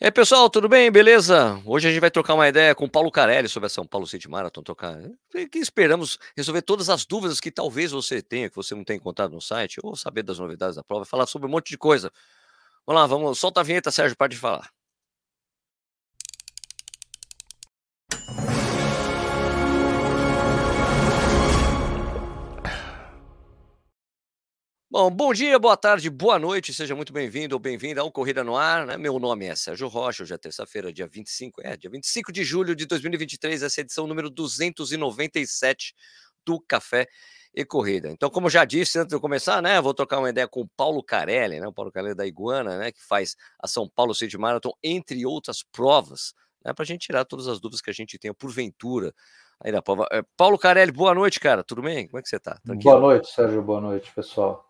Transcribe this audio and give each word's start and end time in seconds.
E 0.00 0.04
aí, 0.04 0.12
pessoal, 0.12 0.48
tudo 0.48 0.68
bem? 0.68 0.92
Beleza? 0.92 1.60
Hoje 1.66 1.88
a 1.88 1.90
gente 1.90 2.00
vai 2.00 2.08
trocar 2.08 2.34
uma 2.34 2.46
ideia 2.46 2.72
com 2.72 2.84
o 2.84 2.88
Paulo 2.88 3.10
Carelli 3.10 3.48
sobre 3.48 3.66
a 3.66 3.68
São 3.68 3.84
Paulo 3.84 4.06
City 4.06 4.28
Marathon. 4.28 4.62
Trocar... 4.62 4.96
Que 5.50 5.58
esperamos 5.58 6.20
resolver 6.36 6.62
todas 6.62 6.88
as 6.88 7.04
dúvidas 7.04 7.40
que 7.40 7.50
talvez 7.50 7.90
você 7.90 8.22
tenha, 8.22 8.48
que 8.48 8.54
você 8.54 8.76
não 8.76 8.84
tenha 8.84 8.96
encontrado 8.96 9.32
no 9.32 9.40
site, 9.40 9.80
ou 9.82 9.96
saber 9.96 10.22
das 10.22 10.38
novidades 10.38 10.76
da 10.76 10.84
prova, 10.84 11.04
falar 11.04 11.26
sobre 11.26 11.48
um 11.48 11.50
monte 11.50 11.70
de 11.70 11.76
coisa. 11.76 12.12
Vamos 12.86 13.02
lá, 13.02 13.08
vamos, 13.08 13.40
solta 13.40 13.58
a 13.58 13.64
vinheta, 13.64 13.90
Sérgio, 13.90 14.16
para 14.16 14.28
de 14.28 14.36
falar. 14.36 14.70
Bom, 24.90 25.10
bom 25.10 25.34
dia, 25.34 25.58
boa 25.58 25.76
tarde, 25.76 26.08
boa 26.08 26.38
noite, 26.38 26.72
seja 26.72 26.96
muito 26.96 27.12
bem-vindo 27.12 27.54
ou 27.54 27.58
bem-vinda 27.58 28.00
ao 28.00 28.10
Corrida 28.10 28.42
no 28.42 28.56
Ar. 28.56 28.86
Né? 28.86 28.96
Meu 28.96 29.18
nome 29.18 29.44
é 29.44 29.54
Sérgio 29.54 29.86
Rocha, 29.86 30.22
hoje 30.22 30.32
é 30.32 30.38
terça-feira, 30.38 30.90
dia 30.90 31.06
25, 31.06 31.60
é, 31.62 31.76
dia 31.76 31.90
25 31.90 32.32
de 32.32 32.42
julho 32.42 32.74
de 32.74 32.86
2023, 32.86 33.62
essa 33.62 33.78
é 33.78 33.82
a 33.82 33.84
edição 33.84 34.06
número 34.06 34.30
297 34.30 35.94
do 36.42 36.58
Café 36.58 37.06
e 37.54 37.66
Corrida. 37.66 38.10
Então, 38.10 38.30
como 38.30 38.48
já 38.48 38.64
disse 38.64 38.98
antes 38.98 39.10
de 39.10 39.14
eu 39.14 39.20
começar, 39.20 39.60
né, 39.60 39.78
vou 39.78 39.92
trocar 39.92 40.20
uma 40.20 40.30
ideia 40.30 40.48
com 40.48 40.62
o 40.62 40.68
Paulo 40.74 41.02
Carelli, 41.02 41.60
né, 41.60 41.68
o 41.68 41.72
Paulo 41.72 41.92
Carelli 41.92 42.14
da 42.14 42.26
Iguana, 42.26 42.78
né, 42.78 42.90
que 42.90 43.04
faz 43.04 43.36
a 43.62 43.68
São 43.68 43.86
Paulo 43.86 44.14
City 44.14 44.38
Marathon, 44.38 44.72
entre 44.82 45.26
outras 45.26 45.62
provas, 45.62 46.32
né, 46.64 46.72
para 46.72 46.84
a 46.84 46.86
gente 46.86 47.02
tirar 47.02 47.26
todas 47.26 47.46
as 47.46 47.60
dúvidas 47.60 47.82
que 47.82 47.90
a 47.90 47.94
gente 47.94 48.18
tenha 48.18 48.32
porventura 48.32 49.12
aí 49.60 49.70
da 49.70 49.82
prova. 49.82 50.06
É, 50.10 50.22
Paulo 50.34 50.56
Carelli, 50.56 50.92
boa 50.92 51.14
noite, 51.14 51.38
cara, 51.38 51.62
tudo 51.62 51.82
bem? 51.82 52.06
Como 52.08 52.18
é 52.18 52.22
que 52.22 52.28
você 52.30 52.40
tá? 52.40 52.58
Tranquilo? 52.64 52.90
Boa 52.90 53.00
noite, 53.00 53.28
Sérgio, 53.28 53.60
boa 53.60 53.82
noite, 53.82 54.10
pessoal. 54.14 54.67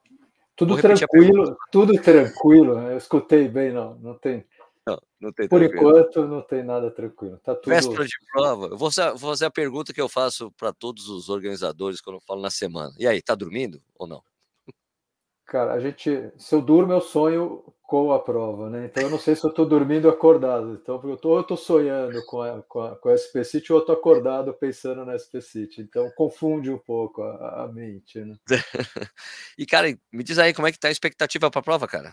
Tudo 0.59 0.77
tranquilo, 0.77 1.57
tudo 1.71 2.03
tranquilo. 2.03 2.79
Eu 2.81 2.99
escutei 2.99 3.47
bem, 3.49 3.73
não, 3.73 3.95
não 4.01 4.15
tem. 4.15 4.45
Não, 4.85 5.01
não 5.21 5.33
tem 5.33 5.47
Por 5.49 5.61
tranquilo. 5.61 5.91
enquanto, 5.91 6.27
não 6.27 6.43
tem 6.43 6.65
nada 6.65 6.91
tranquilo. 6.91 7.39
Tá 7.39 7.55
tudo... 7.55 7.73
Véspera 7.73 8.05
de 8.05 8.17
prova. 8.33 8.67
Eu 8.67 8.77
vou 8.77 8.91
fazer, 8.91 9.11
vou 9.11 9.31
fazer 9.31 9.45
a 9.45 9.51
pergunta 9.53 9.93
que 9.93 10.01
eu 10.01 10.09
faço 10.09 10.51
para 10.53 10.73
todos 10.73 11.09
os 11.09 11.29
organizadores 11.29 12.01
quando 12.01 12.17
eu 12.17 12.21
falo 12.23 12.41
na 12.41 12.51
semana. 12.51 12.93
E 12.99 13.07
aí, 13.07 13.23
tá 13.23 13.37
dormindo 13.37 13.81
ou 13.97 14.09
não? 14.09 14.21
Cara, 15.47 15.75
a 15.75 15.81
gente, 15.81 16.33
se 16.37 16.55
eu 16.55 16.61
durmo, 16.61 16.93
eu 16.93 17.01
sonho 17.01 17.63
com 17.89 18.13
a 18.13 18.19
prova, 18.19 18.69
né? 18.69 18.85
Então 18.85 19.05
eu 19.05 19.09
não 19.09 19.19
sei 19.19 19.35
se 19.35 19.43
eu 19.43 19.49
estou 19.49 19.65
dormindo 19.65 20.11
acordado. 20.11 20.75
Então 20.75 21.01
eu 21.05 21.17
tô, 21.17 21.39
eu 21.39 21.43
tô 21.43 21.57
sonhando 21.57 22.23
com 22.27 22.43
a, 22.43 22.63
com 22.65 22.83
a, 22.83 22.95
com 22.95 23.09
a 23.09 23.17
SP 23.17 23.41
City 23.43 23.73
ou 23.73 23.79
eu 23.79 23.85
tô 23.87 23.93
acordado 23.93 24.53
pensando 24.53 25.07
na 25.07 25.17
SP 25.17 25.41
City. 25.41 25.81
Então 25.81 26.11
confunde 26.15 26.71
um 26.71 26.77
pouco 26.77 27.23
a, 27.23 27.65
a 27.65 27.67
mente, 27.67 28.21
né? 28.21 28.37
e 29.57 29.65
cara, 29.65 29.89
me 30.13 30.23
diz 30.23 30.39
aí 30.39 30.53
como 30.53 30.69
é 30.69 30.73
que 30.73 30.79
tá 30.79 30.89
a 30.89 30.91
expectativa 30.91 31.51
para 31.51 31.61
a 31.61 31.63
prova, 31.63 31.89
cara? 31.89 32.13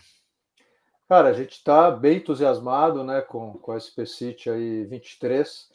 Cara, 1.06 1.28
a 1.28 1.34
gente 1.34 1.52
está 1.52 1.90
bem 1.90 2.16
entusiasmado, 2.16 3.04
né, 3.04 3.20
com, 3.20 3.52
com 3.58 3.72
a 3.72 3.76
SP 3.78 4.06
City 4.06 4.48
aí 4.48 4.86
23. 4.86 5.68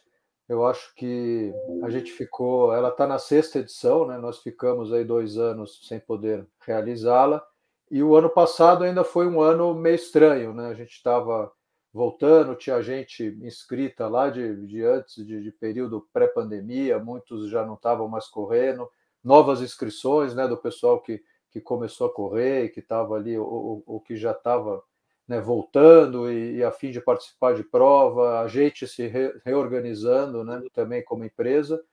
Eu 0.49 0.65
acho 0.65 0.95
que 0.95 1.53
a 1.83 1.91
gente 1.91 2.11
ficou, 2.11 2.73
ela 2.73 2.89
está 2.89 3.05
na 3.05 3.19
sexta 3.19 3.59
edição, 3.59 4.07
né? 4.07 4.17
Nós 4.17 4.39
ficamos 4.39 4.91
aí 4.91 5.05
dois 5.05 5.37
anos 5.37 5.79
sem 5.87 5.99
poder 5.99 6.43
realizá-la 6.65 7.45
e 7.91 8.01
o 8.01 8.15
ano 8.15 8.29
passado 8.29 8.85
ainda 8.85 9.03
foi 9.03 9.27
um 9.27 9.41
ano 9.41 9.75
meio 9.75 9.95
estranho, 9.95 10.53
né? 10.53 10.69
A 10.69 10.73
gente 10.73 10.91
estava 10.91 11.51
voltando, 11.93 12.55
tinha 12.55 12.81
gente 12.81 13.37
inscrita 13.41 14.07
lá 14.07 14.29
de, 14.29 14.65
de 14.65 14.81
antes 14.81 15.25
de, 15.25 15.43
de 15.43 15.51
período 15.51 16.07
pré-pandemia, 16.13 16.97
muitos 16.99 17.49
já 17.49 17.65
não 17.65 17.73
estavam 17.73 18.07
mais 18.07 18.27
correndo, 18.27 18.89
novas 19.21 19.61
inscrições, 19.61 20.33
né, 20.33 20.47
do 20.47 20.55
pessoal 20.55 21.01
que, 21.01 21.21
que 21.51 21.59
começou 21.59 22.07
a 22.07 22.13
correr, 22.13 22.69
que 22.69 22.79
estava 22.79 23.15
ali, 23.15 23.37
ou, 23.37 24.01
que 24.07 24.15
já 24.15 24.31
estava 24.31 24.81
né, 25.27 25.41
voltando 25.41 26.31
e, 26.31 26.57
e, 26.57 26.63
a 26.63 26.71
fim 26.71 26.91
de 26.91 27.01
participar 27.01 27.55
de 27.55 27.63
prova, 27.63 28.39
a 28.39 28.47
gente 28.47 28.87
se 28.87 29.05
re, 29.07 29.33
reorganizando, 29.45 30.45
né, 30.45 30.63
também 30.73 31.03
como 31.03 31.25
empresa. 31.25 31.83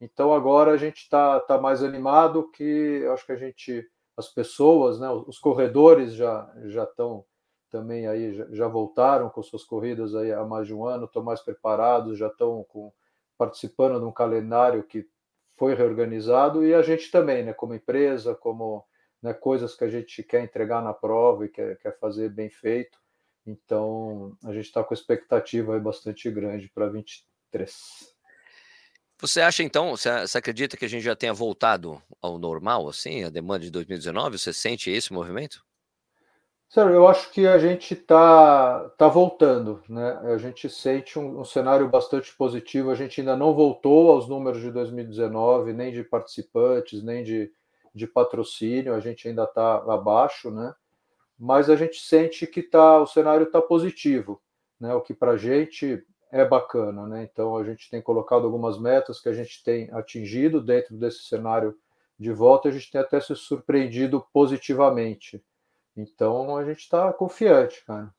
Então 0.00 0.32
agora 0.32 0.70
a 0.70 0.76
gente 0.76 0.98
está 0.98 1.40
tá 1.40 1.58
mais 1.60 1.82
animado 1.82 2.48
que 2.52 3.04
acho 3.12 3.26
que 3.26 3.32
a 3.32 3.36
gente 3.36 3.84
as 4.18 4.28
pessoas, 4.28 4.98
né, 4.98 5.08
os 5.10 5.38
corredores 5.38 6.12
já 6.12 6.52
já 6.64 6.82
estão 6.82 7.24
também 7.70 8.08
aí 8.08 8.34
já, 8.34 8.46
já, 8.50 8.66
voltaram 8.66 9.30
com 9.30 9.42
suas 9.42 9.62
corridas 9.62 10.14
aí 10.14 10.32
há 10.32 10.44
mais 10.44 10.66
de 10.66 10.74
um 10.74 10.84
ano, 10.84 11.04
estão 11.04 11.22
mais 11.22 11.40
preparados, 11.40 12.18
já 12.18 12.26
estão 12.26 12.64
com, 12.68 12.92
participando 13.36 14.00
de 14.00 14.04
um 14.04 14.12
calendário 14.12 14.82
que 14.82 15.08
foi 15.56 15.74
reorganizado 15.74 16.64
e 16.64 16.74
a 16.74 16.82
gente 16.82 17.10
também, 17.12 17.44
né, 17.44 17.52
como 17.52 17.74
empresa, 17.74 18.34
como 18.34 18.84
né, 19.22 19.32
coisas 19.32 19.76
que 19.76 19.84
a 19.84 19.88
gente 19.88 20.22
quer 20.24 20.42
entregar 20.42 20.82
na 20.82 20.92
prova 20.92 21.44
e 21.44 21.48
quer, 21.48 21.78
quer 21.78 21.96
fazer 21.98 22.28
bem 22.30 22.50
feito. 22.50 22.98
Então 23.46 24.36
a 24.44 24.52
gente 24.52 24.66
está 24.66 24.82
com 24.82 24.94
expectativa 24.94 25.78
bastante 25.78 26.28
grande 26.28 26.68
para 26.68 26.88
23. 26.88 28.17
Você 29.20 29.40
acha 29.40 29.64
então, 29.64 29.90
você, 29.90 30.38
acredita 30.38 30.76
que 30.76 30.84
a 30.84 30.88
gente 30.88 31.02
já 31.02 31.16
tenha 31.16 31.32
voltado 31.32 32.00
ao 32.22 32.38
normal, 32.38 32.88
assim, 32.88 33.24
a 33.24 33.30
demanda 33.30 33.64
de 33.64 33.70
2019? 33.70 34.38
Você 34.38 34.52
sente 34.52 34.90
esse 34.90 35.12
movimento? 35.12 35.64
Sério, 36.68 36.92
eu 36.94 37.08
acho 37.08 37.30
que 37.32 37.46
a 37.46 37.58
gente 37.58 37.94
está 37.94 38.90
tá 38.90 39.08
voltando, 39.08 39.82
né? 39.88 40.20
A 40.22 40.36
gente 40.36 40.68
sente 40.68 41.18
um, 41.18 41.40
um, 41.40 41.44
cenário 41.44 41.88
bastante 41.88 42.32
positivo. 42.36 42.90
A 42.90 42.94
gente 42.94 43.20
ainda 43.20 43.34
não 43.34 43.54
voltou 43.54 44.10
aos 44.12 44.28
números 44.28 44.60
de 44.60 44.70
2019, 44.70 45.72
nem 45.72 45.90
de 45.90 46.04
participantes, 46.04 47.02
nem 47.02 47.24
de, 47.24 47.50
de 47.94 48.06
patrocínio. 48.06 48.94
A 48.94 49.00
gente 49.00 49.26
ainda 49.26 49.44
está 49.44 49.76
abaixo, 49.76 50.50
né? 50.50 50.74
Mas 51.36 51.70
a 51.70 51.74
gente 51.74 51.98
sente 52.00 52.46
que 52.46 52.62
tá, 52.62 53.00
o 53.00 53.06
cenário 53.06 53.46
está 53.46 53.62
positivo, 53.62 54.40
né? 54.78 54.94
O 54.94 55.00
que 55.00 55.14
para 55.14 55.32
a 55.32 55.36
gente 55.38 56.04
é 56.30 56.44
bacana, 56.44 57.06
né? 57.06 57.28
Então 57.30 57.56
a 57.56 57.64
gente 57.64 57.88
tem 57.90 58.02
colocado 58.02 58.44
algumas 58.44 58.78
metas 58.78 59.20
que 59.20 59.28
a 59.28 59.32
gente 59.32 59.62
tem 59.62 59.90
atingido 59.92 60.60
dentro 60.60 60.96
desse 60.96 61.24
cenário 61.24 61.74
de 62.18 62.32
volta, 62.32 62.68
a 62.68 62.72
gente 62.72 62.90
tem 62.90 63.00
até 63.00 63.20
se 63.20 63.34
surpreendido 63.36 64.24
positivamente. 64.32 65.42
Então 65.96 66.56
a 66.56 66.64
gente 66.64 66.80
está 66.80 67.12
confiante, 67.12 67.84
cara, 67.84 68.12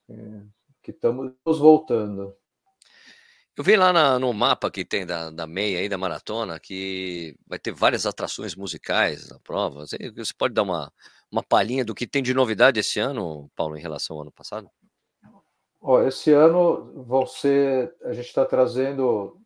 que 0.82 0.90
estamos 0.90 1.34
voltando. 1.44 2.34
Eu 3.56 3.64
vi 3.64 3.76
lá 3.76 3.92
na, 3.92 4.18
no 4.18 4.32
mapa 4.32 4.70
que 4.70 4.84
tem 4.84 5.04
da, 5.04 5.28
da 5.28 5.46
meia 5.46 5.80
aí, 5.80 5.88
da 5.88 5.98
maratona, 5.98 6.58
que 6.58 7.36
vai 7.46 7.58
ter 7.58 7.72
várias 7.72 8.06
atrações 8.06 8.54
musicais 8.54 9.28
na 9.28 9.38
prova. 9.40 9.86
Você 9.86 9.98
pode 10.38 10.54
dar 10.54 10.62
uma, 10.62 10.90
uma 11.30 11.42
palhinha 11.42 11.84
do 11.84 11.94
que 11.94 12.06
tem 12.06 12.22
de 12.22 12.32
novidade 12.32 12.80
esse 12.80 12.98
ano, 12.98 13.50
Paulo, 13.54 13.76
em 13.76 13.80
relação 13.80 14.16
ao 14.16 14.22
ano 14.22 14.32
passado? 14.32 14.70
Ó, 15.90 16.02
esse 16.02 16.32
ano 16.32 17.02
vão 17.04 17.26
ser, 17.26 17.92
a 18.04 18.12
gente 18.12 18.26
está 18.26 18.44
trazendo 18.44 19.36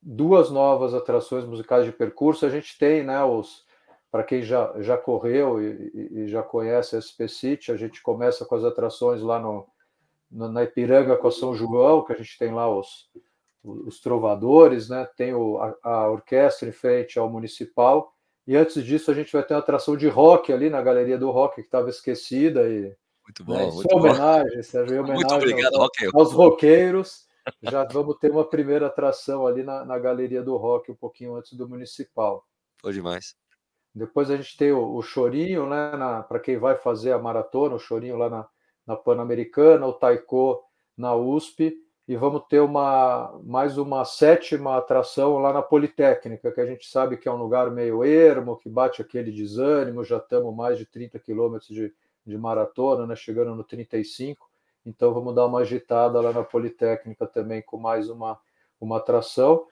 duas 0.00 0.50
novas 0.50 0.94
atrações 0.94 1.44
musicais 1.44 1.84
de 1.84 1.90
percurso. 1.90 2.46
A 2.46 2.48
gente 2.48 2.78
tem, 2.78 3.02
né, 3.02 3.24
os 3.24 3.66
para 4.08 4.22
quem 4.22 4.40
já, 4.40 4.72
já 4.78 4.96
correu 4.96 5.60
e, 5.60 6.10
e, 6.12 6.28
já 6.28 6.44
conhece 6.44 6.94
a 6.94 7.02
SP 7.02 7.26
City, 7.26 7.72
a 7.72 7.76
gente 7.76 8.00
começa 8.00 8.44
com 8.44 8.54
as 8.54 8.62
atrações 8.62 9.20
lá 9.20 9.40
no, 9.40 9.66
no, 10.30 10.48
na 10.48 10.62
Ipiranga 10.62 11.16
com 11.16 11.26
a 11.26 11.32
São 11.32 11.52
João, 11.56 12.04
que 12.04 12.12
a 12.12 12.16
gente 12.16 12.38
tem 12.38 12.54
lá 12.54 12.72
os, 12.72 13.10
os 13.64 14.00
trovadores, 14.00 14.88
né? 14.88 15.08
Tem 15.16 15.34
o, 15.34 15.58
a, 15.58 15.76
a 15.82 16.08
orquestra 16.08 16.68
em 16.68 16.72
frente 16.72 17.18
ao 17.18 17.28
municipal. 17.28 18.14
E 18.46 18.56
antes 18.56 18.84
disso, 18.84 19.10
a 19.10 19.14
gente 19.14 19.32
vai 19.32 19.42
ter 19.42 19.54
uma 19.54 19.60
atração 19.60 19.96
de 19.96 20.06
rock 20.06 20.52
ali 20.52 20.70
na 20.70 20.80
Galeria 20.80 21.18
do 21.18 21.32
Rock, 21.32 21.56
que 21.56 21.62
estava 21.62 21.90
esquecida 21.90 22.68
e 22.68 22.96
muito 23.28 23.44
bom. 23.44 23.54
Né? 23.54 23.70
Muito 23.72 23.94
homenagem, 23.94 24.56
bom. 24.56 24.62
Sérgio, 24.62 25.00
homenagem 25.00 25.14
muito 25.16 25.34
obrigado, 25.34 25.76
aos, 25.76 25.90
aos 26.14 26.32
roqueiros. 26.32 27.26
Já 27.62 27.84
vamos 27.84 28.18
ter 28.18 28.30
uma 28.30 28.44
primeira 28.44 28.86
atração 28.86 29.46
ali 29.46 29.62
na, 29.62 29.84
na 29.84 29.98
Galeria 29.98 30.42
do 30.42 30.56
Rock, 30.56 30.90
um 30.90 30.96
pouquinho 30.96 31.34
antes 31.34 31.52
do 31.54 31.68
Municipal. 31.68 32.44
Foi 32.80 32.92
demais. 32.92 33.34
Depois 33.94 34.30
a 34.30 34.36
gente 34.36 34.56
tem 34.56 34.72
o, 34.72 34.96
o 34.96 35.02
Chorinho, 35.02 35.68
né? 35.68 35.90
Para 36.28 36.40
quem 36.40 36.58
vai 36.58 36.76
fazer 36.76 37.12
a 37.12 37.18
maratona, 37.18 37.74
o 37.74 37.78
Chorinho 37.78 38.16
lá 38.16 38.28
na, 38.28 38.48
na 38.86 38.96
Pan-Americana, 38.96 39.86
o 39.86 39.92
Taiko 39.92 40.62
na 40.96 41.14
USP. 41.14 41.74
E 42.06 42.16
vamos 42.16 42.44
ter 42.48 42.60
uma 42.60 43.38
mais 43.44 43.76
uma 43.76 44.02
sétima 44.04 44.78
atração 44.78 45.38
lá 45.38 45.52
na 45.52 45.60
Politécnica, 45.60 46.50
que 46.50 46.60
a 46.60 46.64
gente 46.64 46.86
sabe 46.86 47.18
que 47.18 47.28
é 47.28 47.30
um 47.30 47.36
lugar 47.36 47.70
meio 47.70 48.02
ermo, 48.02 48.56
que 48.56 48.68
bate 48.68 49.02
aquele 49.02 49.30
desânimo, 49.30 50.02
já 50.02 50.16
estamos 50.16 50.54
mais 50.56 50.78
de 50.78 50.86
30 50.86 51.18
quilômetros 51.18 51.68
de, 51.68 51.92
de 52.28 52.38
maratona, 52.38 53.06
né, 53.06 53.16
chegando 53.16 53.54
no 53.54 53.64
35. 53.64 54.48
Então 54.84 55.12
vamos 55.12 55.34
dar 55.34 55.46
uma 55.46 55.60
agitada 55.60 56.20
lá 56.20 56.32
na 56.32 56.42
Politécnica 56.42 57.26
também 57.26 57.62
com 57.62 57.76
mais 57.76 58.08
uma, 58.08 58.38
uma 58.80 58.98
atração. 58.98 59.66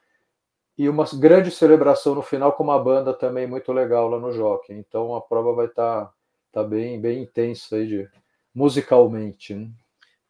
E 0.78 0.88
uma 0.88 1.06
grande 1.18 1.50
celebração 1.50 2.14
no 2.14 2.22
final 2.22 2.52
com 2.52 2.62
uma 2.62 2.78
banda 2.78 3.14
também 3.14 3.46
muito 3.46 3.72
legal 3.72 4.08
lá 4.08 4.18
no 4.18 4.30
Jockey. 4.32 4.74
Então 4.74 5.14
a 5.14 5.20
prova 5.20 5.54
vai 5.54 5.66
estar 5.66 6.06
tá, 6.06 6.12
tá 6.52 6.62
bem, 6.62 7.00
bem 7.00 7.22
intensa 7.22 7.76
aí 7.76 7.86
de, 7.86 8.10
musicalmente. 8.54 9.54
Né? 9.54 9.70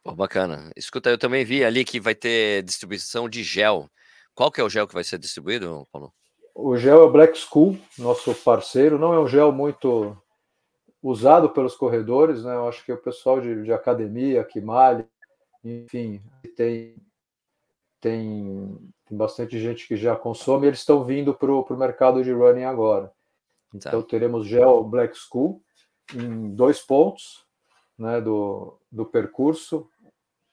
Pô, 0.03 0.13
bacana. 0.13 0.71
Escuta, 0.75 1.09
eu 1.09 1.17
também 1.17 1.43
vi 1.43 1.65
ali 1.65 1.83
que 1.83 1.99
vai 1.99 2.15
ter 2.15 2.63
distribuição 2.63 3.27
de 3.27 3.43
gel. 3.43 3.89
Qual 4.33 4.51
que 4.51 4.61
é 4.61 4.63
o 4.63 4.69
gel 4.69 4.87
que 4.87 4.93
vai 4.93 5.03
ser 5.03 5.17
distribuído, 5.17 5.85
Paulo? 5.91 6.13
O 6.55 6.77
gel 6.77 7.01
é 7.01 7.03
o 7.03 7.11
Black 7.11 7.37
School, 7.37 7.77
nosso 7.97 8.33
parceiro. 8.33 8.97
Não 8.97 9.13
é 9.13 9.19
um 9.19 9.27
gel 9.27 9.51
muito 9.51 10.15
usado 11.01 11.49
pelos 11.49 11.75
corredores, 11.75 12.43
né? 12.43 12.55
Eu 12.55 12.67
acho 12.67 12.83
que 12.83 12.91
o 12.91 12.97
pessoal 12.97 13.39
de, 13.39 13.63
de 13.63 13.73
academia 13.73 14.43
que 14.43 14.59
malha 14.59 15.07
enfim, 15.63 16.21
tem, 16.55 16.95
tem, 17.99 18.93
tem 19.05 19.17
bastante 19.17 19.59
gente 19.59 19.87
que 19.87 19.97
já 19.97 20.15
consome, 20.15 20.67
eles 20.67 20.79
estão 20.79 21.03
vindo 21.03 21.33
para 21.33 21.51
o 21.51 21.77
mercado 21.77 22.23
de 22.23 22.31
running 22.31 22.63
agora. 22.63 23.11
Então 23.73 24.01
tá. 24.01 24.07
teremos 24.07 24.47
Gel 24.47 24.83
Black 24.83 25.17
School 25.17 25.61
em 26.13 26.55
dois 26.55 26.79
pontos 26.79 27.45
né, 27.97 28.21
do, 28.21 28.79
do 28.91 29.05
percurso. 29.05 29.89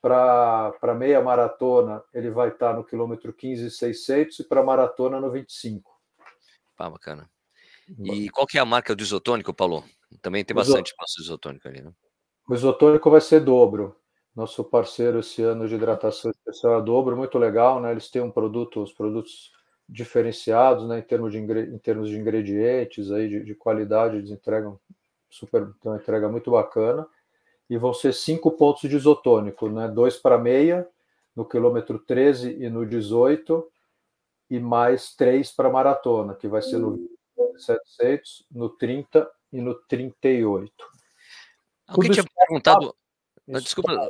Para 0.01 0.95
meia 0.95 1.19
maratona, 1.19 2.03
ele 2.13 2.29
vai 2.29 2.49
estar 2.49 2.75
no 2.75 2.83
quilômetro 2.83 3.33
15,600 3.33 4.39
e 4.39 4.43
para 4.43 4.61
maratona 4.61 5.19
no 5.19 5.31
25. 5.31 5.91
Ah, 6.77 6.91
bacana. 6.91 7.27
E 8.03 8.29
qual 8.29 8.45
que 8.45 8.59
é 8.59 8.61
a 8.61 8.65
marca 8.65 8.95
do 8.95 9.01
isotônico, 9.01 9.51
Paulo? 9.51 9.83
Também 10.21 10.43
tem 10.43 10.55
bastante 10.55 10.87
espaço 10.87 11.21
isotônico 11.21 11.67
ali, 11.67 11.81
né? 11.81 11.91
O 12.47 12.53
isotônico 12.53 13.09
vai 13.09 13.21
ser 13.21 13.39
dobro. 13.39 13.95
Nosso 14.35 14.63
parceiro 14.63 15.19
esse 15.19 15.41
ano 15.41 15.67
de 15.67 15.75
hidratação 15.75 16.29
especial 16.29 16.79
é 16.79 16.83
dobro, 16.83 17.15
muito 17.15 17.37
legal, 17.37 17.79
né? 17.79 17.91
Eles 17.91 18.09
têm 18.09 18.21
um 18.21 18.31
produto, 18.31 18.81
os 18.83 18.91
produtos 18.91 19.51
diferenciados, 19.87 20.87
né? 20.87 20.99
Em 20.99 21.03
termos 21.03 21.31
de, 21.31 21.39
em 21.39 21.77
termos 21.77 22.09
de 22.09 22.17
ingredientes, 22.17 23.11
aí 23.11 23.29
de, 23.29 23.43
de 23.43 23.55
qualidade, 23.55 24.17
eles 24.17 24.31
entregam 24.31 24.79
super, 25.29 25.67
tem 25.81 25.91
uma 25.91 25.97
entrega 25.97 26.29
muito 26.29 26.51
bacana 26.51 27.07
e 27.69 27.77
vão 27.77 27.93
ser 27.93 28.13
cinco 28.13 28.51
pontos 28.51 28.89
de 28.89 28.95
isotônico, 28.95 29.69
né? 29.69 29.87
Dois 29.87 30.17
para 30.17 30.37
meia, 30.37 30.87
no 31.35 31.45
quilômetro 31.45 31.97
13 31.97 32.61
e 32.61 32.69
no 32.69 32.85
18, 32.85 33.67
e 34.49 34.59
mais 34.59 35.15
três 35.15 35.51
para 35.51 35.69
maratona, 35.69 36.35
que 36.35 36.47
vai 36.47 36.61
ser 36.61 36.77
no 36.77 37.09
700, 37.57 38.45
no 38.51 38.69
30 38.69 39.29
e 39.51 39.61
no 39.61 39.75
38. 39.87 40.71
Alguém 41.87 42.11
tinha 42.11 42.25
perguntado. 42.25 42.95
Desculpa, 43.47 44.09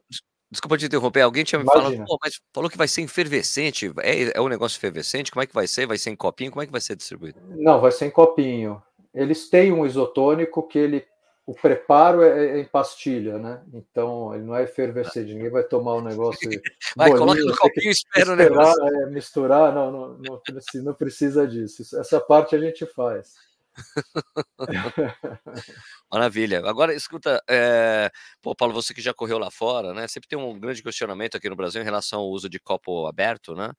desculpa 0.50 0.78
te 0.78 0.86
interromper. 0.86 1.22
Alguém 1.22 1.44
tinha 1.44 1.60
me 1.60 1.66
falado, 1.66 2.04
mas 2.22 2.40
falou 2.54 2.70
que 2.70 2.78
vai 2.78 2.88
ser 2.88 3.02
efervescente. 3.02 3.92
É, 4.02 4.38
é 4.38 4.42
um 4.42 4.48
negócio 4.48 4.78
efervescente? 4.78 5.32
Como 5.32 5.44
é 5.44 5.48
que 5.48 5.54
vai 5.54 5.68
ser? 5.68 5.86
Vai 5.86 5.98
ser 5.98 6.12
em 6.12 6.16
copinho? 6.16 6.52
Como 6.52 6.62
é 6.62 6.66
que 6.66 6.72
vai 6.72 6.82
ser 6.82 6.96
distribuído? 6.96 7.40
Não, 7.50 7.82
vai 7.82 7.92
ser 7.92 8.06
em 8.06 8.12
copinho. 8.12 8.82
Eles 9.14 9.50
têm 9.50 9.72
um 9.72 9.86
isotônico 9.86 10.68
que 10.68 10.78
ele 10.78 11.06
o 11.46 11.54
preparo 11.54 12.24
é, 12.24 12.58
é, 12.58 12.60
em 12.60 12.66
pastilha, 12.66 13.38
né? 13.38 13.62
Então 13.72 14.34
ele 14.34 14.44
não 14.44 14.56
é 14.56 14.64
efervescente, 14.64 15.32
ninguém 15.32 15.52
vai 15.52 15.64
tomar 15.64 15.94
o 15.94 16.00
um 16.00 16.04
negócio. 16.04 16.40
vai, 16.98 17.10
bolinho, 17.12 17.20
coloca 17.20 17.44
no 17.44 17.58
copinho 17.58 17.90
e 17.90 17.92
espera 17.92 18.34
o 18.34 18.36
negócio. 18.36 18.84
É, 18.84 19.06
misturar, 19.12 19.74
não, 19.74 19.92
não, 19.92 20.18
não, 20.18 20.42
não, 20.84 20.94
precisa 20.96 21.48
disso. 21.48 21.84
Essa 22.00 22.20
parte 22.20 22.56
a 22.56 22.60
gente 22.60 22.86
faz. 22.88 23.34
Maravilha. 26.12 26.60
Agora, 26.66 26.94
escuta, 26.94 27.42
é... 27.50 28.10
Pô, 28.42 28.56
Paulo, 28.56 28.74
você 28.74 28.94
que 28.94 29.02
já 29.02 29.14
correu 29.14 29.38
lá 29.38 29.52
fora, 29.52 29.94
né? 29.94 30.08
Sempre 30.08 30.30
tem 30.30 30.40
um 30.40 30.60
grande 30.60 30.82
questionamento 30.84 31.36
aqui 31.38 31.50
no 31.50 31.56
Brasil 31.56 31.82
em 31.82 31.86
relação 31.86 32.20
ao 32.22 32.30
uso 32.30 32.50
de 32.50 32.60
copo 32.60 33.08
aberto, 33.08 33.56
né? 33.56 33.72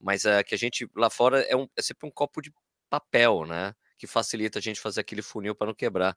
Mas 0.00 0.24
é 0.24 0.42
que 0.42 0.54
a 0.54 0.58
gente 0.58 0.88
lá 0.96 1.10
fora 1.10 1.40
é, 1.42 1.56
um, 1.56 1.66
é 1.76 1.82
sempre 1.82 2.08
um 2.08 2.10
copo 2.10 2.40
de 2.42 2.52
papel, 2.90 3.46
né? 3.46 3.74
Que 3.98 4.06
facilita 4.06 4.58
a 4.58 4.62
gente 4.62 4.80
fazer 4.80 5.00
aquele 5.00 5.22
funil 5.22 5.54
para 5.54 5.68
não 5.68 5.74
quebrar. 5.74 6.16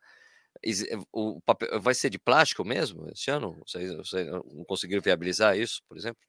O 1.12 1.40
papel, 1.42 1.80
vai 1.80 1.94
ser 1.94 2.10
de 2.10 2.20
plástico 2.20 2.66
mesmo 2.66 3.08
esse 3.12 3.30
ano? 3.30 3.62
Vocês, 3.66 3.94
vocês 3.96 4.28
não 4.28 4.66
conseguiram 4.66 5.02
viabilizar 5.02 5.58
isso, 5.58 5.82
por 5.88 5.98
exemplo? 5.98 6.22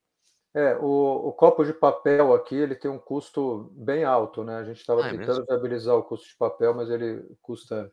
É, 0.58 0.76
o, 0.76 1.28
o, 1.28 1.32
copo 1.32 1.64
de 1.64 1.72
papel 1.72 2.34
aqui 2.34 2.56
ele 2.56 2.74
tem 2.74 2.90
um 2.90 2.98
custo 2.98 3.70
bem 3.72 4.02
alto, 4.02 4.42
né? 4.42 4.56
A 4.56 4.64
gente 4.64 4.78
estava 4.80 5.04
ah, 5.04 5.08
é 5.08 5.10
tentando 5.16 5.44
viabilizar 5.46 5.96
o 5.96 6.02
custo 6.02 6.26
de 6.26 6.36
papel, 6.36 6.74
mas 6.74 6.90
ele 6.90 7.24
custa. 7.40 7.92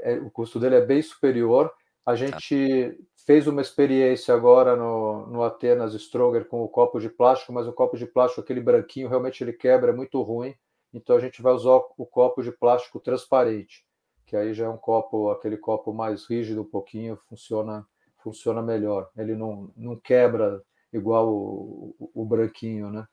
É, 0.00 0.14
o 0.14 0.30
custo 0.30 0.58
dele 0.58 0.74
é 0.74 0.80
bem 0.80 1.00
superior. 1.00 1.72
A 2.04 2.10
tá. 2.10 2.16
gente 2.16 2.98
fez 3.24 3.46
uma 3.46 3.60
experiência 3.60 4.34
agora 4.34 4.74
no, 4.74 5.26
no 5.28 5.42
Atenas 5.44 5.94
Stronger 5.94 6.46
com 6.46 6.62
o 6.62 6.68
copo 6.68 6.98
de 6.98 7.08
plástico, 7.08 7.52
mas 7.52 7.68
o 7.68 7.72
copo 7.72 7.96
de 7.96 8.06
plástico, 8.06 8.40
aquele 8.40 8.60
branquinho, 8.60 9.08
realmente 9.08 9.44
ele 9.44 9.52
quebra, 9.52 9.92
é 9.92 9.94
muito 9.94 10.20
ruim. 10.22 10.54
Então 10.92 11.16
a 11.16 11.20
gente 11.20 11.40
vai 11.40 11.52
usar 11.52 11.76
o 11.96 12.06
copo 12.06 12.42
de 12.42 12.50
plástico 12.50 12.98
transparente 12.98 13.86
que 14.26 14.36
aí 14.36 14.52
já 14.52 14.66
é 14.66 14.68
um 14.68 14.76
copo, 14.76 15.30
aquele 15.30 15.56
copo 15.56 15.94
mais 15.94 16.26
rígido 16.26 16.62
um 16.62 16.68
pouquinho, 16.68 17.16
funciona 17.28 17.86
funciona 18.26 18.60
melhor. 18.60 19.08
Ele 19.16 19.36
não, 19.36 19.70
não 19.76 19.94
quebra 19.94 20.60
igual 20.96 21.28
o, 21.28 21.94
o, 21.98 22.22
o 22.22 22.24
branquinho, 22.24 22.90
né? 22.90 23.06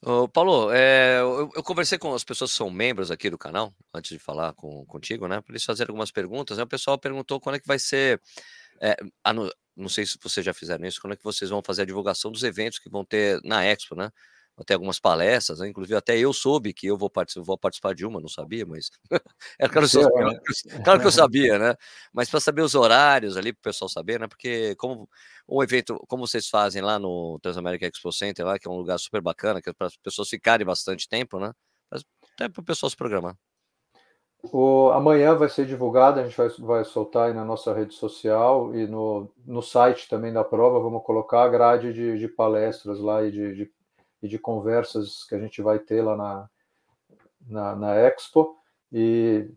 Ô, 0.00 0.28
Paulo, 0.28 0.70
é, 0.70 1.18
eu, 1.20 1.50
eu, 1.56 1.62
conversei 1.62 1.98
com 1.98 2.14
as 2.14 2.22
pessoas 2.22 2.52
que 2.52 2.56
são 2.56 2.70
membros 2.70 3.10
aqui 3.10 3.28
do 3.28 3.36
canal, 3.36 3.74
antes 3.92 4.10
de 4.12 4.18
falar 4.18 4.52
com, 4.54 4.86
contigo, 4.86 5.26
né? 5.26 5.40
Para 5.40 5.52
eles 5.52 5.64
fazerem 5.64 5.90
algumas 5.90 6.12
perguntas. 6.12 6.56
Né, 6.56 6.62
o 6.62 6.68
pessoal 6.68 6.96
perguntou 6.96 7.40
quando 7.40 7.56
é 7.56 7.58
que 7.58 7.66
vai 7.66 7.78
ser. 7.80 8.20
É, 8.80 8.96
a, 9.24 9.32
não 9.34 9.88
sei 9.88 10.06
se 10.06 10.16
vocês 10.22 10.46
já 10.46 10.54
fizeram 10.54 10.86
isso, 10.86 11.00
quando 11.00 11.14
é 11.14 11.16
que 11.16 11.24
vocês 11.24 11.50
vão 11.50 11.62
fazer 11.64 11.82
a 11.82 11.84
divulgação 11.84 12.30
dos 12.30 12.44
eventos 12.44 12.78
que 12.78 12.88
vão 12.88 13.04
ter 13.04 13.40
na 13.42 13.64
Expo, 13.64 13.96
né? 13.96 14.10
Até 14.58 14.74
algumas 14.74 14.98
palestras, 14.98 15.60
né? 15.60 15.68
inclusive 15.68 15.96
até 15.96 16.18
eu 16.18 16.32
soube 16.32 16.72
que 16.72 16.86
eu 16.86 16.96
vou 16.96 17.08
participar, 17.08 17.44
vou 17.44 17.58
participar 17.58 17.94
de 17.94 18.04
uma, 18.04 18.20
não 18.20 18.28
sabia, 18.28 18.66
mas 18.66 18.90
era 19.58 19.70
claro, 19.72 19.88
que 19.88 19.96
eu, 19.96 20.02
né? 20.02 20.40
claro 20.84 21.00
que 21.00 21.06
eu 21.06 21.12
sabia, 21.12 21.58
né? 21.58 21.74
Mas 22.12 22.28
para 22.28 22.40
saber 22.40 22.62
os 22.62 22.74
horários 22.74 23.36
ali, 23.36 23.52
para 23.52 23.60
o 23.60 23.62
pessoal 23.62 23.88
saber, 23.88 24.18
né? 24.18 24.26
Porque 24.26 24.74
como 24.76 25.08
um 25.48 25.62
evento, 25.62 25.98
como 26.08 26.26
vocês 26.26 26.48
fazem 26.48 26.82
lá 26.82 26.98
no 26.98 27.38
Transamérica 27.40 27.86
Expo 27.86 28.12
Center, 28.12 28.44
lá, 28.44 28.58
que 28.58 28.66
é 28.66 28.70
um 28.70 28.76
lugar 28.76 28.98
super 28.98 29.20
bacana, 29.20 29.62
que 29.62 29.70
é 29.70 29.72
para 29.72 29.86
as 29.86 29.96
pessoas 29.96 30.28
ficarem 30.28 30.66
bastante 30.66 31.08
tempo, 31.08 31.38
né? 31.38 31.52
Até 31.90 32.48
para 32.48 32.60
o 32.60 32.64
pessoal 32.64 32.90
se 32.90 32.96
programar. 32.96 33.36
O, 34.52 34.90
amanhã 34.90 35.34
vai 35.34 35.48
ser 35.48 35.66
divulgado, 35.66 36.20
a 36.20 36.24
gente 36.24 36.36
vai, 36.36 36.48
vai 36.60 36.84
soltar 36.84 37.28
aí 37.28 37.34
na 37.34 37.44
nossa 37.44 37.74
rede 37.74 37.94
social 37.94 38.72
e 38.74 38.86
no, 38.86 39.28
no 39.44 39.60
site 39.60 40.08
também 40.08 40.32
da 40.32 40.44
prova, 40.44 40.78
vamos 40.78 41.02
colocar 41.04 41.42
a 41.42 41.48
grade 41.48 41.92
de, 41.92 42.18
de 42.18 42.28
palestras 42.28 43.00
lá 43.00 43.24
e 43.24 43.32
de, 43.32 43.56
de 43.56 43.77
e 44.22 44.28
de 44.28 44.38
conversas 44.38 45.24
que 45.24 45.34
a 45.34 45.38
gente 45.38 45.62
vai 45.62 45.78
ter 45.78 46.02
lá 46.02 46.16
na, 46.16 46.50
na, 47.46 47.76
na 47.76 47.94
Expo. 47.94 48.56
E 48.92 49.50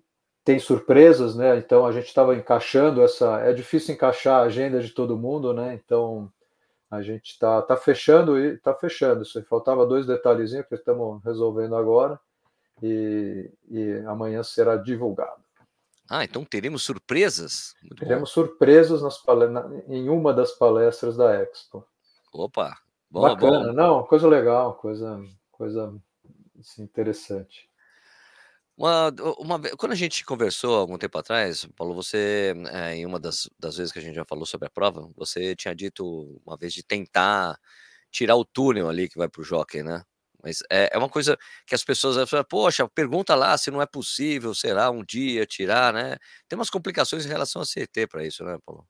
tem 0.43 0.59
surpresas, 0.59 1.35
né? 1.35 1.57
Então 1.57 1.85
a 1.85 1.91
gente 1.91 2.07
estava 2.07 2.35
encaixando 2.35 3.01
essa. 3.01 3.39
É 3.41 3.53
difícil 3.53 3.93
encaixar 3.93 4.39
a 4.39 4.43
agenda 4.43 4.81
de 4.81 4.89
todo 4.91 5.17
mundo, 5.17 5.53
né? 5.53 5.73
Então 5.73 6.31
a 6.89 7.01
gente 7.01 7.31
está 7.31 7.61
tá 7.61 7.77
fechando 7.77 8.37
e 8.39 8.55
está 8.55 8.73
fechando. 8.73 9.21
Isso 9.21 9.41
faltava 9.45 9.85
dois 9.85 10.05
detalhezinhos 10.05 10.67
que 10.67 10.75
estamos 10.75 11.23
resolvendo 11.23 11.75
agora 11.75 12.19
e, 12.81 13.49
e 13.69 14.03
amanhã 14.05 14.43
será 14.43 14.75
divulgado. 14.75 15.41
Ah, 16.09 16.25
então 16.25 16.43
teremos 16.43 16.83
surpresas? 16.83 17.73
Muito 17.81 17.95
teremos 17.95 18.29
bom. 18.29 18.33
surpresas 18.33 19.01
nas, 19.01 19.23
em 19.87 20.09
uma 20.09 20.33
das 20.33 20.51
palestras 20.51 21.15
da 21.15 21.33
Expo. 21.41 21.87
Opa, 22.33 22.77
Bom, 23.11 23.21
Bacana, 23.21 23.67
bom. 23.67 23.73
não, 23.73 24.03
coisa 24.05 24.25
legal, 24.27 24.75
coisa, 24.75 25.21
coisa 25.51 25.93
assim, 26.57 26.83
interessante. 26.83 27.69
Uma, 28.77 29.09
uma, 29.37 29.59
quando 29.77 29.91
a 29.91 29.95
gente 29.95 30.25
conversou 30.25 30.75
algum 30.75 30.97
tempo 30.97 31.17
atrás, 31.17 31.65
Paulo, 31.75 31.93
você, 31.93 32.53
é, 32.71 32.95
em 32.95 33.05
uma 33.05 33.19
das, 33.19 33.49
das 33.59 33.75
vezes 33.77 33.91
que 33.91 33.99
a 33.99 34.01
gente 34.01 34.15
já 34.15 34.25
falou 34.25 34.45
sobre 34.45 34.67
a 34.67 34.71
prova, 34.71 35.11
você 35.15 35.55
tinha 35.55 35.75
dito 35.75 36.41
uma 36.45 36.57
vez 36.57 36.73
de 36.73 36.83
tentar 36.83 37.59
tirar 38.09 38.35
o 38.37 38.45
túnel 38.45 38.89
ali 38.89 39.09
que 39.09 39.17
vai 39.17 39.27
para 39.29 39.41
o 39.41 39.43
jockey, 39.43 39.83
né? 39.83 40.03
Mas 40.43 40.59
é, 40.71 40.89
é, 40.93 40.97
uma 40.97 41.09
coisa 41.09 41.37
que 41.67 41.75
as 41.75 41.83
pessoas 41.83 42.29
falam, 42.29 42.45
poxa, 42.49 42.87
pergunta 42.89 43.35
lá 43.35 43.57
se 43.57 43.69
não 43.69 43.81
é 43.81 43.85
possível, 43.85 44.55
será 44.55 44.89
um 44.89 45.03
dia 45.03 45.45
tirar, 45.45 45.93
né? 45.93 46.17
Tem 46.47 46.57
umas 46.57 46.69
complicações 46.69 47.25
em 47.25 47.29
relação 47.29 47.61
a 47.61 47.65
CT 47.65 48.07
para 48.07 48.25
isso, 48.25 48.43
né, 48.43 48.57
Paulo? 48.65 48.87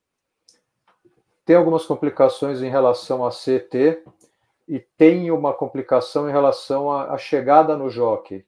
Tem 1.52 1.58
algumas 1.58 1.86
complicações 1.86 2.62
em 2.62 2.70
relação 2.70 3.26
a 3.26 3.30
CT 3.30 4.06
e 4.70 4.80
tem 4.80 5.30
uma 5.32 5.54
complicação 5.54 6.30
em 6.30 6.32
relação 6.32 6.90
à, 6.90 7.18
chegada 7.18 7.76
no 7.76 7.90
jockey, 7.90 8.46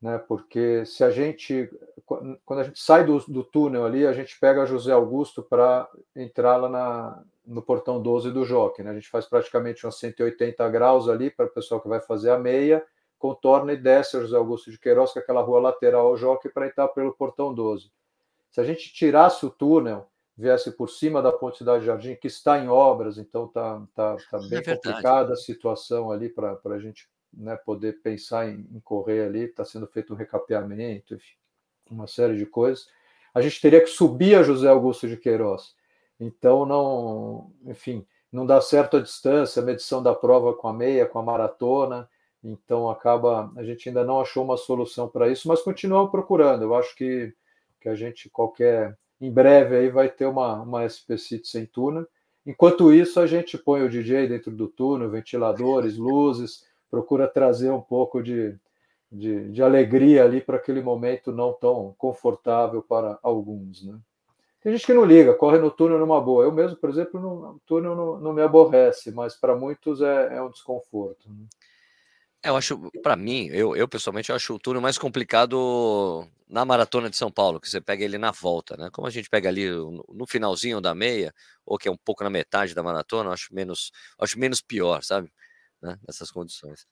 né? 0.00 0.16
Porque 0.16 0.86
se 0.86 1.02
a 1.02 1.10
gente, 1.10 1.68
quando 2.44 2.60
a 2.60 2.62
gente 2.62 2.78
sai 2.78 3.02
do, 3.02 3.18
do 3.26 3.42
túnel 3.42 3.84
ali, 3.84 4.06
a 4.06 4.12
gente 4.12 4.38
pega 4.38 4.64
José 4.64 4.92
Augusto 4.92 5.42
para 5.42 5.88
entrar 6.14 6.56
lá 6.56 6.68
na, 6.68 7.24
no 7.44 7.60
portão 7.60 8.00
12 8.00 8.30
do 8.30 8.44
jockey, 8.44 8.84
né? 8.84 8.92
A 8.92 8.94
gente 8.94 9.10
faz 9.10 9.26
praticamente 9.26 9.84
uns 9.84 9.98
180 9.98 10.68
graus 10.68 11.08
ali 11.08 11.32
para 11.32 11.46
o 11.46 11.50
pessoal 11.50 11.80
que 11.80 11.88
vai 11.88 11.98
fazer 11.98 12.30
a 12.30 12.38
meia, 12.38 12.80
contorna 13.18 13.72
e 13.72 13.76
desce 13.76 14.20
José 14.20 14.36
Augusto 14.36 14.70
de 14.70 14.78
Queiroz, 14.78 15.12
que 15.12 15.18
é 15.18 15.22
aquela 15.22 15.42
rua 15.42 15.58
lateral 15.58 16.06
ao 16.06 16.16
jockey, 16.16 16.48
para 16.48 16.68
entrar 16.68 16.86
pelo 16.86 17.12
portão 17.12 17.52
12. 17.52 17.90
Se 18.52 18.60
a 18.60 18.62
gente 18.62 18.94
tirasse 18.94 19.44
o 19.44 19.50
túnel 19.50 20.06
viesse 20.36 20.70
por 20.70 20.90
cima 20.90 21.22
da 21.22 21.32
Ponte 21.32 21.58
Cidade 21.58 21.86
Jardim, 21.86 22.14
que 22.14 22.26
está 22.26 22.58
em 22.58 22.68
obras, 22.68 23.16
então 23.16 23.46
está 23.46 23.82
tá, 23.94 24.16
tá 24.30 24.38
bem 24.48 24.58
é 24.58 24.62
complicada 24.62 25.32
a 25.32 25.36
situação 25.36 26.10
ali 26.10 26.28
para 26.28 26.58
a 26.64 26.78
gente 26.78 27.08
né, 27.32 27.56
poder 27.56 28.00
pensar 28.02 28.48
em, 28.48 28.66
em 28.70 28.80
correr 28.80 29.26
ali, 29.26 29.44
está 29.44 29.64
sendo 29.64 29.86
feito 29.86 30.12
um 30.12 30.16
recapeamento, 30.16 31.14
enfim, 31.14 31.36
uma 31.90 32.06
série 32.06 32.36
de 32.36 32.44
coisas. 32.44 32.86
A 33.34 33.40
gente 33.40 33.60
teria 33.60 33.80
que 33.80 33.88
subir 33.88 34.34
a 34.34 34.42
José 34.42 34.68
Augusto 34.68 35.08
de 35.08 35.16
Queiroz. 35.16 35.74
Então, 36.18 36.66
não, 36.66 37.52
enfim, 37.64 38.06
não 38.30 38.46
dá 38.46 38.60
certo 38.60 38.96
a 38.96 39.00
distância, 39.00 39.62
a 39.62 39.64
medição 39.64 40.02
da 40.02 40.14
prova 40.14 40.54
com 40.54 40.68
a 40.68 40.72
meia, 40.72 41.06
com 41.06 41.18
a 41.18 41.22
maratona, 41.22 42.08
então 42.42 42.88
acaba, 42.88 43.50
a 43.56 43.64
gente 43.64 43.88
ainda 43.88 44.04
não 44.04 44.20
achou 44.20 44.44
uma 44.44 44.56
solução 44.56 45.08
para 45.08 45.28
isso, 45.28 45.48
mas 45.48 45.62
continuamos 45.62 46.10
procurando. 46.10 46.62
Eu 46.62 46.74
acho 46.74 46.94
que, 46.94 47.34
que 47.80 47.88
a 47.88 47.94
gente, 47.94 48.30
qualquer 48.30 48.96
em 49.20 49.30
breve 49.30 49.76
aí 49.76 49.88
vai 49.88 50.08
ter 50.08 50.26
uma, 50.26 50.62
uma 50.62 50.88
SP 50.88 51.16
City 51.16 51.48
sem 51.48 51.66
tuna. 51.66 52.06
Enquanto 52.44 52.92
isso, 52.92 53.18
a 53.18 53.26
gente 53.26 53.58
põe 53.58 53.82
o 53.82 53.88
DJ 53.88 54.28
dentro 54.28 54.52
do 54.52 54.68
túnel, 54.68 55.10
ventiladores, 55.10 55.96
luzes, 55.96 56.64
procura 56.90 57.26
trazer 57.26 57.70
um 57.70 57.80
pouco 57.80 58.22
de, 58.22 58.54
de, 59.10 59.50
de 59.50 59.62
alegria 59.62 60.24
ali 60.24 60.40
para 60.40 60.56
aquele 60.56 60.80
momento 60.80 61.32
não 61.32 61.52
tão 61.52 61.94
confortável 61.98 62.82
para 62.82 63.18
alguns. 63.22 63.84
Né? 63.84 63.98
Tem 64.60 64.72
gente 64.72 64.86
que 64.86 64.94
não 64.94 65.04
liga, 65.04 65.34
corre 65.34 65.58
no 65.58 65.70
túnel 65.70 65.98
numa 65.98 66.20
boa. 66.20 66.44
Eu 66.44 66.52
mesmo, 66.52 66.76
por 66.76 66.90
exemplo, 66.90 67.20
no 67.20 67.60
túnel 67.66 67.94
não, 67.96 68.18
não 68.18 68.32
me 68.32 68.42
aborrece, 68.42 69.10
mas 69.10 69.34
para 69.34 69.56
muitos 69.56 70.00
é, 70.00 70.36
é, 70.36 70.42
um 70.42 70.50
desconforto. 70.50 71.28
Né? 71.28 71.46
É, 72.46 72.48
eu 72.48 72.56
acho, 72.56 72.78
para 73.02 73.16
mim, 73.16 73.48
eu, 73.50 73.74
eu 73.74 73.88
pessoalmente 73.88 74.30
acho 74.32 74.54
o 74.54 74.58
túnel 74.58 74.80
mais 74.80 74.96
complicado 74.96 76.24
na 76.48 76.64
maratona 76.64 77.10
de 77.10 77.16
São 77.16 77.28
Paulo, 77.30 77.60
que 77.60 77.68
você 77.68 77.80
pega 77.80 78.04
ele 78.04 78.18
na 78.18 78.30
volta, 78.30 78.76
né? 78.76 78.88
Como 78.92 79.04
a 79.08 79.10
gente 79.10 79.28
pega 79.28 79.48
ali 79.48 79.68
no 79.68 80.26
finalzinho 80.28 80.80
da 80.80 80.94
meia, 80.94 81.34
ou 81.64 81.76
que 81.76 81.88
é 81.88 81.90
um 81.90 81.96
pouco 81.96 82.22
na 82.22 82.30
metade 82.30 82.72
da 82.72 82.84
maratona, 82.84 83.30
eu 83.30 83.32
acho 83.32 83.52
menos, 83.52 83.90
acho 84.20 84.38
menos 84.38 84.60
pior, 84.62 85.02
sabe? 85.02 85.28
Né? 85.82 85.98
Nessas 86.06 86.30
condições. 86.30 86.86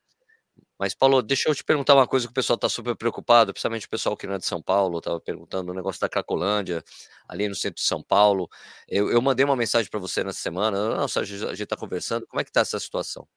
Mas, 0.79 0.95
Paulo, 0.95 1.23
deixa 1.23 1.49
eu 1.51 1.55
te 1.55 1.65
perguntar 1.65 1.95
uma 1.95 2.07
coisa 2.09 2.27
que 2.27 2.33
o 2.33 2.35
pessoal 2.35 2.57
está 2.57 2.69
super 2.69 2.97
preocupado, 2.97 3.53
principalmente 3.53 3.87
o 3.87 3.91
pessoal 3.91 4.17
que 4.17 4.27
não 4.27 4.35
é 4.35 4.39
de 4.39 4.47
São 4.47 4.63
Paulo, 4.63 4.99
estava 4.99 5.21
perguntando 5.21 5.73
o 5.73 5.75
negócio 5.75 6.01
da 6.01 6.09
Cracolândia, 6.09 6.83
ali 7.29 7.49
no 7.49 7.55
centro 7.55 7.83
de 7.83 7.89
São 7.89 8.03
Paulo. 8.03 8.49
Eu, 8.89 9.11
eu 9.11 9.23
mandei 9.23 9.45
uma 9.45 9.57
mensagem 9.57 9.91
para 9.91 10.01
você 10.01 10.25
nessa 10.25 10.41
semana, 10.41 10.97
nossa, 10.97 11.21
a 11.21 11.25
gente 11.25 11.63
está 11.63 11.77
conversando, 11.77 12.27
como 12.27 12.41
é 12.41 12.45
que 12.45 12.51
está 12.51 12.61
essa 12.63 12.81
situação? 12.81 13.29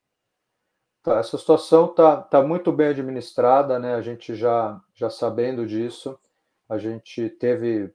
Tá, 1.08 1.20
essa 1.20 1.38
situação 1.38 1.86
está 1.86 2.18
tá 2.18 2.44
muito 2.44 2.70
bem 2.70 2.88
administrada, 2.88 3.80
né? 3.80 3.96
A 3.96 4.02
gente 4.02 4.36
já, 4.36 4.78
já 4.94 5.10
sabendo 5.10 5.66
disso, 5.66 6.20
a 6.68 6.78
gente 6.78 7.30
teve 7.30 7.90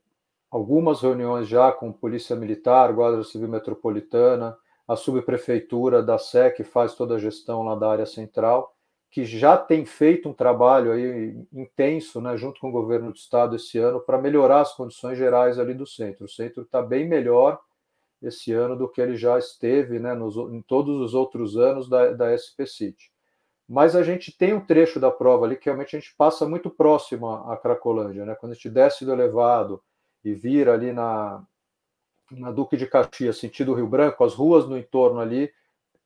algumas 0.50 1.02
reuniões 1.02 1.46
já 1.46 1.70
com 1.70 1.92
Polícia 1.92 2.34
Militar, 2.34 2.90
Guarda 2.90 3.22
Civil 3.22 3.48
Metropolitana, 3.48 4.56
a 4.88 4.96
subprefeitura 4.96 6.02
da 6.02 6.16
SE, 6.16 6.52
que 6.56 6.64
faz 6.64 6.94
toda 6.94 7.16
a 7.16 7.18
gestão 7.18 7.62
lá 7.62 7.74
da 7.74 7.90
área 7.90 8.06
central, 8.06 8.74
que 9.10 9.26
já 9.26 9.58
tem 9.58 9.84
feito 9.84 10.30
um 10.30 10.32
trabalho 10.32 10.92
aí 10.92 11.36
intenso, 11.52 12.18
né, 12.18 12.34
junto 12.38 12.62
com 12.62 12.70
o 12.70 12.72
governo 12.72 13.10
do 13.10 13.16
estado 13.16 13.56
esse 13.56 13.76
ano, 13.76 14.00
para 14.00 14.16
melhorar 14.16 14.62
as 14.62 14.74
condições 14.74 15.18
gerais 15.18 15.58
ali 15.58 15.74
do 15.74 15.86
centro. 15.86 16.24
O 16.24 16.30
centro 16.30 16.62
está 16.62 16.80
bem 16.80 17.06
melhor 17.06 17.60
esse 18.22 18.52
ano 18.52 18.76
do 18.76 18.88
que 18.88 19.00
ele 19.00 19.16
já 19.16 19.38
esteve 19.38 19.98
né, 19.98 20.14
nos, 20.14 20.36
em 20.36 20.62
todos 20.62 21.00
os 21.00 21.14
outros 21.14 21.56
anos 21.56 21.88
da, 21.88 22.12
da 22.12 22.38
SP 22.38 22.64
City. 22.66 23.12
Mas 23.68 23.96
a 23.96 24.02
gente 24.02 24.36
tem 24.36 24.52
um 24.52 24.64
trecho 24.64 25.00
da 25.00 25.10
prova 25.10 25.46
ali 25.46 25.56
que 25.56 25.64
realmente 25.64 25.96
a 25.96 25.98
gente 25.98 26.14
passa 26.16 26.48
muito 26.48 26.70
próximo 26.70 27.28
à 27.28 27.56
Cracolândia. 27.56 28.24
Né? 28.24 28.34
Quando 28.34 28.52
a 28.52 28.54
gente 28.54 28.70
desce 28.70 29.04
do 29.04 29.12
elevado 29.12 29.82
e 30.24 30.34
vira 30.34 30.72
ali 30.72 30.92
na, 30.92 31.42
na 32.30 32.50
Duque 32.50 32.76
de 32.76 32.86
Caxias, 32.86 33.38
sentido 33.38 33.74
Rio 33.74 33.86
Branco, 33.86 34.22
as 34.24 34.34
ruas 34.34 34.68
no 34.68 34.76
entorno 34.76 35.20
ali 35.20 35.52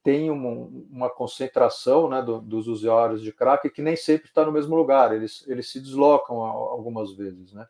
tem 0.03 0.31
uma, 0.31 0.69
uma 0.89 1.11
concentração 1.11 2.09
né, 2.09 2.23
do, 2.23 2.41
dos 2.41 2.69
usuários 2.69 3.21
de 3.21 3.33
crack 3.33 3.69
que 3.69 3.83
nem 3.83 3.97
sempre 3.97 4.29
está 4.29 4.45
no 4.45 4.53
mesmo 4.53 4.77
lugar, 4.77 5.13
eles, 5.13 5.45
eles 5.49 5.69
se 5.69 5.81
deslocam 5.81 6.43
algumas 6.43 7.13
vezes. 7.13 7.53
Né? 7.53 7.67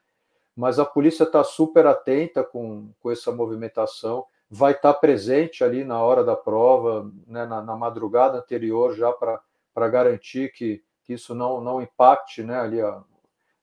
Mas 0.55 0.79
a 0.79 0.85
polícia 0.85 1.25
está 1.25 1.43
super 1.43 1.87
atenta 1.87 2.45
com, 2.45 2.91
com 3.01 3.11
essa 3.11 3.33
movimentação, 3.33 4.27
vai 4.51 4.73
estar 4.73 4.93
tá 4.93 4.99
presente 4.99 5.65
ali 5.65 5.85
na 5.85 6.01
hora 6.01 6.23
da 6.23 6.37
prova, 6.37 7.11
né, 7.27 7.47
na, 7.47 7.63
na 7.63 7.77
madrugada 7.77 8.39
anterior, 8.39 8.95
já 8.95 9.13
para 9.13 9.89
garantir 9.89 10.53
que, 10.53 10.83
que 11.05 11.15
isso 11.15 11.35
não, 11.35 11.61
não 11.61 11.83
impacte 11.83 12.43
né, 12.43 12.59
ali 12.59 12.81
a, 12.81 13.03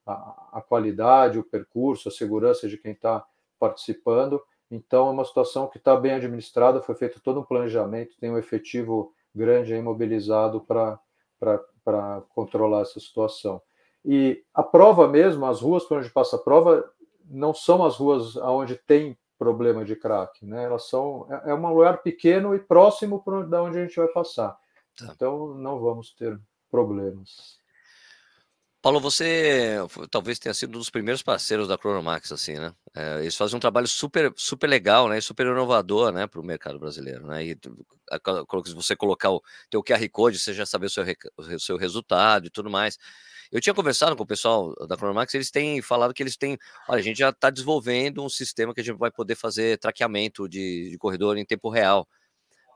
a, 0.05 0.49
a 0.53 0.61
qualidade, 0.61 1.39
o 1.39 1.43
percurso, 1.43 2.09
a 2.09 2.11
segurança 2.11 2.67
de 2.67 2.77
quem 2.77 2.91
está 2.91 3.25
participando 3.59 4.41
então, 4.73 5.07
é 5.07 5.11
uma 5.11 5.23
situação 5.23 5.67
que 5.67 5.77
está 5.77 5.95
bem 5.95 6.13
administrada, 6.13 6.81
foi 6.81 6.95
feito 6.95 7.21
todo 7.21 7.39
um 7.39 7.43
planejamento, 7.43 8.17
tem 8.19 8.31
um 8.31 8.39
efetivo 8.39 9.13
grande 9.33 9.71
aí 9.71 9.79
mobilizado 9.79 10.61
para 10.61 12.21
controlar 12.29 12.81
essa 12.81 12.99
situação. 12.99 13.61
E 14.03 14.43
a 14.51 14.63
prova 14.63 15.07
mesmo, 15.07 15.45
as 15.45 15.61
ruas 15.61 15.83
por 15.83 15.99
onde 15.99 16.09
passa 16.09 16.37
a 16.37 16.39
prova, 16.39 16.91
não 17.29 17.53
são 17.53 17.85
as 17.85 17.97
ruas 17.97 18.35
onde 18.35 18.75
tem 18.75 19.15
problema 19.43 19.83
de 19.83 19.95
crack, 19.95 20.45
né? 20.45 20.63
Elas 20.63 20.87
são 20.87 21.27
é, 21.29 21.51
é 21.51 21.53
um 21.53 21.67
lugar 21.67 22.01
pequeno 22.01 22.55
e 22.55 22.59
próximo 22.59 23.21
para 23.21 23.43
da 23.43 23.61
onde 23.61 23.77
a 23.77 23.85
gente 23.85 23.97
vai 23.97 24.07
passar. 24.07 24.57
Tá. 24.97 25.11
Então 25.13 25.53
não 25.55 25.79
vamos 25.79 26.13
ter 26.13 26.39
problemas. 26.71 27.61
Paulo, 28.81 28.99
você 28.99 29.77
talvez 30.11 30.39
tenha 30.39 30.53
sido 30.53 30.75
um 30.75 30.79
dos 30.79 30.89
primeiros 30.89 31.21
parceiros 31.21 31.67
da 31.67 31.77
Cronomax, 31.77 32.31
assim, 32.31 32.55
né? 32.55 32.73
É, 32.95 33.21
eles 33.21 33.35
fazem 33.35 33.55
um 33.55 33.59
trabalho 33.59 33.87
super, 33.87 34.33
super 34.35 34.67
legal, 34.67 35.07
né? 35.07 35.19
Super 35.21 35.47
inovador, 35.47 36.11
né? 36.11 36.27
Para 36.27 36.41
o 36.41 36.45
mercado 36.45 36.79
brasileiro, 36.79 37.25
né? 37.25 37.45
E 37.45 37.57
você 38.75 38.95
colocar 38.95 39.31
o 39.31 39.41
teu 39.69 39.81
QR 39.81 40.09
Code, 40.09 40.39
você 40.39 40.53
já 40.53 40.65
saber 40.65 40.87
o 40.87 40.89
seu, 40.89 41.03
o 41.37 41.59
seu 41.59 41.77
resultado 41.77 42.47
e 42.47 42.49
tudo 42.49 42.69
mais. 42.69 42.97
Eu 43.53 43.61
tinha 43.61 43.73
conversado 43.73 44.17
com 44.17 44.23
o 44.23 44.25
pessoal 44.25 44.73
da 44.87 44.97
Cronomax, 44.97 45.31
eles 45.35 45.51
têm 45.51 45.79
falado 45.79 46.11
que 46.11 46.23
eles 46.23 46.35
têm, 46.35 46.57
olha, 46.89 46.99
a 46.99 47.03
gente 47.03 47.19
já 47.19 47.29
está 47.29 47.51
desenvolvendo 47.51 48.23
um 48.23 48.27
sistema 48.27 48.73
que 48.73 48.81
a 48.81 48.83
gente 48.83 48.97
vai 48.97 49.11
poder 49.11 49.35
fazer 49.35 49.77
traqueamento 49.77 50.49
de, 50.49 50.89
de 50.89 50.97
corredor 50.97 51.37
em 51.37 51.45
tempo 51.45 51.69
real. 51.69 52.07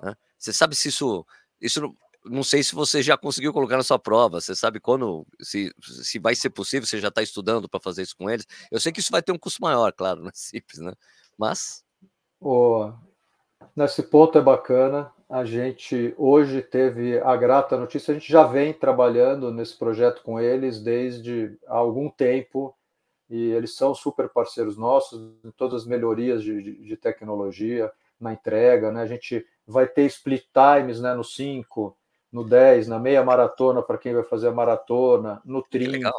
Né? 0.03 0.13
Você 0.37 0.53
sabe 0.53 0.75
se 0.75 0.89
isso, 0.89 1.25
isso 1.59 1.97
não 2.23 2.43
sei 2.43 2.61
se 2.61 2.75
você 2.75 3.01
já 3.01 3.17
conseguiu 3.17 3.51
colocar 3.51 3.75
na 3.75 3.83
sua 3.83 3.97
prova. 3.97 4.39
Você 4.39 4.55
sabe 4.55 4.79
quando, 4.79 5.25
se, 5.41 5.73
se 5.81 6.19
vai 6.19 6.35
ser 6.35 6.51
possível, 6.51 6.85
você 6.85 6.99
já 6.99 7.07
está 7.07 7.23
estudando 7.23 7.67
para 7.67 7.79
fazer 7.79 8.03
isso 8.03 8.15
com 8.15 8.29
eles. 8.29 8.45
Eu 8.71 8.79
sei 8.79 8.91
que 8.91 8.99
isso 8.99 9.11
vai 9.11 9.23
ter 9.23 9.31
um 9.31 9.39
custo 9.39 9.59
maior, 9.63 9.91
claro, 9.91 10.21
não 10.21 10.29
é 10.29 10.31
simples, 10.35 10.77
né? 10.77 10.93
Mas. 11.35 11.83
Oh, 12.39 12.93
nesse 13.75 14.03
ponto 14.03 14.37
é 14.37 14.41
bacana. 14.41 15.11
A 15.29 15.43
gente 15.43 16.13
hoje 16.17 16.61
teve 16.61 17.19
a 17.19 17.35
grata 17.35 17.77
notícia, 17.77 18.11
a 18.11 18.13
gente 18.17 18.31
já 18.31 18.43
vem 18.43 18.73
trabalhando 18.73 19.51
nesse 19.51 19.77
projeto 19.77 20.21
com 20.23 20.39
eles 20.39 20.81
desde 20.81 21.57
há 21.67 21.75
algum 21.75 22.09
tempo 22.09 22.73
e 23.29 23.51
eles 23.51 23.75
são 23.75 23.93
super 23.93 24.29
parceiros 24.29 24.77
nossos 24.77 25.19
em 25.43 25.51
todas 25.51 25.81
as 25.81 25.87
melhorias 25.87 26.41
de, 26.41 26.63
de, 26.63 26.83
de 26.83 26.97
tecnologia, 26.97 27.91
na 28.19 28.33
entrega, 28.33 28.91
né? 28.91 29.01
A 29.01 29.05
gente 29.05 29.45
vai 29.65 29.85
ter 29.85 30.05
split 30.05 30.45
times 30.53 31.01
né, 31.01 31.13
no 31.13 31.23
5, 31.23 31.95
no 32.31 32.43
10, 32.43 32.87
na 32.87 32.97
meia 32.97 33.23
maratona 33.23 33.81
para 33.81 33.97
quem 33.97 34.13
vai 34.13 34.23
fazer 34.23 34.47
a 34.47 34.51
maratona, 34.51 35.41
no 35.45 35.61
30. 35.61 36.09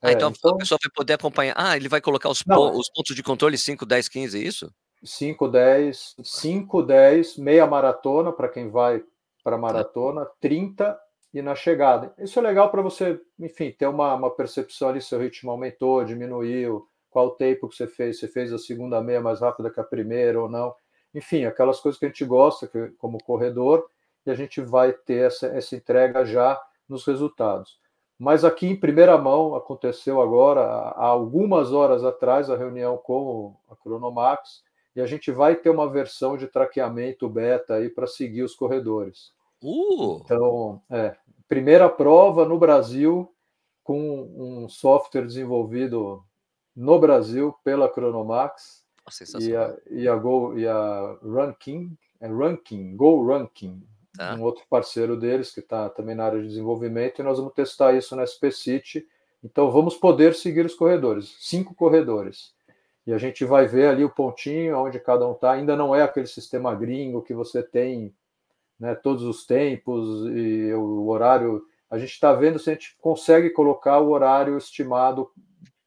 Ah, 0.00 0.12
então, 0.12 0.30
então 0.30 0.52
a 0.52 0.58
pessoa 0.58 0.78
vai 0.80 0.90
poder 0.94 1.14
acompanhar. 1.14 1.54
Ah, 1.56 1.76
ele 1.76 1.88
vai 1.88 2.00
colocar 2.00 2.28
os, 2.28 2.44
não, 2.46 2.56
po 2.56 2.78
os 2.78 2.88
pontos 2.90 3.14
de 3.14 3.22
controle 3.22 3.58
5, 3.58 3.84
10, 3.84 4.08
15, 4.08 4.38
é 4.38 4.42
isso? 4.42 4.72
5, 5.06 5.48
10, 5.48 6.16
5, 6.22 6.82
10, 6.82 7.36
meia 7.38 7.66
maratona 7.66 8.32
para 8.32 8.48
quem 8.48 8.68
vai 8.70 9.02
para 9.42 9.56
a 9.56 9.58
maratona, 9.58 10.24
tá. 10.24 10.32
30 10.40 10.98
e 11.32 11.40
na 11.40 11.54
chegada. 11.54 12.12
Isso 12.18 12.38
é 12.38 12.42
legal 12.42 12.70
para 12.70 12.82
você, 12.82 13.20
enfim, 13.38 13.70
ter 13.70 13.86
uma, 13.86 14.14
uma 14.14 14.30
percepção 14.30 14.88
ali, 14.88 15.00
seu 15.00 15.20
ritmo 15.20 15.50
aumentou, 15.50 16.04
diminuiu, 16.04 16.88
qual 17.10 17.30
tempo 17.30 17.68
que 17.68 17.76
você 17.76 17.86
fez, 17.86 18.18
você 18.18 18.28
fez 18.28 18.52
a 18.52 18.58
segunda 18.58 19.00
meia 19.00 19.20
mais 19.20 19.40
rápida 19.40 19.70
que 19.70 19.80
a 19.80 19.84
primeira 19.84 20.40
ou 20.40 20.48
não. 20.48 20.74
Enfim, 21.14 21.44
aquelas 21.44 21.80
coisas 21.80 21.98
que 21.98 22.04
a 22.04 22.08
gente 22.08 22.24
gosta 22.24 22.66
que, 22.66 22.88
como 22.98 23.22
corredor, 23.22 23.88
e 24.26 24.30
a 24.30 24.34
gente 24.34 24.60
vai 24.60 24.92
ter 24.92 25.26
essa, 25.26 25.46
essa 25.46 25.76
entrega 25.76 26.24
já 26.24 26.60
nos 26.88 27.06
resultados. 27.06 27.78
Mas 28.18 28.44
aqui 28.44 28.66
em 28.66 28.78
primeira 28.78 29.16
mão 29.18 29.54
aconteceu 29.54 30.20
agora, 30.20 30.62
há 30.62 31.06
algumas 31.06 31.72
horas 31.72 32.02
atrás, 32.02 32.50
a 32.50 32.56
reunião 32.56 32.96
com 32.96 33.54
a 33.70 33.76
Cronomax, 33.76 34.62
e 34.96 35.00
a 35.02 35.06
gente 35.06 35.30
vai 35.30 35.54
ter 35.54 35.68
uma 35.68 35.88
versão 35.88 36.38
de 36.38 36.48
traqueamento 36.48 37.28
beta 37.28 37.74
aí 37.74 37.90
para 37.90 38.06
seguir 38.06 38.42
os 38.42 38.54
corredores. 38.54 39.30
Uh. 39.62 40.22
Então, 40.24 40.82
é, 40.90 41.14
primeira 41.46 41.86
prova 41.88 42.46
no 42.46 42.58
Brasil 42.58 43.30
com 43.84 44.22
um 44.36 44.68
software 44.70 45.26
desenvolvido 45.26 46.24
no 46.74 46.98
Brasil 46.98 47.54
pela 47.62 47.88
Cronomax 47.88 48.84
e 49.38 49.54
a, 49.54 49.76
e 49.90 50.08
a 50.08 50.16
Go 50.16 50.58
e 50.58 50.66
a 50.66 51.18
Ranking, 51.22 51.96
é 52.18 52.26
Ranking, 52.26 52.96
Go 52.96 53.24
Ranking, 53.24 53.82
tá. 54.16 54.34
um 54.34 54.42
outro 54.42 54.64
parceiro 54.68 55.16
deles 55.16 55.52
que 55.52 55.60
está 55.60 55.90
também 55.90 56.14
na 56.14 56.24
área 56.24 56.40
de 56.40 56.48
desenvolvimento, 56.48 57.20
e 57.20 57.22
nós 57.22 57.38
vamos 57.38 57.52
testar 57.52 57.92
isso 57.92 58.16
na 58.16 58.26
SP 58.26 58.50
City. 58.50 59.06
Então 59.44 59.70
vamos 59.70 59.96
poder 59.96 60.34
seguir 60.34 60.64
os 60.64 60.74
corredores, 60.74 61.36
cinco 61.38 61.74
corredores. 61.74 62.55
E 63.06 63.12
a 63.12 63.18
gente 63.18 63.44
vai 63.44 63.66
ver 63.66 63.88
ali 63.88 64.04
o 64.04 64.10
pontinho 64.10 64.78
onde 64.78 64.98
cada 64.98 65.26
um 65.26 65.32
está. 65.32 65.52
Ainda 65.52 65.76
não 65.76 65.94
é 65.94 66.02
aquele 66.02 66.26
sistema 66.26 66.74
gringo 66.74 67.22
que 67.22 67.32
você 67.32 67.62
tem 67.62 68.14
né, 68.78 68.94
todos 68.94 69.22
os 69.22 69.46
tempos 69.46 70.26
e 70.34 70.72
o 70.74 71.06
horário. 71.08 71.64
A 71.88 71.98
gente 71.98 72.10
está 72.10 72.32
vendo 72.32 72.58
se 72.58 72.70
a 72.70 72.72
gente 72.72 72.96
consegue 73.00 73.50
colocar 73.50 74.00
o 74.00 74.10
horário 74.10 74.58
estimado 74.58 75.30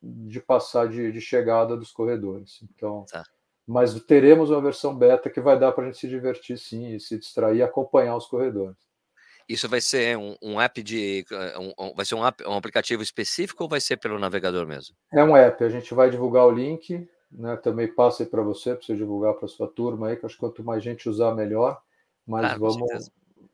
de 0.02 0.40
passar 0.40 0.88
de, 0.88 1.12
de 1.12 1.20
chegada 1.20 1.76
dos 1.76 1.92
corredores. 1.92 2.62
Então, 2.64 3.06
tá 3.12 3.24
mas 3.70 3.94
teremos 4.06 4.50
uma 4.50 4.60
versão 4.60 4.96
beta 4.96 5.30
que 5.30 5.40
vai 5.40 5.60
dar 5.60 5.72
para 5.72 5.84
a 5.84 5.86
gente 5.86 6.00
se 6.00 6.10
divertir 6.10 6.58
sim, 6.58 6.96
e 6.96 7.00
se 7.00 7.20
distrair 7.20 7.58
e 7.58 7.62
acompanhar 7.62 8.16
os 8.16 8.26
corredores. 8.26 8.89
Isso 9.50 9.68
vai 9.68 9.82
ser 9.82 10.16
um, 10.16 10.36
um 10.42 10.62
app 10.62 10.82
de. 10.84 11.26
Um, 11.78 11.94
vai 11.96 12.06
ser 12.06 12.16
um, 12.16 12.26
app, 12.26 12.48
um 12.48 12.56
aplicativo 12.56 13.02
específico 13.02 13.64
ou 13.64 13.70
vai 13.70 13.82
ser 13.82 13.98
pelo 13.98 14.20
navegador 14.20 14.68
mesmo? 14.68 14.96
É 15.12 15.24
um 15.24 15.36
app, 15.36 15.64
a 15.64 15.70
gente 15.70 15.94
vai 15.94 16.10
divulgar 16.10 16.46
o 16.46 16.52
link 16.52 17.10
né? 17.32 17.56
Também 17.58 17.88
passe 17.88 18.26
para 18.26 18.42
você, 18.42 18.76
para 18.76 18.86
você 18.86 18.96
divulgar 18.96 19.34
para 19.36 19.48
sua 19.48 19.68
turma 19.68 20.08
aí, 20.08 20.16
que 20.16 20.26
acho 20.26 20.36
que 20.36 20.40
quanto 20.40 20.64
mais 20.64 20.84
gente 20.84 21.08
usar, 21.08 21.34
melhor. 21.34 21.80
Mas 22.26 22.46
ah, 22.46 22.58
vamos, 22.58 23.12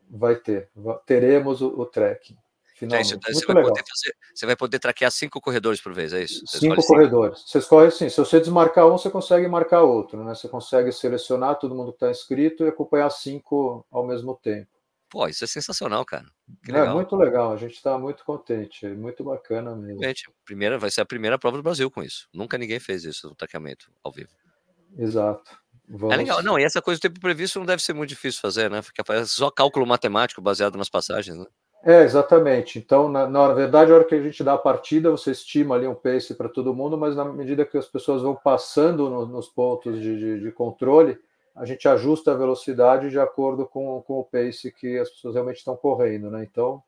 vai 0.10 0.36
ter, 0.36 0.70
teremos 1.06 1.62
o, 1.62 1.68
o 1.68 1.86
trekking. 1.86 2.38
Finalmente. 2.76 3.14
É 3.14 3.32
isso, 3.32 3.40
você, 3.40 3.54
vai 3.54 3.64
poder 3.64 3.84
fazer, 3.88 4.16
você 4.34 4.46
vai 4.46 4.56
poder 4.56 4.80
traquear 4.80 5.10
cinco 5.10 5.40
corredores 5.40 5.80
por 5.80 5.94
vez, 5.94 6.12
é 6.12 6.24
isso? 6.24 6.46
Você 6.46 6.60
cinco 6.60 6.86
corredores. 6.86 7.40
Cinco. 7.40 7.50
Você 7.50 7.58
escolhe 7.60 7.88
assim, 7.88 8.10
se 8.10 8.18
você 8.18 8.40
desmarcar 8.40 8.86
um, 8.88 8.98
você 8.98 9.10
consegue 9.10 9.48
marcar 9.48 9.84
outro, 9.84 10.24
né? 10.24 10.36
Você 10.36 10.50
consegue 10.50 10.92
selecionar 10.92 11.58
todo 11.58 11.74
mundo 11.74 11.92
que 11.92 11.98
está 11.98 12.12
inscrito 12.12 12.66
e 12.66 12.68
acompanhar 12.68 13.10
cinco 13.10 13.86
ao 13.90 14.06
mesmo 14.06 14.36
tempo. 14.36 14.68
Pô, 15.16 15.30
isso 15.30 15.46
é 15.46 15.48
sensacional, 15.48 16.04
cara. 16.04 16.26
é 16.68 16.90
muito 16.90 17.16
legal, 17.16 17.54
a 17.54 17.56
gente 17.56 17.76
está 17.76 17.98
muito 17.98 18.26
contente, 18.26 18.86
muito 18.86 19.24
bacana 19.24 19.74
mesmo. 19.74 20.04
Gente, 20.04 20.30
primeira, 20.44 20.78
vai 20.78 20.92
ser 20.92 21.00
a 21.00 21.06
primeira 21.06 21.40
prova 21.40 21.56
do 21.56 21.64
Brasil 21.64 21.90
com 21.90 22.04
isso. 22.04 22.28
Nunca 22.34 22.58
ninguém 22.58 22.82
fez 22.82 23.06
isso, 23.06 23.30
o 23.30 23.34
traqueamento 23.34 23.90
ao 24.04 24.12
vivo. 24.12 24.32
Exato. 24.98 25.58
Vamos... 25.88 26.14
É 26.14 26.18
legal, 26.18 26.44
não, 26.44 26.60
e 26.60 26.66
essa 26.66 26.82
coisa 26.82 27.00
do 27.00 27.04
tempo 27.04 27.22
previsto 27.22 27.58
não 27.60 27.66
deve 27.66 27.82
ser 27.82 27.94
muito 27.94 28.10
difícil 28.10 28.42
fazer, 28.42 28.70
né? 28.70 28.82
Fica 28.82 29.26
só 29.26 29.50
cálculo 29.50 29.88
matemático 29.88 30.42
baseado 30.42 30.78
nas 30.78 30.90
passagens, 30.90 31.38
né? 31.38 31.46
É, 31.82 32.04
exatamente. 32.04 32.78
Então, 32.78 33.08
na, 33.08 33.26
na 33.26 33.54
verdade, 33.54 33.94
a 33.94 33.96
hora 33.96 34.04
que 34.04 34.16
a 34.16 34.22
gente 34.22 34.44
dá 34.44 34.56
a 34.56 34.58
partida, 34.58 35.10
você 35.10 35.32
estima 35.32 35.76
ali 35.76 35.88
um 35.88 35.96
pace 35.96 36.36
para 36.36 36.50
todo 36.50 36.74
mundo, 36.74 36.98
mas 36.98 37.16
na 37.16 37.24
medida 37.24 37.66
que 37.66 37.78
as 37.78 37.88
pessoas 37.88 38.22
vão 38.22 38.36
passando 38.36 39.10
no, 39.10 39.26
nos 39.26 39.48
pontos 39.48 39.98
de, 40.02 40.20
de, 40.20 40.40
de, 40.42 40.52
controle, 40.52 41.18
a 41.56 41.66
gente 41.66 41.88
ajusta 41.88 42.32
a 42.32 42.36
velocidade 42.36 43.10
de 43.10 43.20
acordo 43.20 43.66
com, 43.66 44.02
com 44.02 44.20
o 44.20 44.24
pace 44.24 44.72
que 44.72 44.98
as 44.98 45.10
pessoas 45.10 45.36
realmente 45.36 45.58
estão 45.58 45.76
correndo, 45.76 46.30
né? 46.30 46.44
Então, 46.44 46.84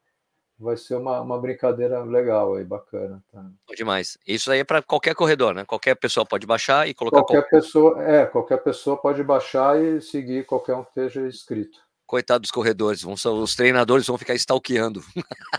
vai 0.60 0.76
ser 0.76 0.96
uma, 0.96 1.22
uma 1.22 1.40
brincadeira 1.40 2.04
legal 2.04 2.56
aí, 2.56 2.66
bacana. 2.66 3.24
Tá? 3.32 3.46
Demais. 3.76 4.18
Isso 4.28 4.52
aí 4.52 4.60
é 4.60 4.64
para 4.64 4.82
qualquer 4.82 5.16
corredor, 5.16 5.54
né? 5.54 5.64
Qualquer 5.64 5.96
pessoa 5.96 6.26
pode 6.26 6.46
baixar 6.46 6.88
e 6.88 6.94
colocar. 6.94 7.18
Qualquer, 7.18 7.42
qualquer 7.42 7.50
pessoa, 7.50 8.04
é, 8.04 8.26
qualquer 8.26 8.58
pessoa 8.58 8.98
pode 8.98 9.24
baixar 9.24 9.82
e 9.82 10.02
seguir 10.02 10.46
qualquer 10.46 10.76
um 10.76 10.84
que 10.84 10.90
esteja 10.90 11.22
inscrito 11.22 11.88
coitado 12.08 12.40
dos 12.40 12.52
corredores, 12.52 13.04
vão, 13.04 13.14
os 13.14 13.56
treinadores 13.56 14.08
vão 14.08 14.18
ficar 14.18 14.34
stalkeando. 14.34 15.02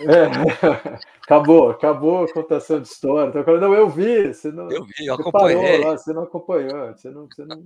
É, 0.00 0.24
acabou, 1.22 1.70
acabou 1.70 2.24
a 2.24 2.32
contação 2.32 2.80
de 2.80 2.88
história. 2.88 3.38
Então, 3.38 3.60
não, 3.60 3.74
eu 3.74 3.88
vi, 3.88 4.32
você 4.32 4.50
não. 4.50 4.70
Eu 4.70 4.84
vi, 4.84 5.06
eu 5.06 5.14
acompanhei. 5.14 5.84
Lá, 5.84 5.96
você 5.96 6.12
não 6.12 6.22
acompanhou, 6.22 6.88
você 6.94 7.10
não. 7.10 7.28
Você 7.28 7.44
não... 7.44 7.62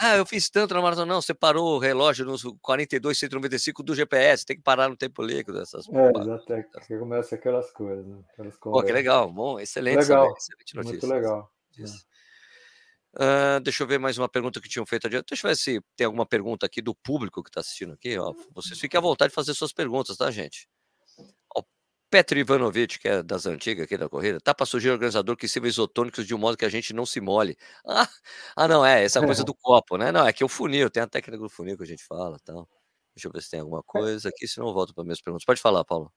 ah, 0.00 0.16
eu 0.16 0.26
fiz 0.26 0.48
tanto 0.50 0.74
na 0.74 0.80
maratona, 0.80 1.14
não. 1.14 1.22
Você 1.22 1.34
parou 1.34 1.76
o 1.76 1.78
relógio 1.78 2.24
nos 2.24 2.42
42, 2.60 3.18
195 3.18 3.82
do 3.82 3.94
GPS, 3.94 4.44
tem 4.44 4.56
que 4.56 4.62
parar 4.62 4.88
no 4.88 4.96
tempo 4.96 5.22
líquido. 5.22 5.60
Essas... 5.60 5.86
É, 5.88 6.10
exato, 6.10 6.86
que 6.86 6.98
começa 6.98 7.34
aquelas 7.34 7.70
coisas. 7.72 8.06
Né? 8.06 8.18
Aquelas 8.32 8.56
Pô, 8.58 8.82
que 8.82 8.92
legal, 8.92 9.30
bom, 9.32 9.58
excelente. 9.60 9.98
Legal, 9.98 10.24
saber, 10.24 10.38
excelente 10.38 10.76
notícia. 10.76 10.92
Muito 10.92 11.06
legal. 11.06 11.52
Uh, 13.16 13.58
deixa 13.62 13.82
eu 13.82 13.86
ver 13.86 13.98
mais 13.98 14.18
uma 14.18 14.28
pergunta 14.28 14.60
que 14.60 14.68
tinham 14.68 14.84
feito 14.84 15.06
adiante. 15.06 15.26
Deixa 15.30 15.46
eu 15.46 15.50
ver 15.50 15.56
se 15.56 15.80
tem 15.96 16.04
alguma 16.04 16.26
pergunta 16.26 16.66
aqui 16.66 16.82
do 16.82 16.94
público 16.94 17.42
que 17.42 17.48
está 17.48 17.60
assistindo 17.60 17.94
aqui. 17.94 18.18
Ó. 18.18 18.34
Vocês 18.54 18.78
fiquem 18.78 18.98
à 18.98 19.00
vontade 19.00 19.30
de 19.30 19.34
fazer 19.34 19.54
suas 19.54 19.72
perguntas, 19.72 20.16
tá, 20.18 20.30
gente? 20.30 20.68
Petro 22.10 22.38
Ivanovic, 22.38 22.98
que 22.98 23.08
é 23.08 23.22
das 23.22 23.46
antigas 23.46 23.84
aqui 23.84 23.96
da 23.96 24.08
corrida, 24.08 24.40
tá 24.40 24.54
para 24.54 24.66
surgir 24.66 24.90
organizador 24.90 25.36
que 25.36 25.48
sirva 25.48 25.68
isotônicos 25.68 26.26
de 26.26 26.34
um 26.34 26.38
modo 26.38 26.56
que 26.56 26.64
a 26.64 26.68
gente 26.68 26.94
não 26.94 27.04
se 27.06 27.20
molhe. 27.20 27.56
Ah, 27.86 28.08
ah 28.56 28.68
não, 28.68 28.84
é 28.84 29.04
essa 29.04 29.24
coisa 29.24 29.44
do 29.44 29.54
copo, 29.54 29.96
né? 29.96 30.12
Não, 30.12 30.26
é 30.26 30.32
que 30.32 30.44
o 30.44 30.48
funil, 30.48 30.90
tem 30.90 31.02
a 31.02 31.06
técnica 31.06 31.42
do 31.42 31.48
funil 31.48 31.76
que 31.76 31.82
a 31.84 31.86
gente 31.86 32.04
fala 32.04 32.38
tal. 32.44 32.68
Deixa 33.14 33.28
eu 33.28 33.32
ver 33.32 33.42
se 33.42 33.50
tem 33.50 33.60
alguma 33.60 33.82
coisa 33.82 34.28
aqui, 34.28 34.46
senão 34.46 34.68
eu 34.68 34.74
volto 34.74 34.94
para 34.94 35.04
minhas 35.04 35.20
perguntas. 35.20 35.44
Pode 35.44 35.60
falar, 35.60 35.84
Paulo. 35.84 36.12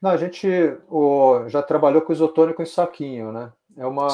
Não, 0.00 0.10
a 0.10 0.16
gente 0.16 0.46
o, 0.88 1.48
já 1.48 1.62
trabalhou 1.62 2.02
com 2.02 2.12
isotônico 2.12 2.62
em 2.62 2.66
saquinho, 2.66 3.32
né? 3.32 3.52
É 3.76 3.86
uma, 3.86 4.06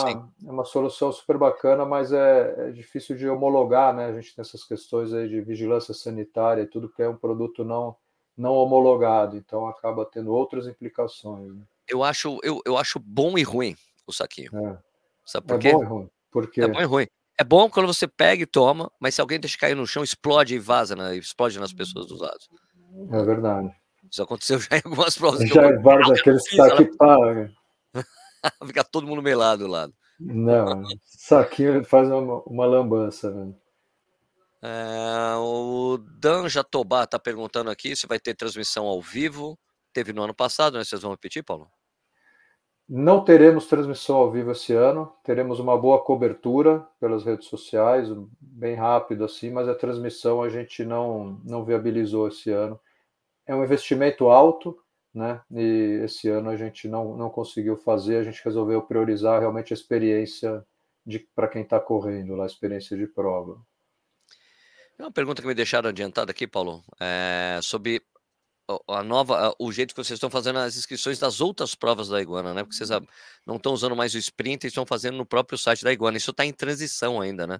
é 0.46 0.50
uma 0.50 0.64
solução 0.64 1.12
super 1.12 1.36
bacana, 1.36 1.84
mas 1.84 2.12
é, 2.12 2.54
é, 2.56 2.70
difícil 2.70 3.16
de 3.16 3.28
homologar, 3.28 3.94
né? 3.94 4.06
A 4.06 4.12
gente 4.12 4.34
tem 4.34 4.42
essas 4.42 4.64
questões 4.64 5.12
aí 5.12 5.28
de 5.28 5.40
vigilância 5.40 5.92
sanitária 5.92 6.62
e 6.62 6.66
tudo, 6.66 6.88
que 6.88 7.02
é 7.02 7.08
um 7.08 7.16
produto 7.16 7.64
não, 7.64 7.96
não 8.40 8.54
homologado, 8.54 9.36
então 9.36 9.66
acaba 9.66 10.06
tendo 10.06 10.32
outras 10.32 10.66
implicações. 10.66 11.54
Né? 11.54 11.62
Eu, 11.86 12.02
acho, 12.02 12.38
eu, 12.42 12.60
eu 12.64 12.78
acho 12.78 12.98
bom 12.98 13.36
e 13.36 13.42
ruim 13.42 13.76
o 14.06 14.12
saquinho. 14.12 14.50
É. 14.56 14.78
Sabe 15.26 15.46
por 15.46 15.56
é 15.56 15.58
quê? 15.58 15.72
bom 15.72 15.82
e 15.82 15.86
ruim. 15.86 16.10
Porque... 16.30 16.62
É 16.62 16.68
bom 16.68 16.80
e 16.80 16.84
ruim. 16.84 17.06
É 17.38 17.44
bom 17.44 17.70
quando 17.70 17.86
você 17.86 18.08
pega 18.08 18.42
e 18.42 18.46
toma, 18.46 18.90
mas 18.98 19.14
se 19.14 19.20
alguém 19.20 19.38
deixa 19.38 19.58
cair 19.58 19.74
no 19.74 19.86
chão, 19.86 20.02
explode 20.02 20.54
e 20.54 20.58
vaza, 20.58 20.96
né? 20.96 21.16
explode 21.16 21.58
nas 21.60 21.72
pessoas 21.72 22.06
dos 22.06 22.20
lados. 22.20 22.48
É 23.10 23.22
verdade. 23.22 23.70
Isso 24.10 24.22
aconteceu 24.22 24.58
já 24.58 24.76
em 24.76 24.82
algumas 24.84 25.16
provas. 25.16 25.40
Já 25.48 25.68
em 25.68 25.78
vários 25.82 26.08
daqueles 26.08 26.42
saquinhos. 26.50 26.96
Fica 28.66 28.84
todo 28.84 29.06
mundo 29.06 29.22
melado 29.22 29.64
do 29.64 29.70
lado. 29.70 29.92
Não, 30.18 30.82
saquinho 31.04 31.82
faz 31.84 32.10
uma, 32.10 32.42
uma 32.42 32.66
lambança, 32.66 33.30
velho. 33.30 33.54
É, 34.62 35.36
o 35.38 35.96
Dan 35.98 36.48
Jatobá 36.48 37.04
está 37.04 37.18
perguntando 37.18 37.70
aqui 37.70 37.96
se 37.96 38.06
vai 38.06 38.18
ter 38.18 38.34
transmissão 38.34 38.86
ao 38.86 39.00
vivo. 39.00 39.58
Teve 39.92 40.12
no 40.12 40.22
ano 40.22 40.34
passado, 40.34 40.76
né? 40.76 40.84
Vocês 40.84 41.02
vão 41.02 41.12
repetir, 41.12 41.42
Paulo? 41.42 41.70
Não 42.92 43.24
teremos 43.24 43.66
transmissão 43.66 44.16
ao 44.16 44.30
vivo 44.30 44.50
esse 44.50 44.72
ano. 44.72 45.12
Teremos 45.22 45.60
uma 45.60 45.78
boa 45.78 46.02
cobertura 46.02 46.86
pelas 46.98 47.24
redes 47.24 47.46
sociais, 47.46 48.08
bem 48.40 48.74
rápido 48.74 49.24
assim, 49.24 49.50
mas 49.50 49.68
a 49.68 49.74
transmissão 49.74 50.42
a 50.42 50.48
gente 50.48 50.84
não, 50.84 51.40
não 51.44 51.64
viabilizou 51.64 52.28
esse 52.28 52.50
ano. 52.50 52.78
É 53.46 53.54
um 53.54 53.62
investimento 53.62 54.28
alto, 54.28 54.76
né? 55.14 55.40
E 55.52 56.00
esse 56.04 56.28
ano 56.28 56.50
a 56.50 56.56
gente 56.56 56.88
não, 56.88 57.16
não 57.16 57.30
conseguiu 57.30 57.76
fazer, 57.76 58.16
a 58.16 58.24
gente 58.24 58.44
resolveu 58.44 58.82
priorizar 58.82 59.40
realmente 59.40 59.72
a 59.72 59.76
experiência 59.76 60.64
para 61.34 61.48
quem 61.48 61.62
está 61.62 61.80
correndo, 61.80 62.40
a 62.42 62.46
experiência 62.46 62.96
de 62.96 63.06
prova. 63.06 63.60
Uma 65.00 65.10
pergunta 65.10 65.40
que 65.40 65.48
me 65.48 65.54
deixaram 65.54 65.88
adiantada 65.88 66.30
aqui, 66.30 66.46
Paulo, 66.46 66.84
é 67.00 67.58
sobre 67.62 68.02
a 68.86 69.02
nova, 69.02 69.54
o 69.58 69.72
jeito 69.72 69.94
que 69.94 70.04
vocês 70.04 70.16
estão 70.16 70.30
fazendo 70.30 70.58
as 70.58 70.76
inscrições 70.76 71.18
das 71.18 71.40
outras 71.40 71.74
provas 71.74 72.08
da 72.08 72.20
Iguana, 72.20 72.54
né? 72.54 72.62
Porque 72.62 72.76
vocês 72.76 72.90
não 73.46 73.56
estão 73.56 73.72
usando 73.72 73.96
mais 73.96 74.14
o 74.14 74.18
sprint 74.18 74.64
e 74.64 74.68
estão 74.68 74.86
fazendo 74.86 75.16
no 75.16 75.26
próprio 75.26 75.58
site 75.58 75.82
da 75.82 75.92
Iguana. 75.92 76.18
Isso 76.18 76.30
está 76.30 76.44
em 76.44 76.52
transição 76.52 77.20
ainda, 77.20 77.46
né? 77.46 77.58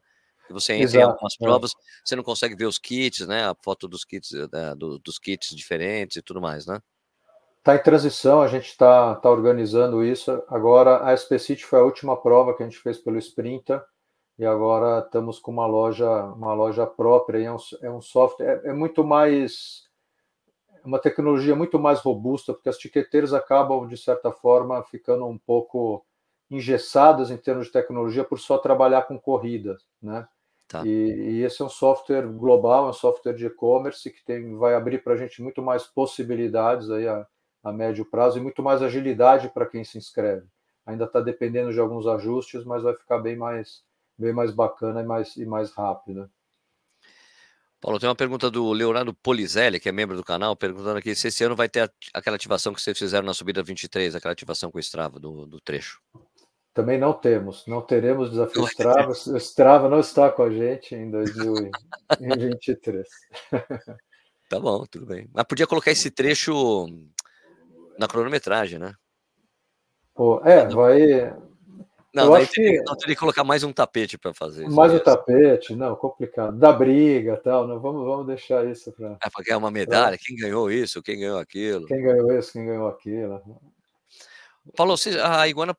Você 0.50 0.74
entra 0.74 0.85
Exato, 0.85 0.98
em 0.98 1.11
algumas 1.11 1.35
é. 1.40 1.44
provas, 1.44 1.72
você 2.05 2.16
não 2.16 2.22
consegue 2.22 2.57
ver 2.57 2.66
os 2.66 2.79
kits, 2.79 3.26
né? 3.26 3.48
A 3.48 3.55
foto 3.62 3.88
dos 3.88 4.05
kits, 4.05 4.33
né? 4.33 4.74
dos 4.76 5.18
kits 5.18 5.55
diferentes 5.55 6.16
e 6.16 6.22
tudo 6.22 6.40
mais, 6.40 6.66
né? 6.66 6.81
Está 7.59 7.76
em 7.76 7.83
transição, 7.83 8.40
a 8.40 8.48
gente 8.48 8.68
está 8.68 9.14
tá 9.16 9.31
organizando 9.31 10.05
isso. 10.05 10.42
Agora, 10.48 11.05
a 11.05 11.16
Specit 11.16 11.64
foi 11.64 11.79
a 11.79 11.85
última 11.85 12.20
prova 12.20 12.57
que 12.57 12.62
a 12.62 12.66
gente 12.66 12.79
fez 12.79 12.98
pelo 12.98 13.18
Sprinter, 13.18 13.83
e 14.40 14.46
agora 14.46 15.05
estamos 15.05 15.38
com 15.38 15.50
uma 15.50 15.66
loja, 15.66 16.09
uma 16.09 16.55
loja 16.55 16.87
própria, 16.87 17.44
é 17.44 17.53
um, 17.53 17.59
é 17.83 17.90
um 17.90 18.00
software, 18.00 18.62
é, 18.64 18.70
é 18.70 18.72
muito 18.72 19.05
mais, 19.05 19.87
é 20.83 20.87
uma 20.87 20.98
tecnologia 20.98 21.55
muito 21.55 21.79
mais 21.79 22.00
robusta, 22.00 22.55
porque 22.55 22.70
as 22.70 22.79
tiqueteiras 22.79 23.35
acabam, 23.35 23.87
de 23.87 23.98
certa 23.98 24.33
forma, 24.33 24.83
ficando 24.85 25.26
um 25.26 25.37
pouco 25.37 26.03
engessadas 26.50 27.31
em 27.31 27.37
termos 27.37 27.66
de 27.66 27.72
tecnologia 27.72 28.24
por 28.24 28.38
só 28.38 28.57
trabalhar 28.57 29.03
com 29.03 29.20
corridas, 29.20 29.87
né? 30.00 30.26
Tá. 30.66 30.87
E, 30.87 30.88
e, 30.88 31.42
esse 31.42 31.61
é 31.61 31.64
um 31.66 31.68
software 31.68 32.26
global, 32.26 32.87
é 32.87 32.90
um 32.90 32.94
software 32.94 33.35
de 33.35 33.44
e-commerce 33.44 34.11
que 34.11 34.24
tem, 34.24 34.57
vai 34.57 34.74
abrir 34.74 35.05
para 35.05 35.12
a 35.12 35.16
gente 35.18 35.42
muito 35.42 35.61
mais 35.61 35.85
possibilidades 35.85 36.90
aí 36.90 37.07
a, 37.07 37.26
a 37.62 37.70
médio 37.70 38.07
prazo 38.07 38.38
e 38.38 38.40
muito 38.40 38.62
mais 38.62 38.81
agilidade 38.81 39.50
para 39.50 39.66
quem 39.66 39.85
se 39.85 39.98
inscreve. 39.98 40.46
Ainda 40.87 41.05
está 41.05 41.20
dependendo 41.20 41.74
de 41.74 41.79
alguns 41.79 42.07
ajustes, 42.07 42.64
mas 42.64 42.83
vai 42.83 42.94
ficar 42.94 43.18
bem 43.18 43.37
mais, 43.37 43.85
bem 44.20 44.33
mais 44.33 44.52
bacana 44.52 45.00
e 45.00 45.04
mais, 45.04 45.37
e 45.37 45.44
mais 45.46 45.72
rápida. 45.72 46.30
Paulo, 47.80 47.98
tem 47.98 48.09
uma 48.09 48.14
pergunta 48.14 48.50
do 48.50 48.70
Leonardo 48.72 49.14
Polizelli, 49.14 49.80
que 49.80 49.88
é 49.88 49.92
membro 49.92 50.14
do 50.14 50.22
canal, 50.22 50.54
perguntando 50.54 50.98
aqui 50.98 51.14
se 51.14 51.28
esse 51.28 51.42
ano 51.42 51.56
vai 51.56 51.66
ter 51.66 51.90
aquela 52.12 52.37
ativação 52.37 52.74
que 52.74 52.83
vocês 52.83 52.98
fizeram 52.98 53.24
na 53.24 53.33
subida 53.33 53.62
23, 53.62 54.14
aquela 54.14 54.33
ativação 54.33 54.70
com 54.70 54.76
o 54.76 54.80
Strava 54.80 55.18
do, 55.18 55.46
do 55.46 55.59
trecho. 55.61 55.98
Também 56.74 56.98
não 56.98 57.14
temos, 57.14 57.66
não 57.66 57.80
teremos 57.80 58.30
desafio 58.30 58.64
Strava. 58.66 59.11
O 59.11 59.37
Strava 59.38 59.88
não 59.88 59.98
está 59.98 60.30
com 60.30 60.42
a 60.42 60.50
gente 60.50 60.94
em 60.94 61.11
2023. 61.11 63.09
Tá 64.50 64.59
bom, 64.59 64.85
tudo 64.85 65.06
bem. 65.06 65.30
Mas 65.33 65.44
podia 65.44 65.64
colocar 65.64 65.92
esse 65.92 66.11
trecho 66.11 66.88
na 67.96 68.09
cronometragem, 68.09 68.80
né? 68.80 68.92
Pô, 70.12 70.40
é, 70.44 70.66
vai. 70.66 71.33
Não, 72.12 72.25
eu 72.25 72.35
acho 72.35 72.53
teria, 72.53 72.79
que... 72.79 72.85
não, 72.85 72.96
teria 72.96 73.14
que 73.14 73.20
colocar 73.20 73.44
mais 73.44 73.62
um 73.62 73.73
tapete 73.73 74.18
para 74.18 74.35
fazer 74.35 74.66
isso. 74.66 74.75
Mais 74.75 74.92
um 74.92 74.99
tapete, 74.99 75.77
não, 75.77 75.94
complicado. 75.94 76.59
Da 76.59 76.73
briga 76.73 77.37
tal, 77.37 77.68
não, 77.68 77.79
vamos, 77.79 78.05
vamos 78.05 78.27
deixar 78.27 78.66
isso 78.66 78.90
para. 78.92 79.16
É 79.25 79.31
para 79.31 79.44
ganhar 79.44 79.59
uma 79.59 79.70
medalha, 79.70 80.18
quem 80.18 80.37
ganhou 80.37 80.70
isso, 80.70 81.03
quem 81.03 81.20
ganhou 81.20 81.38
aquilo. 81.38 81.87
Quem 81.87 82.03
ganhou 82.03 82.37
isso, 82.37 82.53
quem 82.53 82.66
ganhou 82.66 82.88
aquilo. 82.88 83.40
Você, 84.77 85.18
a 85.20 85.46
iguana. 85.49 85.75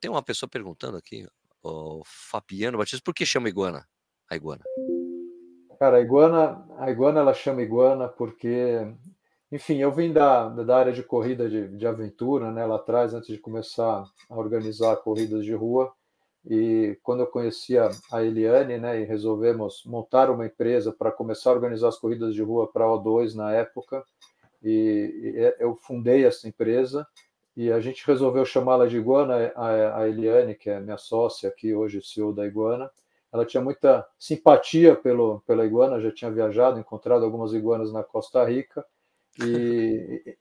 Tem 0.00 0.10
uma 0.10 0.22
pessoa 0.22 0.48
perguntando 0.48 0.96
aqui, 0.96 1.26
o 1.62 2.02
Fabiano 2.04 2.78
Batista, 2.78 3.02
por 3.04 3.14
que 3.14 3.26
chama 3.26 3.48
iguana? 3.48 3.86
A 4.30 4.36
iguana. 4.36 4.62
Cara, 5.78 5.98
a 5.98 6.00
iguana, 6.00 6.66
a 6.78 6.90
iguana 6.90 7.20
ela 7.20 7.34
chama 7.34 7.60
iguana 7.60 8.08
porque 8.08 8.86
enfim, 9.54 9.76
eu 9.76 9.92
vim 9.92 10.12
da, 10.12 10.48
da 10.48 10.76
área 10.76 10.92
de 10.92 11.04
corrida 11.04 11.48
de, 11.48 11.68
de 11.68 11.86
aventura, 11.86 12.50
né, 12.50 12.66
lá 12.66 12.74
atrás, 12.74 13.14
antes 13.14 13.28
de 13.28 13.38
começar 13.38 14.04
a 14.28 14.36
organizar 14.36 14.96
corridas 14.96 15.44
de 15.44 15.54
rua, 15.54 15.92
e 16.44 16.98
quando 17.04 17.20
eu 17.20 17.26
conhecia 17.28 17.88
a 18.10 18.20
Eliane, 18.20 18.78
né, 18.78 19.00
e 19.00 19.04
resolvemos 19.04 19.84
montar 19.86 20.28
uma 20.28 20.44
empresa 20.44 20.92
para 20.92 21.12
começar 21.12 21.50
a 21.50 21.52
organizar 21.52 21.86
as 21.86 21.96
corridas 21.96 22.34
de 22.34 22.42
rua 22.42 22.66
para 22.66 22.84
O2 22.84 23.36
na 23.36 23.52
época, 23.52 24.04
e, 24.60 25.32
e 25.36 25.62
eu 25.62 25.76
fundei 25.76 26.24
essa 26.24 26.48
empresa. 26.48 27.06
E 27.56 27.70
a 27.70 27.78
gente 27.78 28.04
resolveu 28.04 28.44
chamá-la 28.44 28.88
de 28.88 28.96
Iguana, 28.96 29.52
a, 29.54 30.00
a 30.00 30.08
Eliane, 30.08 30.56
que 30.56 30.68
é 30.68 30.80
minha 30.80 30.98
sócia 30.98 31.48
aqui 31.48 31.72
hoje, 31.72 32.02
CEO 32.02 32.32
da 32.32 32.44
Iguana, 32.44 32.90
ela 33.32 33.46
tinha 33.46 33.62
muita 33.62 34.04
simpatia 34.18 34.96
pelo, 34.96 35.40
pela 35.46 35.64
iguana, 35.64 36.00
já 36.00 36.10
tinha 36.10 36.30
viajado, 36.30 36.80
encontrado 36.80 37.24
algumas 37.24 37.52
iguanas 37.52 37.92
na 37.92 38.02
Costa 38.02 38.44
Rica, 38.44 38.84
e, 39.38 40.36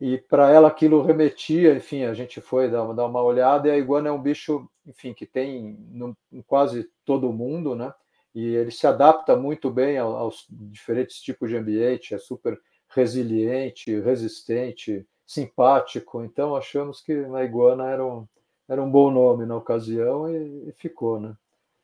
e 0.00 0.18
para 0.18 0.50
ela 0.50 0.68
aquilo 0.68 1.02
remetia, 1.02 1.74
enfim, 1.74 2.04
a 2.04 2.14
gente 2.14 2.40
foi 2.40 2.70
dar, 2.70 2.92
dar 2.92 3.06
uma 3.06 3.22
olhada, 3.22 3.68
e 3.68 3.70
a 3.70 3.78
iguana 3.78 4.08
é 4.08 4.12
um 4.12 4.22
bicho, 4.22 4.68
enfim, 4.86 5.12
que 5.12 5.26
tem 5.26 5.76
no, 5.90 6.16
em 6.32 6.42
quase 6.42 6.88
todo 7.04 7.32
mundo, 7.32 7.74
né? 7.74 7.92
E 8.34 8.54
ele 8.54 8.70
se 8.70 8.86
adapta 8.86 9.36
muito 9.36 9.70
bem 9.70 9.98
aos, 9.98 10.14
aos 10.14 10.46
diferentes 10.48 11.20
tipos 11.20 11.50
de 11.50 11.56
ambiente, 11.56 12.14
é 12.14 12.18
super 12.18 12.60
resiliente, 12.88 14.00
resistente, 14.00 15.06
simpático, 15.26 16.22
então 16.22 16.56
achamos 16.56 17.02
que 17.02 17.12
a 17.12 17.44
iguana 17.44 17.88
era 17.88 18.06
um, 18.06 18.26
era 18.68 18.82
um 18.82 18.90
bom 18.90 19.10
nome 19.10 19.44
na 19.44 19.56
ocasião 19.56 20.30
e, 20.30 20.68
e 20.68 20.72
ficou, 20.72 21.20
né? 21.20 21.36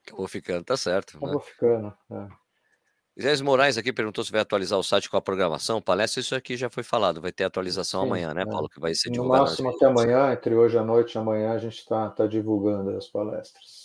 Acabou 0.07 0.29
ficando, 0.29 0.65
tá 0.65 0.77
certo. 0.77 1.17
Acabou 1.17 1.37
né? 1.37 1.41
ficando. 1.41 1.95
É. 2.11 2.44
Isés 3.17 3.41
Moraes 3.41 3.79
aqui 3.79 3.93
perguntou 3.93 4.25
se 4.25 4.33
vai 4.33 4.41
atualizar 4.41 4.77
o 4.77 4.83
site 4.83 5.09
com 5.09 5.17
a 5.17 5.23
programação. 5.23 5.81
Palestra, 5.81 6.21
isso 6.21 6.35
aqui 6.35 6.57
já 6.57 6.69
foi 6.69 6.83
falado, 6.83 7.21
vai 7.21 7.31
ter 7.31 7.45
atualização 7.45 8.01
Sim, 8.01 8.07
amanhã, 8.09 8.35
né, 8.35 8.43
é. 8.43 8.45
Paulo? 8.45 8.69
Que 8.69 8.81
vai 8.81 8.93
ser 8.95 9.11
No 9.11 9.29
máximo 9.29 9.71
até 9.71 9.87
amanhã, 9.87 10.33
entre 10.33 10.55
hoje 10.55 10.77
à 10.77 10.83
noite 10.83 11.15
e 11.15 11.19
amanhã, 11.19 11.53
a 11.53 11.59
gente 11.59 11.79
está 11.79 12.11
tá 12.11 12.27
divulgando 12.27 12.91
as 12.91 13.07
palestras. 13.07 13.85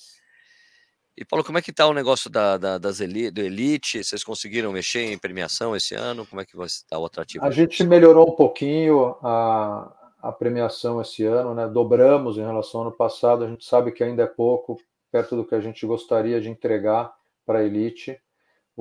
E 1.16 1.26
Paulo, 1.26 1.44
como 1.44 1.58
é 1.58 1.62
que 1.62 1.70
está 1.70 1.86
o 1.86 1.94
negócio 1.94 2.30
da, 2.30 2.58
da, 2.58 2.78
das 2.78 3.02
elite, 3.02 3.30
do 3.30 3.42
Elite? 3.42 4.04
Vocês 4.04 4.24
conseguiram 4.24 4.72
mexer 4.72 5.12
em 5.12 5.18
premiação 5.18 5.76
esse 5.76 5.94
ano? 5.94 6.26
Como 6.26 6.42
é 6.42 6.46
que 6.46 6.56
vai 6.56 6.66
estar 6.66 6.98
o 6.98 7.06
atrativo? 7.06 7.46
A 7.46 7.52
gente 7.52 7.84
melhorou 7.84 8.32
um 8.32 8.36
pouquinho 8.36 9.18
a, 9.22 9.94
a 10.22 10.32
premiação 10.32 11.02
esse 11.02 11.26
ano, 11.26 11.54
né? 11.54 11.68
Dobramos 11.68 12.38
em 12.38 12.46
relação 12.46 12.80
ao 12.82 12.88
ano 12.88 12.96
passado. 12.96 13.44
A 13.44 13.50
gente 13.50 13.66
sabe 13.66 13.92
que 13.92 14.02
ainda 14.02 14.24
é 14.24 14.28
pouco, 14.28 14.80
perto 15.12 15.36
do 15.36 15.46
que 15.46 15.54
a 15.54 15.60
gente 15.60 15.86
gostaria 15.86 16.40
de 16.40 16.50
entregar 16.50 17.14
para 17.46 17.60
a 17.60 17.64
elite. 17.66 18.18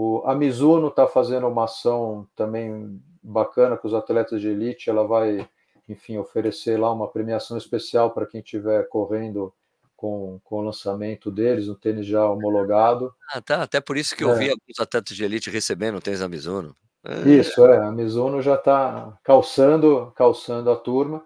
O, 0.01 0.23
a 0.25 0.33
Mizuno 0.33 0.87
está 0.87 1.09
fazendo 1.09 1.49
uma 1.49 1.65
ação 1.65 2.25
também 2.37 3.03
bacana 3.21 3.77
com 3.77 3.89
os 3.89 3.93
atletas 3.93 4.41
de 4.41 4.47
elite. 4.47 4.89
Ela 4.89 5.05
vai, 5.05 5.49
enfim, 5.89 6.19
oferecer 6.19 6.79
lá 6.79 6.93
uma 6.93 7.09
premiação 7.09 7.59
especial 7.59 8.13
para 8.13 8.25
quem 8.25 8.41
estiver 8.41 8.89
correndo 8.89 9.53
com, 9.97 10.39
com 10.45 10.61
o 10.61 10.63
lançamento 10.63 11.33
deles, 11.33 11.69
um 11.69 11.75
tênis 11.75 12.07
já 12.07 12.25
homologado. 12.31 13.13
Ah, 13.35 13.41
tá. 13.41 13.61
Até 13.61 13.81
por 13.81 13.97
isso 13.97 14.15
que 14.15 14.23
eu 14.23 14.31
é. 14.31 14.39
vi 14.39 14.51
alguns 14.51 14.79
atletas 14.79 15.17
de 15.17 15.25
elite 15.25 15.51
recebendo 15.51 15.97
o 15.97 16.01
tênis 16.01 16.21
da 16.21 16.29
Mizuno. 16.29 16.77
É. 17.05 17.29
Isso, 17.29 17.67
é. 17.67 17.79
A 17.79 17.91
Mizuno 17.91 18.41
já 18.41 18.55
está 18.55 19.19
calçando, 19.25 20.13
calçando 20.15 20.71
a 20.71 20.77
turma, 20.77 21.25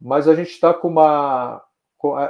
mas 0.00 0.26
a 0.26 0.34
gente 0.34 0.50
está 0.50 0.74
com 0.74 0.88
uma 0.88 1.62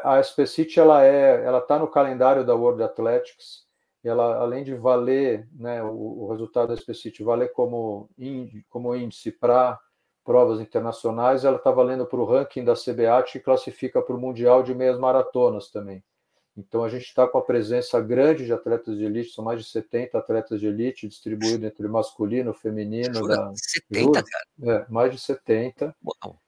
a 0.05 0.20
SP 0.20 0.44
City 0.46 0.81
ela 0.81 1.03
é, 1.03 1.44
ela 1.44 1.59
está 1.59 1.79
no 1.79 1.88
calendário 1.88 2.44
da 2.44 2.55
World 2.55 2.83
Athletics. 2.83 3.68
Ela, 4.09 4.37
além 4.37 4.64
de 4.64 4.75
valer, 4.75 5.49
né, 5.53 5.83
o, 5.83 6.25
o 6.25 6.31
resultado 6.31 6.68
da 6.68 6.77
SP 6.77 6.94
City 6.94 7.23
valer 7.23 7.53
como 7.53 8.09
índice, 8.18 8.64
como 8.68 8.94
índice 8.94 9.31
para 9.31 9.79
provas 10.25 10.61
internacionais, 10.61 11.44
ela 11.44 11.57
está 11.57 11.71
valendo 11.71 12.05
para 12.07 12.18
o 12.18 12.25
ranking 12.25 12.64
da 12.64 12.75
CBAT 12.75 13.33
que 13.33 13.40
classifica 13.40 14.03
para 14.03 14.14
o 14.14 14.21
mundial 14.21 14.62
de 14.62 14.75
meias 14.75 14.99
maratonas 14.99 15.71
também. 15.71 16.05
Então 16.57 16.83
a 16.83 16.88
gente 16.88 17.05
está 17.05 17.27
com 17.27 17.38
a 17.38 17.42
presença 17.42 18.01
grande 18.01 18.44
de 18.44 18.53
atletas 18.53 18.99
de 18.99 19.05
elite, 19.05 19.33
são 19.33 19.44
mais 19.44 19.62
de 19.64 19.71
70 19.71 20.18
atletas 20.18 20.61
de 20.61 20.66
elite 20.66 21.09
distribuídos 21.09 21.64
entre 21.64 21.87
masculino, 21.88 22.53
feminino. 22.53 23.27
Da, 23.27 23.53
70, 23.55 24.23
cara? 24.25 24.83
É, 24.83 24.87
mais 24.90 25.12
de 25.12 25.18
70. 25.18 25.94
Uau 26.05 26.38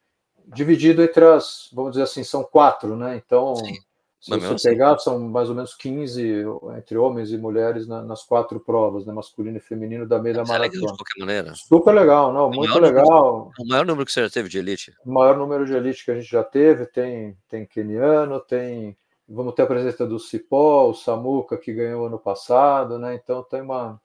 dividido 0.55 1.03
entre 1.03 1.25
as, 1.25 1.68
vamos 1.73 1.92
dizer 1.92 2.05
assim, 2.05 2.25
são 2.25 2.42
quatro, 2.42 2.96
né? 2.96 3.16
Então, 3.16 3.57
Sim. 3.57 3.79
Se 4.21 4.29
Mas 4.29 4.43
você 4.43 4.69
assim. 4.69 4.69
pegar, 4.69 4.99
são 4.99 5.19
mais 5.19 5.49
ou 5.49 5.55
menos 5.55 5.75
15 5.75 6.45
entre 6.77 6.99
homens 6.99 7.33
e 7.33 7.39
mulheres 7.39 7.89
na, 7.89 8.03
nas 8.03 8.23
quatro 8.23 8.61
provas, 8.61 9.07
né? 9.07 9.15
Masculino 9.15 9.57
e 9.57 9.61
feminino 9.61 10.07
da 10.07 10.19
meia 10.19 10.45
maratona. 10.45 10.59
É 10.59 10.69
legal 10.69 10.93
de 10.93 10.99
qualquer 10.99 11.21
maneira. 11.21 11.55
Super 11.55 11.95
legal, 11.95 12.31
não, 12.31 12.51
o 12.51 12.55
muito 12.55 12.79
legal. 12.79 13.51
o 13.59 13.67
maior 13.67 13.87
número 13.87 14.05
que 14.05 14.13
você 14.13 14.23
já 14.23 14.29
teve 14.29 14.51
de 14.51 14.59
elite? 14.59 14.93
O 15.07 15.11
maior 15.11 15.39
número 15.39 15.65
de 15.65 15.73
elite 15.73 16.05
que 16.05 16.11
a 16.11 16.15
gente 16.15 16.31
já 16.31 16.45
teve, 16.45 16.85
tem, 16.85 17.35
tem 17.49 17.65
keniano, 17.65 18.39
tem. 18.41 18.95
Vamos 19.27 19.55
ter 19.55 19.63
a 19.63 19.67
presença 19.67 20.07
do 20.07 20.19
Cipó, 20.19 20.91
o 20.91 20.95
Samuca, 20.95 21.57
que 21.57 21.73
ganhou 21.73 22.07
ano 22.07 22.19
passado, 22.19 22.99
né? 22.99 23.15
Então 23.15 23.43
tem 23.43 23.63
uma. 23.63 23.99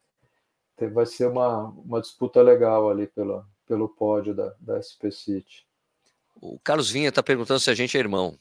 Vai 0.94 1.06
ser 1.06 1.28
uma, 1.28 1.74
uma 1.86 2.00
disputa 2.00 2.42
legal 2.42 2.90
ali 2.90 3.08
pelo, 3.08 3.44
pelo 3.68 3.90
pódio 3.90 4.34
da, 4.34 4.54
da 4.62 4.80
SP 4.80 5.12
City. 5.12 5.66
O 6.40 6.58
Carlos 6.64 6.90
Vinha 6.90 7.10
está 7.10 7.22
perguntando 7.22 7.60
se 7.60 7.70
a 7.70 7.74
gente 7.74 7.98
é 7.98 8.00
irmão. 8.00 8.38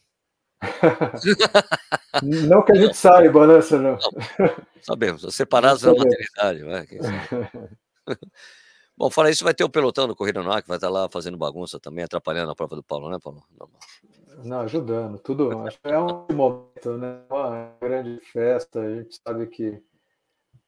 não 2.23 2.63
que 2.63 2.73
a 2.73 2.75
gente 2.75 2.97
saiba, 2.97 3.47
né? 3.47 3.55
Não, 3.55 3.99
sabemos, 4.81 5.35
separados 5.35 5.83
da 5.83 5.95
maternidade. 5.95 6.63
Né? 6.63 6.87
Bom, 8.97 9.11
fora 9.11 9.31
isso, 9.31 9.43
vai 9.43 9.53
ter 9.53 9.65
o 9.65 9.69
pelotão 9.69 10.07
do 10.07 10.15
Corrida 10.15 10.43
no 10.43 10.53
Ar, 10.53 10.63
que 10.63 10.69
vai 10.69 10.77
estar 10.77 10.89
lá 10.89 11.09
fazendo 11.09 11.37
bagunça 11.37 11.81
também, 11.81 12.05
atrapalhando 12.05 12.53
a 12.53 12.55
prova 12.55 12.77
do 12.77 12.83
Paulo, 12.83 13.11
né, 13.11 13.19
Paulo? 13.23 13.43
Não, 14.45 14.61
ajudando, 14.61 15.19
tudo. 15.19 15.59
Acho 15.67 15.81
que 15.81 15.89
é 15.89 15.99
um 15.99 16.27
momento, 16.33 16.97
né? 16.97 17.21
Uma 17.29 17.73
grande 17.81 18.21
festa. 18.21 18.81
A 18.81 18.95
gente 18.97 19.21
sabe 19.27 19.47
que 19.49 19.83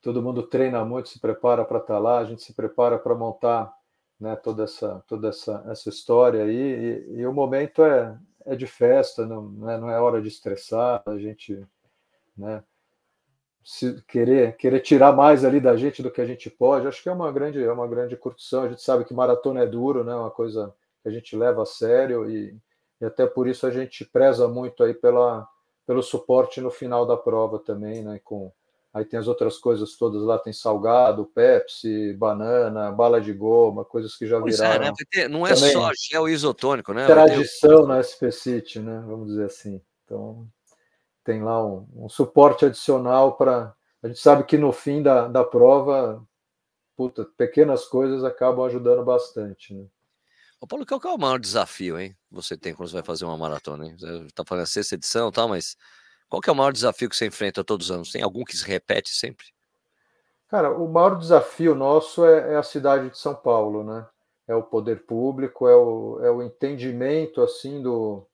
todo 0.03 0.22
mundo 0.22 0.42
treina 0.42 0.85
muito, 0.85 1.09
se 1.09 1.20
prepara 1.20 1.64
para 1.64 1.79
estar 1.79 1.99
lá, 1.99 2.18
a 2.18 2.25
gente 2.25 2.42
se 2.42 2.53
prepara 2.53 2.99
para 2.99 3.14
montar 3.14 3.72
né, 4.18 4.35
toda 4.37 4.64
essa 4.64 5.05
toda 5.07 5.29
essa, 5.29 5.64
essa 5.68 5.88
história 5.88 6.44
aí 6.44 7.05
e, 7.11 7.18
e 7.18 7.27
o 7.27 7.33
momento 7.33 7.83
é, 7.83 8.16
é 8.46 8.54
de 8.54 8.66
festa 8.66 9.26
não, 9.26 9.42
não 9.42 9.70
é, 9.70 9.78
não 9.78 9.90
é 9.90 10.00
hora 10.00 10.22
de 10.22 10.28
estressar 10.28 11.02
a 11.04 11.18
gente 11.18 11.66
né 12.37 12.62
se 13.64 14.00
querer 14.02 14.56
querer 14.56 14.80
tirar 14.80 15.12
mais 15.12 15.44
ali 15.44 15.61
da 15.61 15.76
gente 15.76 16.02
do 16.02 16.11
que 16.11 16.20
a 16.20 16.26
gente 16.26 16.48
pode 16.48 16.87
acho 16.87 17.02
que 17.02 17.09
é 17.09 17.12
uma 17.12 17.32
grande 17.32 17.62
é 17.62 17.72
uma 17.72 17.88
grande 17.88 18.16
curtição 18.16 18.62
a 18.62 18.68
gente 18.68 18.82
sabe 18.82 19.04
que 19.04 19.12
maratona 19.12 19.62
é 19.62 19.66
duro 19.66 20.04
né 20.04 20.14
uma 20.14 20.30
coisa 20.30 20.72
que 21.02 21.09
a 21.09 21.12
gente 21.12 21.37
leva 21.37 21.62
a 21.62 21.66
sério 21.66 22.30
e, 22.30 22.56
e 23.00 23.04
até 23.04 23.26
por 23.26 23.48
isso 23.48 23.66
a 23.66 23.70
gente 23.70 24.04
preza 24.04 24.46
muito 24.46 24.85
aí 24.85 24.94
pela 24.94 25.48
pelo 25.85 26.02
suporte 26.02 26.61
no 26.61 26.70
final 26.70 27.04
da 27.04 27.16
prova 27.16 27.59
também 27.59 28.02
né 28.02 28.20
com 28.22 28.52
Aí 28.96 29.04
tem 29.04 29.20
as 29.20 29.28
outras 29.28 29.59
coisas 29.59 29.94
todas 29.94 30.22
lá, 30.22 30.38
tem 30.38 30.54
salgado, 30.54 31.26
Pepsi, 31.26 32.14
banana, 32.14 32.90
bala 32.90 33.20
de 33.20 33.30
goma, 33.30 33.85
coisas 33.85 34.16
que 34.16 34.26
já 34.26 34.40
pois 34.40 34.56
viraram. 34.56 34.87
É, 34.87 34.88
né? 34.88 34.94
ter, 35.11 35.28
não 35.28 35.46
é 35.46 35.52
Também, 35.52 35.70
só 35.70 35.90
gel 35.94 36.26
isotônico, 36.26 36.94
né? 36.94 37.04
Tradição 37.04 37.87
na 37.87 38.00
SP 38.00 38.32
City, 38.32 38.78
né? 38.78 39.04
Vamos 39.06 39.26
dizer 39.26 39.44
assim. 39.44 39.82
Então, 40.02 40.48
tem 41.22 41.42
lá 41.42 41.62
um, 41.62 41.87
um 41.94 42.09
suporte 42.09 42.64
adicional 42.64 43.37
para. 43.37 43.74
A 44.02 44.09
gente 44.09 44.18
sabe 44.18 44.44
que 44.44 44.56
no 44.56 44.72
fim 44.72 45.02
da, 45.02 45.28
da 45.28 45.44
prova, 45.44 46.26
puta, 46.96 47.26
pequenas 47.37 47.85
coisas 47.85 48.24
acabam 48.24 48.64
ajudando 48.64 49.04
bastante, 49.04 49.74
né? 49.74 49.85
Ô 50.59 50.66
Paulo, 50.66 50.87
qual 50.87 51.02
é 51.04 51.09
o 51.09 51.18
maior 51.18 51.38
desafio, 51.38 52.00
hein? 52.00 52.16
Você 52.30 52.56
tem 52.56 52.72
quando 52.72 52.88
você 52.88 52.94
vai 52.94 53.04
fazer 53.04 53.26
uma 53.26 53.37
maratona, 53.37 53.88
hein? 53.88 53.96
Você 53.98 54.24
está 54.24 54.42
fazendo 54.42 54.62
a 54.62 54.66
sexta 54.66 54.94
edição 54.94 55.28
e 55.28 55.32
tal, 55.32 55.50
mas 55.50 55.76
qual 56.28 56.42
que 56.42 56.50
é 56.50 56.52
o 56.52 56.56
maior 56.56 56.72
desafio 56.72 57.08
que 57.08 57.16
você 57.16 57.26
enfrenta 57.26 57.64
todos 57.64 57.90
os 57.90 57.96
anos? 57.96 58.12
Tem 58.12 58.22
algum 58.22 58.44
que 58.44 58.56
se 58.56 58.66
repete 58.66 59.14
sempre? 59.14 59.46
Cara, 60.48 60.70
o 60.70 60.88
maior 60.88 61.18
desafio 61.18 61.74
nosso 61.74 62.24
é, 62.24 62.54
é 62.54 62.56
a 62.56 62.62
cidade 62.62 63.10
de 63.10 63.18
São 63.18 63.34
Paulo, 63.34 63.82
né? 63.82 64.06
É 64.46 64.54
o 64.54 64.62
poder 64.62 65.04
público, 65.04 65.66
é 65.66 65.74
o, 65.74 66.20
é 66.22 66.30
o 66.30 66.42
entendimento 66.42 67.42
assim 67.42 67.82
do 67.82 68.26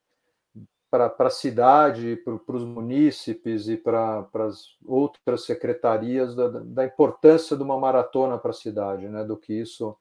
para 0.91 1.11
a 1.17 1.29
cidade, 1.31 2.17
para 2.17 2.55
os 2.55 2.63
munícipes 2.63 3.67
e 3.67 3.75
para 3.75 4.29
as 4.35 4.77
outras 4.85 5.43
secretarias 5.43 6.35
da, 6.35 6.49
da, 6.49 6.85
importância 6.85 7.57
de 7.57 7.63
uma 7.63 7.79
maratona 7.79 8.37
para 8.37 8.51
a 8.51 8.53
cidade, 8.53 9.09
né? 9.09 9.23
Do 9.23 9.35
que 9.35 9.53
isso 9.53 9.97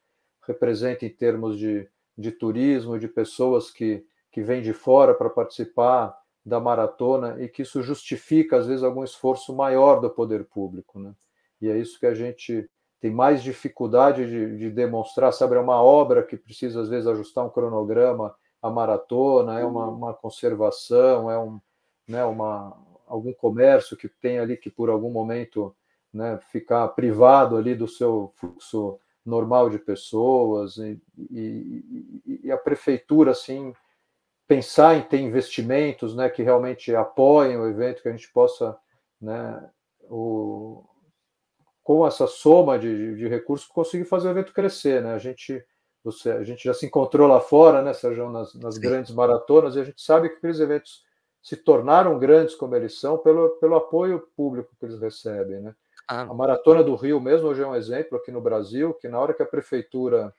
representa 0.47 1.07
em 1.07 1.09
termos 1.09 1.57
de, 1.57 1.89
de 2.17 2.31
turismo, 2.31 2.99
de 2.99 3.09
pessoas 3.09 3.71
que, 3.71 4.05
que 4.31 4.43
vêm 4.43 4.61
de 4.61 4.75
fora 4.75 5.15
para 5.15 5.31
participar 5.31 6.15
da 6.45 6.59
maratona 6.59 7.41
e 7.41 7.49
que 7.49 7.63
isso 7.63 7.83
justifica, 7.83 8.57
às 8.57 8.67
vezes, 8.67 8.83
algum 8.83 9.05
esforço 9.05 9.55
maior 9.55 10.01
do 10.01 10.11
poder 10.11 10.45
público. 10.45 10.99
Né? 10.99 11.15
E 11.61 11.69
é 11.69 11.79
isso 11.79 11.99
que 11.99 12.07
a 12.07 12.15
gente 12.15 12.69
tem 13.01 13.11
mais 13.11 13.43
dificuldade 13.43 14.27
de, 14.27 14.59
de 14.59 14.71
demonstrar. 14.71 15.33
Sabe, 15.33 15.57
é 15.57 15.61
uma 15.61 15.83
obra 15.83 16.23
que 16.23 16.37
precisa, 16.37 16.81
às 16.81 16.89
vezes, 16.89 17.07
ajustar 17.07 17.45
um 17.45 17.51
cronograma, 17.51 18.35
a 18.61 18.71
maratona, 18.71 19.59
é 19.59 19.65
uma, 19.65 19.87
uma 19.87 20.15
conservação, 20.15 21.31
é 21.31 21.39
um, 21.39 21.61
né, 22.07 22.25
uma, 22.25 22.77
algum 23.07 23.33
comércio 23.33 23.97
que 23.97 24.09
tem 24.09 24.39
ali 24.39 24.57
que, 24.57 24.71
por 24.71 24.89
algum 24.89 25.11
momento, 25.11 25.75
né, 26.13 26.39
ficar 26.51 26.87
privado 26.89 27.57
ali 27.57 27.75
do 27.75 27.89
seu 27.89 28.33
fluxo 28.37 28.99
normal 29.25 29.71
de 29.71 29.79
pessoas 29.79 30.77
e, 30.77 31.01
e, 31.31 32.41
e 32.45 32.53
a 32.53 32.57
prefeitura 32.57 33.31
assim 33.31 33.73
pensar 34.47 34.97
em 34.97 35.03
ter 35.03 35.21
investimentos 35.21 36.15
né, 36.15 36.29
que 36.29 36.43
realmente 36.43 36.95
apoiem 36.95 37.57
o 37.57 37.67
evento, 37.67 38.03
que 38.03 38.09
a 38.09 38.13
gente 38.13 38.31
possa, 38.33 38.77
né, 39.21 39.71
o, 40.03 40.85
com 41.83 42.07
essa 42.07 42.27
soma 42.27 42.79
de, 42.79 43.17
de, 43.17 43.29
recursos, 43.29 43.67
conseguir 43.67 44.05
fazer 44.05 44.29
o 44.29 44.31
evento 44.31 44.53
crescer. 44.53 45.03
Né? 45.03 45.15
A, 45.15 45.19
gente, 45.19 45.65
você, 46.05 46.31
a 46.33 46.43
gente 46.43 46.65
já 46.65 46.75
se 46.75 46.87
encontrou 46.87 47.27
lá 47.27 47.41
fora, 47.41 47.83
né, 47.83 47.93
Sérgio, 47.93 48.31
nas, 48.31 48.55
nas 48.55 48.79
grandes 48.79 49.15
maratonas, 49.15 49.77
e 49.77 49.81
a 49.81 49.85
gente 49.85 50.03
sabe 50.03 50.29
que 50.29 50.37
aqueles 50.37 50.61
eventos 50.61 51.05
se 51.43 51.57
tornaram 51.57 52.19
grandes 52.19 52.55
como 52.55 52.77
eles 52.77 53.01
são 53.01 53.19
pelo, 53.19 53.51
pelo 53.59 53.75
apoio 53.75 54.29
público 54.37 54.77
que 54.79 54.87
eles 54.87 55.01
recebem. 55.01 55.61
Né? 55.61 55.75
Ah. 56.09 56.23
A 56.23 56.35
Maratona 56.35 56.85
do 56.85 56.95
Rio 56.95 57.21
mesmo 57.21 57.49
hoje 57.49 57.63
é 57.63 57.67
um 57.67 57.75
exemplo 57.75 58.17
aqui 58.17 58.31
no 58.31 58.41
Brasil, 58.41 58.95
que 58.95 59.09
na 59.09 59.19
hora 59.19 59.35
que 59.35 59.43
a 59.43 59.47
prefeitura 59.47 60.33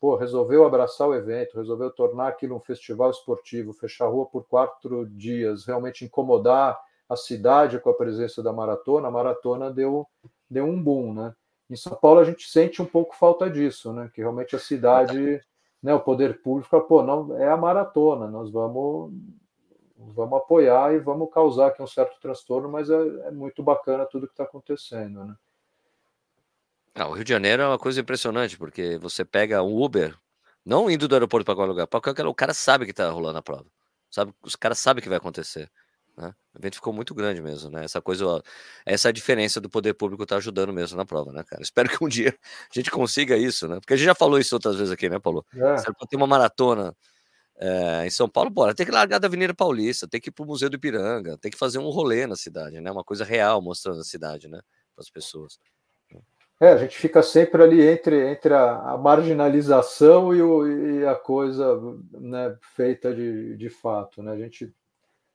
pô, 0.00 0.16
resolveu 0.16 0.64
abraçar 0.64 1.08
o 1.08 1.14
evento, 1.14 1.56
resolveu 1.56 1.90
tornar 1.90 2.28
aquilo 2.28 2.56
um 2.56 2.60
festival 2.60 3.10
esportivo, 3.10 3.72
fechar 3.72 4.06
a 4.06 4.08
rua 4.08 4.26
por 4.26 4.44
quatro 4.44 5.06
dias, 5.06 5.64
realmente 5.64 6.04
incomodar 6.04 6.78
a 7.08 7.16
cidade 7.16 7.78
com 7.78 7.90
a 7.90 7.94
presença 7.94 8.42
da 8.42 8.52
maratona, 8.52 9.08
a 9.08 9.10
maratona 9.10 9.70
deu, 9.70 10.06
deu 10.48 10.64
um 10.64 10.82
boom, 10.82 11.12
né? 11.12 11.34
Em 11.70 11.76
São 11.76 11.94
Paulo 11.94 12.20
a 12.20 12.24
gente 12.24 12.48
sente 12.48 12.82
um 12.82 12.86
pouco 12.86 13.16
falta 13.16 13.48
disso, 13.48 13.92
né? 13.92 14.10
Que 14.14 14.20
realmente 14.20 14.54
a 14.54 14.58
cidade, 14.58 15.40
né, 15.82 15.94
o 15.94 16.00
poder 16.00 16.42
público, 16.42 16.80
pô, 16.82 17.02
não 17.02 17.36
é 17.36 17.48
a 17.48 17.56
maratona, 17.56 18.26
nós 18.26 18.50
vamos 18.50 19.12
vamos 19.96 20.38
apoiar 20.38 20.92
e 20.94 20.98
vamos 20.98 21.30
causar 21.32 21.68
aqui 21.68 21.82
um 21.82 21.86
certo 21.86 22.20
transtorno, 22.20 22.68
mas 22.68 22.90
é, 22.90 22.96
é 23.26 23.30
muito 23.30 23.62
bacana 23.62 24.04
tudo 24.04 24.26
que 24.26 24.34
está 24.34 24.44
acontecendo, 24.44 25.24
né? 25.24 25.34
Ah, 26.94 27.08
o 27.08 27.12
Rio 27.12 27.24
de 27.24 27.30
Janeiro 27.30 27.62
é 27.62 27.66
uma 27.66 27.78
coisa 27.78 28.00
impressionante, 28.00 28.56
porque 28.56 28.96
você 28.98 29.24
pega 29.24 29.62
um 29.62 29.82
Uber, 29.82 30.16
não 30.64 30.88
indo 30.88 31.08
do 31.08 31.14
aeroporto 31.14 31.44
para 31.44 31.54
qualquer 31.54 31.68
lugar, 31.68 31.86
para 31.88 32.00
qualquer 32.00 32.26
o 32.26 32.34
cara 32.34 32.54
sabe 32.54 32.84
que 32.84 32.92
está 32.92 33.10
rolando 33.10 33.38
a 33.38 33.42
prova. 33.42 33.66
Sabe, 34.10 34.32
os 34.42 34.54
caras 34.54 34.78
sabem 34.78 35.02
que 35.02 35.08
vai 35.08 35.18
acontecer. 35.18 35.68
Né? 36.16 36.32
O 36.54 36.58
evento 36.58 36.76
ficou 36.76 36.92
muito 36.92 37.12
grande 37.12 37.42
mesmo, 37.42 37.68
né? 37.70 37.84
Essa 37.84 38.00
coisa, 38.00 38.24
ó, 38.24 38.42
essa 38.86 39.08
é 39.08 39.10
a 39.10 39.12
diferença 39.12 39.60
do 39.60 39.68
poder 39.68 39.94
público 39.94 40.22
estar 40.22 40.36
tá 40.36 40.38
ajudando 40.38 40.72
mesmo 40.72 40.96
na 40.96 41.04
prova, 41.04 41.32
né, 41.32 41.42
cara? 41.42 41.60
Espero 41.64 41.88
que 41.88 42.02
um 42.04 42.08
dia 42.08 42.36
a 42.40 42.74
gente 42.74 42.90
consiga 42.90 43.36
isso, 43.36 43.66
né? 43.66 43.80
Porque 43.80 43.94
a 43.94 43.96
gente 43.96 44.06
já 44.06 44.14
falou 44.14 44.38
isso 44.38 44.54
outras 44.54 44.76
vezes 44.76 44.92
aqui, 44.92 45.08
né, 45.08 45.18
Paulo? 45.18 45.44
É. 45.52 45.76
Ter 46.08 46.16
uma 46.16 46.28
maratona 46.28 46.96
é, 47.56 48.06
em 48.06 48.10
São 48.10 48.28
Paulo, 48.28 48.50
bora, 48.50 48.74
tem 48.74 48.86
que 48.86 48.92
largar 48.92 49.18
da 49.18 49.26
Avenida 49.26 49.52
Paulista, 49.54 50.06
tem 50.06 50.20
que 50.20 50.28
ir 50.28 50.32
para 50.32 50.44
o 50.44 50.46
Museu 50.46 50.70
do 50.70 50.76
Ipiranga, 50.76 51.36
tem 51.38 51.50
que 51.50 51.58
fazer 51.58 51.78
um 51.78 51.88
rolê 51.88 52.26
na 52.26 52.36
cidade, 52.36 52.80
né? 52.80 52.90
Uma 52.92 53.04
coisa 53.04 53.24
real 53.24 53.60
mostrando 53.60 54.00
a 54.00 54.04
cidade, 54.04 54.48
né? 54.48 54.60
Para 54.94 55.02
as 55.02 55.10
pessoas. 55.10 55.58
É, 56.64 56.72
a 56.72 56.76
gente 56.78 56.96
fica 56.96 57.22
sempre 57.22 57.62
ali 57.62 57.86
entre, 57.86 58.26
entre 58.30 58.54
a, 58.54 58.92
a 58.92 58.96
marginalização 58.96 60.34
e, 60.34 60.40
o, 60.40 60.66
e, 60.66 61.06
a 61.06 61.14
coisa 61.14 61.78
né, 62.12 62.56
feita 62.74 63.14
de, 63.14 63.54
de 63.54 63.68
fato. 63.68 64.22
Né? 64.22 64.32
A 64.32 64.38
gente 64.38 64.74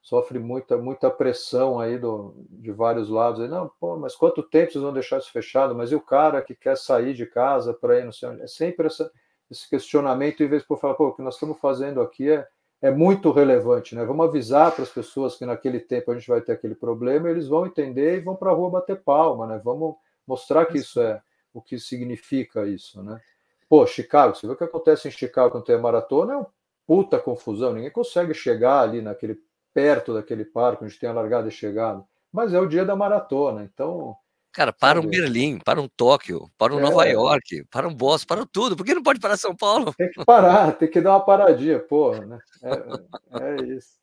sofre 0.02 0.40
muita, 0.40 0.76
muita 0.76 1.12
pressão 1.12 1.80
aí 1.80 2.00
do, 2.00 2.34
de 2.50 2.72
vários 2.72 3.12
lados. 3.12 3.48
Não, 3.48 3.70
pô, 3.80 3.96
mas 3.96 4.16
quanto 4.16 4.42
tempo 4.42 4.72
vocês 4.72 4.84
vão 4.84 4.92
deixar 4.92 5.20
isso 5.20 5.32
fechado? 5.32 5.76
Mas 5.76 5.92
e 5.92 5.96
o 5.96 6.02
cara 6.02 6.42
que 6.42 6.56
quer 6.56 6.76
sair 6.76 7.14
de 7.14 7.28
casa 7.28 7.76
para 7.76 8.00
ir 8.00 8.06
no 8.06 8.12
sei 8.12 8.30
É 8.42 8.48
sempre 8.48 8.88
essa, 8.88 9.12
esse 9.52 9.70
questionamento, 9.70 10.42
em 10.42 10.48
vez 10.48 10.64
de 10.64 10.80
falar, 10.80 10.96
pô, 10.96 11.10
o 11.10 11.14
que 11.14 11.22
nós 11.22 11.36
estamos 11.36 11.60
fazendo 11.60 12.02
aqui 12.02 12.32
é, 12.32 12.48
é 12.82 12.90
muito 12.90 13.30
relevante, 13.32 13.94
né? 13.94 14.04
Vamos 14.04 14.28
avisar 14.28 14.72
para 14.72 14.82
as 14.82 14.90
pessoas 14.90 15.36
que 15.36 15.46
naquele 15.46 15.80
tempo 15.80 16.10
a 16.10 16.16
gente 16.16 16.28
vai 16.28 16.42
ter 16.42 16.54
aquele 16.54 16.74
problema, 16.74 17.30
eles 17.30 17.48
vão 17.48 17.68
entender 17.68 18.18
e 18.18 18.22
vão 18.22 18.36
para 18.36 18.50
a 18.50 18.54
rua 18.56 18.72
bater 18.72 19.00
palma, 19.04 19.46
né? 19.46 19.62
Vamos 19.64 19.96
mostrar 20.30 20.68
que 20.68 20.78
isso 20.78 21.02
é 21.02 21.20
o 21.52 21.60
que 21.60 21.80
significa 21.80 22.68
isso, 22.68 23.02
né? 23.02 23.20
Pô, 23.68 23.86
Chicago, 23.88 24.36
você 24.36 24.46
vê 24.46 24.54
o 24.54 24.56
que 24.56 24.64
acontece 24.64 25.08
em 25.08 25.12
Chicago 25.12 25.52
quando 25.52 25.64
tem 25.64 25.76
a 25.76 25.80
maratona, 25.80 26.34
é 26.34 26.38
uma 26.38 26.48
puta 26.86 27.20
confusão, 27.20 27.74
ninguém 27.74 27.90
consegue 27.90 28.34
chegar 28.34 28.82
ali 28.82 29.02
naquele 29.02 29.42
perto 29.74 30.14
daquele 30.14 30.46
parque 30.46 30.84
onde 30.84 31.00
tem 31.00 31.10
a 31.10 31.14
largada 31.14 31.48
e 31.48 31.52
chegada, 31.52 32.04
mas 32.32 32.54
é 32.54 32.60
o 32.60 32.68
dia 32.68 32.86
da 32.86 32.96
maratona, 32.96 33.64
então 33.64 34.16
Cara, 34.52 34.74
para 34.74 35.00
um 35.00 35.08
Berlim, 35.08 35.60
para 35.60 35.80
um 35.80 35.88
Tóquio, 35.88 36.50
para 36.58 36.74
um 36.74 36.80
é. 36.80 36.82
Nova 36.82 37.06
York, 37.06 37.64
para 37.70 37.88
um 37.88 37.94
Boston, 37.94 38.28
para 38.28 38.46
tudo. 38.48 38.76
Por 38.76 38.84
que 38.84 38.96
não 38.96 39.04
pode 39.04 39.20
parar 39.20 39.38
São 39.38 39.56
Paulo? 39.56 39.94
Tem 39.96 40.10
que 40.10 40.26
parar, 40.26 40.72
tem 40.72 40.90
que 40.90 41.00
dar 41.00 41.12
uma 41.12 41.24
paradinha, 41.24 41.80
porra, 41.80 42.26
né? 42.26 42.40
É, 42.64 43.44
é 43.44 43.64
isso. 43.68 44.00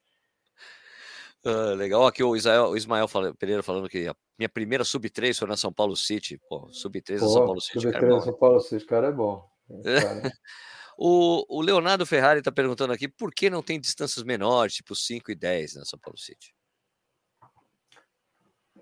Uh, 1.47 1.77
legal, 1.77 2.05
aqui 2.05 2.25
o 2.25 2.35
Ismael, 2.35 2.71
o 2.71 2.77
Ismael 2.77 3.07
Pereira 3.39 3.63
falando 3.63 3.89
que 3.89 4.09
a 4.09 4.17
minha 4.37 4.49
primeira 4.49 4.83
sub-3 4.83 5.39
foi 5.39 5.47
na 5.47 5.57
São 5.57 5.73
Paulo 5.73 5.95
City. 5.95 6.41
Pô, 6.49 6.69
sub-3 6.73 7.21
na 7.21 7.29
São 7.29 7.45
Paulo 7.45 7.61
City. 7.61 7.81
Sub-3 7.83 8.01
na 8.01 8.17
é 8.17 8.21
São 8.21 8.33
Paulo 8.33 8.61
City, 8.61 8.85
cara, 8.85 9.07
é 9.07 9.13
bom. 9.13 9.49
Cara. 9.85 10.33
o, 10.99 11.45
o 11.49 11.61
Leonardo 11.61 12.05
Ferrari 12.05 12.41
está 12.41 12.51
perguntando 12.51 12.93
aqui 12.93 13.07
por 13.07 13.33
que 13.33 13.49
não 13.49 13.63
tem 13.63 13.79
distâncias 13.79 14.25
menores, 14.25 14.75
tipo 14.75 14.95
5 14.97 15.31
e 15.31 15.37
10 15.37 15.77
na 15.77 15.85
São 15.85 16.01
Paulo 16.01 16.19
City. 16.19 16.53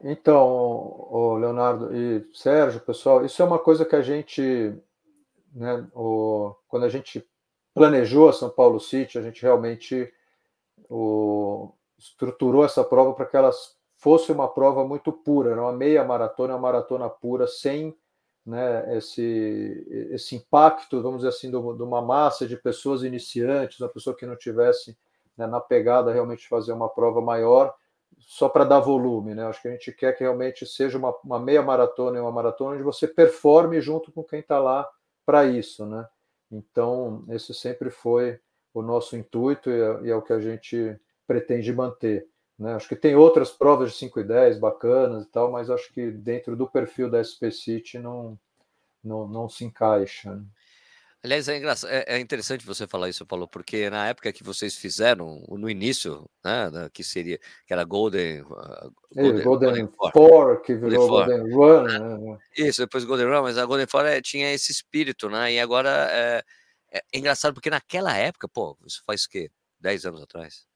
Então, 0.02 0.42
o 0.42 1.36
Leonardo 1.36 1.94
e 1.94 2.26
Sérgio, 2.34 2.80
pessoal, 2.80 3.26
isso 3.26 3.42
é 3.42 3.44
uma 3.44 3.58
coisa 3.58 3.84
que 3.84 3.96
a 3.96 4.02
gente, 4.02 4.74
né, 5.52 5.86
o, 5.94 6.54
quando 6.66 6.84
a 6.84 6.88
gente 6.88 7.26
planejou 7.74 8.30
a 8.30 8.32
São 8.32 8.48
Paulo 8.48 8.80
City, 8.80 9.18
a 9.18 9.22
gente 9.22 9.42
realmente 9.42 10.10
o, 10.88 11.72
estruturou 11.98 12.64
essa 12.64 12.84
prova 12.84 13.12
para 13.14 13.26
que 13.26 13.36
ela 13.36 13.50
fosse 13.96 14.30
uma 14.30 14.48
prova 14.48 14.86
muito 14.86 15.12
pura, 15.12 15.52
era 15.52 15.62
uma 15.62 15.72
meia 15.72 16.04
maratona, 16.04 16.54
uma 16.54 16.60
maratona 16.60 17.08
pura, 17.08 17.46
sem 17.46 17.96
né, 18.44 18.96
esse, 18.96 19.86
esse 20.10 20.36
impacto, 20.36 21.00
vamos 21.00 21.18
dizer 21.18 21.30
assim, 21.30 21.50
de 21.50 21.56
uma 21.56 22.02
massa 22.02 22.46
de 22.46 22.56
pessoas 22.56 23.02
iniciantes, 23.02 23.80
uma 23.80 23.88
pessoa 23.88 24.14
que 24.14 24.26
não 24.26 24.36
tivesse 24.36 24.96
né, 25.36 25.46
na 25.46 25.60
pegada 25.60 26.12
realmente 26.12 26.46
fazer 26.46 26.72
uma 26.72 26.88
prova 26.88 27.20
maior, 27.20 27.74
só 28.18 28.48
para 28.48 28.64
dar 28.64 28.80
volume, 28.80 29.34
né? 29.34 29.44
Acho 29.46 29.60
que 29.60 29.68
a 29.68 29.70
gente 29.72 29.92
quer 29.92 30.12
que 30.12 30.22
realmente 30.22 30.64
seja 30.66 30.96
uma, 30.96 31.14
uma 31.24 31.38
meia 31.38 31.62
maratona 31.62 32.16
e 32.16 32.20
uma 32.20 32.30
maratona 32.30 32.74
onde 32.74 32.82
você 32.82 33.08
performe 33.08 33.80
junto 33.80 34.12
com 34.12 34.22
quem 34.22 34.40
está 34.40 34.58
lá 34.58 34.88
para 35.26 35.44
isso, 35.44 35.84
né? 35.84 36.06
Então, 36.50 37.24
esse 37.28 37.52
sempre 37.52 37.90
foi 37.90 38.38
o 38.72 38.82
nosso 38.82 39.16
intuito 39.16 39.70
e 39.70 39.80
é, 39.80 40.00
e 40.02 40.10
é 40.10 40.16
o 40.16 40.22
que 40.22 40.32
a 40.32 40.40
gente 40.40 40.98
pretende 41.26 41.72
manter. 41.72 42.26
Né? 42.58 42.74
Acho 42.74 42.88
que 42.88 42.96
tem 42.96 43.14
outras 43.14 43.50
provas 43.50 43.92
de 43.92 43.98
5 43.98 44.20
e 44.20 44.24
10 44.24 44.58
bacanas 44.58 45.24
e 45.24 45.28
tal, 45.28 45.50
mas 45.50 45.70
acho 45.70 45.92
que 45.92 46.10
dentro 46.10 46.56
do 46.56 46.68
perfil 46.68 47.10
da 47.10 47.22
SP 47.22 47.50
City 47.50 47.98
não, 47.98 48.38
não, 49.02 49.26
não 49.26 49.48
se 49.48 49.64
encaixa. 49.64 50.34
Né? 50.34 50.44
Aliás, 51.24 51.48
é, 51.48 51.56
é, 51.56 52.04
é, 52.16 52.20
interessante 52.20 52.66
você 52.66 52.86
falar 52.86 53.08
isso, 53.08 53.24
Paulo, 53.24 53.48
porque 53.48 53.88
na 53.88 54.08
época 54.08 54.30
que 54.30 54.44
vocês 54.44 54.76
fizeram, 54.76 55.42
no 55.48 55.70
início, 55.70 56.28
né, 56.44 56.70
que 56.92 57.02
seria, 57.02 57.38
que 57.66 57.72
era 57.72 57.82
Golden... 57.82 58.42
Uh, 58.42 58.92
Golden, 59.14 59.42
Golden, 59.42 59.42
Golden 59.42 59.88
Four, 60.12 60.60
que 60.60 60.74
virou 60.74 61.08
Golden, 61.08 61.48
Golden 61.48 61.54
Run. 61.54 61.88
É, 61.88 62.18
né? 62.18 62.38
Isso, 62.58 62.82
depois 62.82 63.04
Golden 63.04 63.26
Run, 63.26 63.40
mas 63.40 63.56
a 63.56 63.64
Golden 63.64 63.86
Four 63.86 64.04
é, 64.04 64.20
tinha 64.20 64.52
esse 64.52 64.70
espírito, 64.70 65.30
né, 65.30 65.54
e 65.54 65.58
agora 65.58 66.08
é, 66.10 66.44
é, 66.92 67.02
engraçado, 67.14 67.54
porque 67.54 67.70
naquela 67.70 68.14
época, 68.14 68.46
pô, 68.46 68.76
isso 68.86 69.02
faz 69.06 69.24
o 69.24 69.30
quê? 69.30 69.50
10 69.80 70.04
anos 70.04 70.22
atrás? 70.22 70.66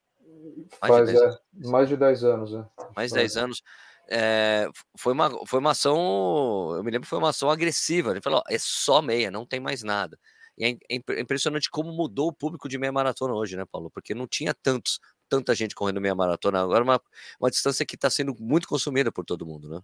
Mais 0.81 0.94
faz, 0.94 1.07
de 1.07 1.12
10 1.12 1.22
anos. 1.22 1.40
mais 1.70 1.88
de 1.88 1.96
10 1.96 2.24
anos, 2.24 2.53
né? 2.53 2.66
Mais 2.96 3.11
de 3.11 3.14
10 3.16 3.37
anos. 3.37 3.62
É, 4.11 4.68
foi, 4.96 5.12
uma, 5.12 5.46
foi 5.46 5.59
uma 5.59 5.72
ação, 5.72 6.74
eu 6.77 6.83
me 6.83 6.90
lembro 6.90 7.07
foi 7.07 7.18
uma 7.18 7.31
ação 7.31 7.51
agressiva. 7.51 8.11
Ele 8.11 8.20
falou: 8.20 8.42
é 8.48 8.57
só 8.59 9.03
meia, 9.03 9.31
não 9.31 9.44
tem 9.44 9.61
mais 9.61 9.83
nada. 9.83 10.18
E 10.57 10.64
é, 10.64 10.70
é, 10.70 11.01
é 11.11 11.20
impressionante 11.20 11.70
como 11.70 11.92
mudou 11.92 12.29
o 12.29 12.33
público 12.33 12.68
de 12.68 12.79
meia 12.79 12.92
maratona 12.92 13.35
hoje, 13.35 13.57
né, 13.57 13.64
Paulo? 13.70 13.90
Porque 13.90 14.14
não 14.14 14.27
tinha 14.27 14.55
tantos, 14.55 14.98
tanta 15.29 15.55
gente 15.55 15.74
correndo 15.74 16.01
meia 16.01 16.14
maratona. 16.14 16.62
Agora, 16.62 16.83
uma, 16.83 17.01
uma 17.38 17.51
distância 17.51 17.87
que 17.87 17.94
está 17.94 18.11
sendo 18.11 18.35
muito 18.40 18.66
consumida 18.66 19.12
por 19.12 19.24
todo 19.24 19.46
mundo, 19.46 19.68
né? 19.68 19.81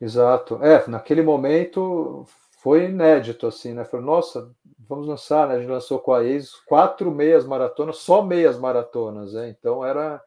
Exato. 0.00 0.62
É, 0.62 0.86
naquele 0.88 1.22
momento 1.22 2.26
foi 2.62 2.84
inédito, 2.84 3.48
assim, 3.48 3.74
né? 3.74 3.84
Falei, 3.84 4.06
nossa, 4.06 4.54
vamos 4.88 5.08
lançar, 5.08 5.48
né? 5.48 5.56
A 5.56 5.58
gente 5.58 5.68
lançou 5.68 5.98
com 5.98 6.14
a 6.14 6.24
ex 6.24 6.54
quatro 6.64 7.10
meias 7.10 7.44
maratonas, 7.44 7.96
só 7.98 8.22
meias 8.22 8.56
maratonas, 8.56 9.32
né? 9.32 9.48
Então 9.48 9.84
era, 9.84 10.22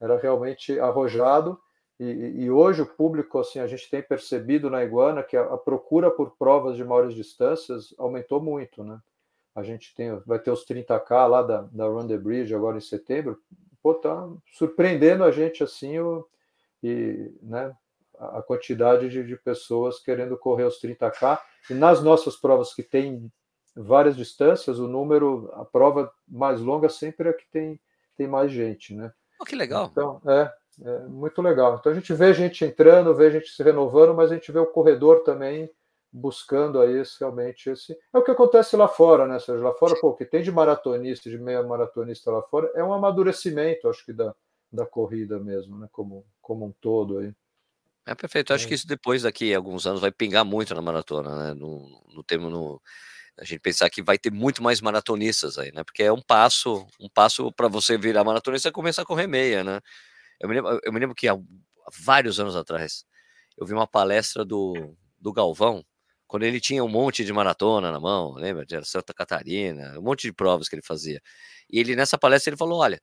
era 0.00 0.16
realmente 0.16 0.78
arrojado. 0.78 1.58
E, 1.98 2.04
e, 2.44 2.50
hoje 2.50 2.82
o 2.82 2.86
público, 2.86 3.38
assim, 3.40 3.58
a 3.58 3.66
gente 3.66 3.90
tem 3.90 4.00
percebido 4.00 4.70
na 4.70 4.84
Iguana 4.84 5.24
que 5.24 5.36
a, 5.36 5.42
a, 5.42 5.58
procura 5.58 6.08
por 6.08 6.36
provas 6.36 6.76
de 6.76 6.84
maiores 6.84 7.14
distâncias 7.14 7.92
aumentou 7.98 8.40
muito, 8.40 8.84
né? 8.84 9.00
A 9.52 9.64
gente 9.64 9.92
tem, 9.94 10.16
vai 10.24 10.38
ter 10.38 10.52
os 10.52 10.64
30K 10.64 11.26
lá 11.26 11.42
da, 11.42 11.62
da 11.62 11.86
Run 11.86 12.06
the 12.06 12.16
Bridge 12.16 12.54
agora 12.54 12.78
em 12.78 12.80
setembro. 12.80 13.40
Pô, 13.82 13.94
tá 13.94 14.28
surpreendendo 14.52 15.24
a 15.24 15.32
gente, 15.32 15.64
assim, 15.64 15.98
o, 15.98 16.24
e, 16.80 17.32
né, 17.42 17.74
a 18.18 18.42
quantidade 18.42 19.08
de, 19.08 19.24
de 19.24 19.36
pessoas 19.36 20.00
querendo 20.00 20.36
correr 20.36 20.64
os 20.64 20.80
30K. 20.80 21.38
E 21.70 21.74
nas 21.74 22.02
nossas 22.02 22.36
provas 22.36 22.74
que 22.74 22.82
tem 22.82 23.30
várias 23.74 24.16
distâncias, 24.16 24.78
o 24.78 24.86
número, 24.86 25.50
a 25.54 25.64
prova 25.64 26.12
mais 26.28 26.60
longa 26.60 26.88
sempre 26.88 27.28
é 27.28 27.32
que 27.32 27.46
tem, 27.50 27.80
tem 28.16 28.26
mais 28.26 28.50
gente, 28.50 28.94
né? 28.94 29.12
Oh, 29.40 29.44
que 29.44 29.56
legal. 29.56 29.88
Então, 29.90 30.20
é, 30.26 30.52
é 30.82 30.98
muito 31.06 31.40
legal. 31.42 31.76
Então 31.78 31.90
a 31.90 31.94
gente 31.94 32.12
vê 32.12 32.32
gente 32.32 32.64
entrando, 32.64 33.14
vê 33.14 33.30
gente 33.30 33.48
se 33.48 33.62
renovando, 33.62 34.14
mas 34.14 34.30
a 34.30 34.34
gente 34.34 34.52
vê 34.52 34.58
o 34.58 34.66
corredor 34.66 35.22
também 35.22 35.70
buscando 36.12 36.80
aí 36.80 36.98
esse, 36.98 37.18
realmente 37.18 37.70
esse. 37.70 37.98
É 38.12 38.18
o 38.18 38.22
que 38.22 38.30
acontece 38.30 38.76
lá 38.76 38.86
fora, 38.86 39.26
né, 39.26 39.38
Sérgio? 39.38 39.64
Lá 39.64 39.72
fora, 39.72 39.98
pô, 39.98 40.10
o 40.10 40.14
que 40.14 40.26
tem 40.26 40.42
de 40.42 40.52
maratonista, 40.52 41.30
de 41.30 41.38
meia 41.38 41.62
maratonista 41.62 42.30
lá 42.30 42.42
fora, 42.42 42.70
é 42.74 42.84
um 42.84 42.92
amadurecimento, 42.92 43.88
acho 43.88 44.04
que, 44.04 44.12
da, 44.12 44.34
da 44.70 44.84
corrida 44.84 45.38
mesmo, 45.38 45.78
né? 45.78 45.88
Como, 45.90 46.24
como 46.42 46.66
um 46.66 46.72
todo 46.80 47.18
aí. 47.18 47.32
É 48.06 48.14
perfeito. 48.14 48.52
Acho 48.52 48.66
que 48.66 48.74
isso 48.74 48.86
depois, 48.86 49.22
daqui 49.22 49.54
a 49.54 49.56
alguns 49.56 49.86
anos, 49.86 50.00
vai 50.00 50.10
pingar 50.10 50.44
muito 50.44 50.74
na 50.74 50.82
maratona, 50.82 51.36
né? 51.36 51.54
No, 51.54 52.02
no 52.12 52.22
termo, 52.24 52.50
no, 52.50 52.80
a 53.38 53.44
gente 53.44 53.60
pensar 53.60 53.88
que 53.90 54.02
vai 54.02 54.18
ter 54.18 54.30
muito 54.32 54.62
mais 54.62 54.80
maratonistas 54.80 55.58
aí, 55.58 55.72
né? 55.72 55.84
Porque 55.84 56.02
é 56.02 56.12
um 56.12 56.20
passo, 56.20 56.86
um 57.00 57.08
passo 57.08 57.50
para 57.52 57.68
você 57.68 57.96
virar 57.96 58.24
maratonista 58.24 58.68
é 58.68 58.72
começar 58.72 59.02
a 59.02 59.06
correr 59.06 59.26
meia, 59.26 59.64
né? 59.64 59.80
Eu 60.40 60.48
me 60.48 60.54
lembro, 60.56 60.80
eu 60.84 60.92
me 60.92 61.00
lembro 61.00 61.14
que 61.14 61.28
há 61.28 61.36
vários 62.04 62.40
anos 62.40 62.56
atrás 62.56 63.04
eu 63.56 63.66
vi 63.66 63.72
uma 63.72 63.86
palestra 63.86 64.44
do, 64.44 64.96
do 65.20 65.32
Galvão, 65.32 65.84
quando 66.26 66.44
ele 66.44 66.60
tinha 66.60 66.82
um 66.84 66.88
monte 66.88 67.24
de 67.24 67.32
maratona 67.32 67.92
na 67.92 68.00
mão, 68.00 68.34
lembra? 68.34 68.64
De 68.66 68.84
Santa 68.86 69.14
Catarina, 69.14 69.98
um 69.98 70.02
monte 70.02 70.22
de 70.22 70.32
provas 70.32 70.68
que 70.68 70.74
ele 70.76 70.82
fazia. 70.82 71.20
E 71.70 71.78
ele, 71.78 71.96
nessa 71.96 72.18
palestra, 72.18 72.50
ele 72.50 72.56
falou: 72.56 72.80
olha, 72.80 73.00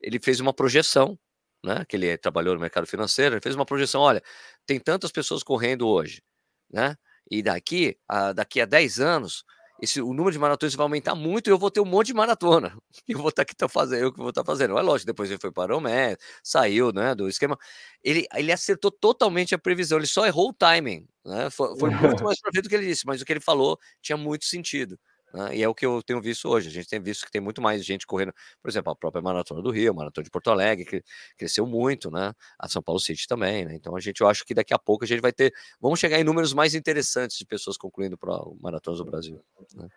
ele 0.00 0.20
fez 0.20 0.40
uma 0.40 0.52
projeção, 0.54 1.18
né? 1.64 1.84
Que 1.88 1.96
ele 1.96 2.16
trabalhou 2.18 2.54
no 2.54 2.60
mercado 2.60 2.86
financeiro, 2.86 3.34
ele 3.34 3.42
fez 3.42 3.54
uma 3.54 3.66
projeção: 3.66 4.00
olha, 4.00 4.22
tem 4.66 4.78
tantas 4.80 5.12
pessoas 5.12 5.42
correndo 5.42 5.88
hoje, 5.88 6.22
né? 6.70 6.96
E 7.30 7.42
daqui 7.42 7.96
a, 8.08 8.32
daqui 8.32 8.60
a 8.60 8.66
10 8.66 9.00
anos, 9.00 9.44
esse, 9.80 10.00
o 10.02 10.12
número 10.12 10.32
de 10.32 10.38
maratonas 10.38 10.74
vai 10.74 10.84
aumentar 10.84 11.14
muito 11.14 11.48
e 11.48 11.50
eu 11.52 11.58
vou 11.58 11.70
ter 11.70 11.80
um 11.80 11.84
monte 11.84 12.08
de 12.08 12.14
maratona. 12.14 12.76
E 13.08 13.12
eu 13.12 13.18
vou 13.18 13.30
estar 13.30 13.42
aqui 13.42 13.54
tá 13.56 13.68
fazendo, 13.68 14.02
eu 14.02 14.12
que 14.12 14.18
vou 14.18 14.28
estar 14.30 14.44
fazendo. 14.44 14.78
É 14.78 14.82
lógico, 14.82 15.06
depois 15.06 15.30
ele 15.30 15.40
foi 15.40 15.50
para 15.52 15.76
o 15.76 15.80
Mé, 15.80 16.16
saiu 16.42 16.92
né, 16.92 17.14
do 17.14 17.28
esquema. 17.28 17.56
Ele, 18.04 18.26
ele 18.34 18.52
acertou 18.52 18.90
totalmente 18.90 19.54
a 19.54 19.58
previsão, 19.58 19.98
ele 19.98 20.06
só 20.06 20.26
errou 20.26 20.50
o 20.50 20.52
timing. 20.52 21.06
Né? 21.24 21.50
Foi, 21.50 21.78
foi 21.78 21.90
muito 21.90 22.22
mais 22.24 22.40
perfeito 22.40 22.64
do 22.64 22.68
que 22.68 22.74
ele 22.76 22.86
disse, 22.86 23.06
mas 23.06 23.20
o 23.20 23.24
que 23.24 23.32
ele 23.32 23.40
falou 23.40 23.78
tinha 24.02 24.16
muito 24.16 24.44
sentido. 24.44 24.98
Né? 25.32 25.56
E 25.56 25.62
é 25.62 25.68
o 25.68 25.74
que 25.74 25.86
eu 25.86 26.02
tenho 26.02 26.20
visto 26.20 26.48
hoje. 26.48 26.68
A 26.68 26.72
gente 26.72 26.88
tem 26.88 27.00
visto 27.00 27.24
que 27.24 27.32
tem 27.32 27.40
muito 27.40 27.62
mais 27.62 27.84
gente 27.84 28.06
correndo, 28.06 28.32
por 28.62 28.68
exemplo, 28.68 28.92
a 28.92 28.96
própria 28.96 29.22
Maratona 29.22 29.62
do 29.62 29.70
Rio, 29.70 29.92
a 29.92 29.94
Maratona 29.94 30.24
de 30.24 30.30
Porto 30.30 30.50
Alegre, 30.50 30.84
que 30.84 31.02
cresceu 31.36 31.66
muito, 31.66 32.10
né? 32.10 32.32
A 32.58 32.68
São 32.68 32.82
Paulo 32.82 33.00
City 33.00 33.26
também, 33.26 33.64
né? 33.64 33.74
Então 33.74 33.96
a 33.96 34.00
gente, 34.00 34.20
eu 34.20 34.28
acho 34.28 34.44
que 34.44 34.54
daqui 34.54 34.74
a 34.74 34.78
pouco 34.78 35.04
a 35.04 35.06
gente 35.06 35.20
vai 35.20 35.32
ter, 35.32 35.52
vamos 35.80 35.98
chegar 35.98 36.18
em 36.18 36.24
números 36.24 36.52
mais 36.52 36.74
interessantes 36.74 37.38
de 37.38 37.46
pessoas 37.46 37.76
concluindo 37.76 38.16
para 38.18 38.38
maratonas 38.60 38.98
do 38.98 39.04
Brasil. 39.04 39.40
Né? 39.74 39.88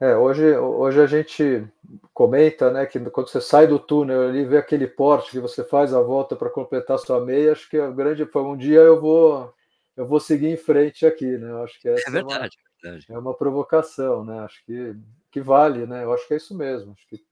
É, 0.00 0.16
hoje, 0.16 0.56
hoje 0.56 0.98
a 0.98 1.06
gente 1.06 1.62
comenta, 2.14 2.70
né, 2.70 2.86
que 2.86 2.98
quando 3.10 3.28
você 3.28 3.38
sai 3.38 3.66
do 3.66 3.78
túnel 3.78 4.22
ali 4.22 4.46
vê 4.46 4.56
aquele 4.56 4.86
porte 4.86 5.30
que 5.30 5.38
você 5.38 5.62
faz 5.62 5.92
a 5.92 6.00
volta 6.00 6.34
para 6.34 6.48
completar 6.48 6.98
sua 6.98 7.20
meia, 7.20 7.52
acho 7.52 7.68
que 7.68 7.76
a 7.76 7.90
grande 7.90 8.24
foi 8.24 8.42
um 8.42 8.56
dia 8.56 8.80
eu 8.80 8.98
vou 8.98 9.52
eu 9.94 10.06
vou 10.06 10.18
seguir 10.18 10.48
em 10.48 10.56
frente 10.56 11.04
aqui, 11.04 11.26
né? 11.26 11.50
Eu 11.50 11.62
acho 11.62 11.78
que 11.78 11.86
é 11.86 11.92
é, 11.92 12.08
uma, 12.08 12.12
verdade. 12.12 12.56
É 13.08 13.18
uma 13.18 13.34
provocação, 13.34 14.24
né? 14.24 14.40
Acho 14.40 14.64
que 14.64 14.96
que 15.30 15.40
vale, 15.40 15.86
né? 15.86 16.04
Eu 16.04 16.12
acho 16.12 16.26
que 16.26 16.34
é 16.34 16.36
isso 16.36 16.56
mesmo. 16.56 16.92
Acho 16.92 17.06
que 17.06 17.24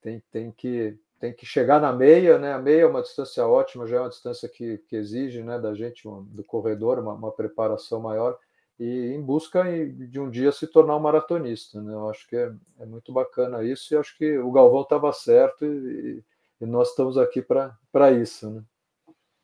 tem, 0.00 0.22
tem 0.30 0.52
que 0.52 0.98
tem 1.20 1.32
que 1.32 1.44
chegar 1.44 1.80
na 1.80 1.92
meia, 1.92 2.38
né? 2.38 2.52
A 2.52 2.58
meia 2.58 2.82
é 2.82 2.86
uma 2.86 3.02
distância 3.02 3.46
ótima, 3.46 3.86
já 3.86 3.96
é 3.96 4.00
uma 4.00 4.08
distância 4.08 4.48
que, 4.48 4.78
que 4.88 4.94
exige, 4.96 5.42
né, 5.42 5.58
da 5.58 5.74
gente, 5.74 6.02
do 6.04 6.44
corredor, 6.44 6.98
uma, 7.00 7.12
uma 7.12 7.32
preparação 7.32 8.00
maior 8.00 8.38
e 8.78 9.12
em 9.12 9.20
busca 9.20 9.64
de 9.64 10.20
um 10.20 10.30
dia 10.30 10.52
se 10.52 10.66
tornar 10.66 10.96
um 10.96 11.00
maratonista. 11.00 11.80
Né? 11.82 11.92
Eu 11.92 12.08
acho 12.08 12.28
que 12.28 12.36
é, 12.36 12.52
é 12.78 12.86
muito 12.86 13.12
bacana 13.12 13.64
isso 13.64 13.92
e 13.92 13.96
acho 13.96 14.16
que 14.16 14.38
o 14.38 14.52
Galvão 14.52 14.82
estava 14.82 15.12
certo 15.12 15.64
e, 15.64 16.22
e, 16.60 16.66
nós 16.66 16.90
estamos 16.90 17.18
aqui 17.18 17.42
para 17.42 18.12
isso. 18.12 18.48
Né? 18.48 18.62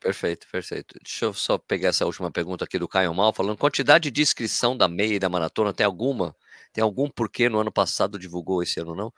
Perfeito, 0.05 0.47
perfeito. 0.53 0.99
Deixa 1.03 1.25
eu 1.25 1.33
só 1.33 1.57
pegar 1.57 1.89
essa 1.89 2.05
última 2.05 2.31
pergunta 2.31 2.63
aqui 2.63 2.79
do 2.79 2.87
Caio 2.87 3.15
Mal, 3.15 3.33
falando 3.33 3.57
quantidade 3.57 4.11
de 4.11 4.21
inscrição 4.21 4.77
da 4.77 4.87
meia 4.87 5.15
e 5.15 5.19
da 5.19 5.31
maratona, 5.31 5.73
tem 5.73 5.87
alguma? 5.87 6.37
Tem 6.75 6.85
algum 6.85 7.09
porquê 7.09 7.49
no 7.49 7.59
ano 7.59 7.73
passado 7.73 8.19
divulgou 8.19 8.63
esse 8.63 8.79
ano, 8.79 8.95
não? 8.95 9.11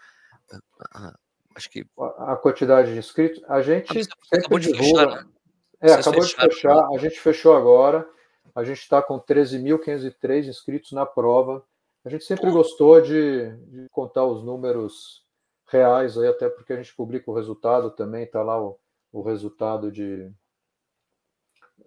Ah, 0.48 0.60
ah 0.94 1.14
acho 1.56 1.68
que... 1.68 1.84
A 2.18 2.36
quantidade 2.36 2.92
de 2.92 2.98
inscritos, 3.00 3.42
a 3.48 3.60
gente 3.62 3.98
ah, 3.98 4.36
sempre 4.36 4.60
divulga... 4.60 5.08
Fechar, 5.08 5.24
né? 5.24 5.30
É, 5.80 5.92
acabou 5.92 6.24
de 6.24 6.36
fechar, 6.36 6.86
a 6.88 6.98
gente 6.98 7.18
fechou 7.18 7.56
agora, 7.56 8.08
a 8.54 8.62
gente 8.62 8.78
está 8.78 9.02
com 9.02 9.18
13.503 9.18 10.46
inscritos 10.46 10.92
na 10.92 11.04
prova. 11.04 11.64
A 12.04 12.08
gente 12.08 12.24
sempre 12.24 12.48
gostou 12.52 13.00
de, 13.00 13.50
de, 13.66 13.88
contar 13.90 14.24
os 14.24 14.44
números 14.44 15.24
reais, 15.66 16.16
aí, 16.16 16.28
até 16.28 16.48
porque 16.48 16.72
a 16.72 16.76
gente 16.76 16.94
publica 16.94 17.28
o 17.28 17.34
resultado 17.34 17.90
também, 17.90 18.22
está 18.22 18.40
lá 18.44 18.62
o, 18.62 18.78
o 19.12 19.22
resultado 19.22 19.90
de 19.90 20.32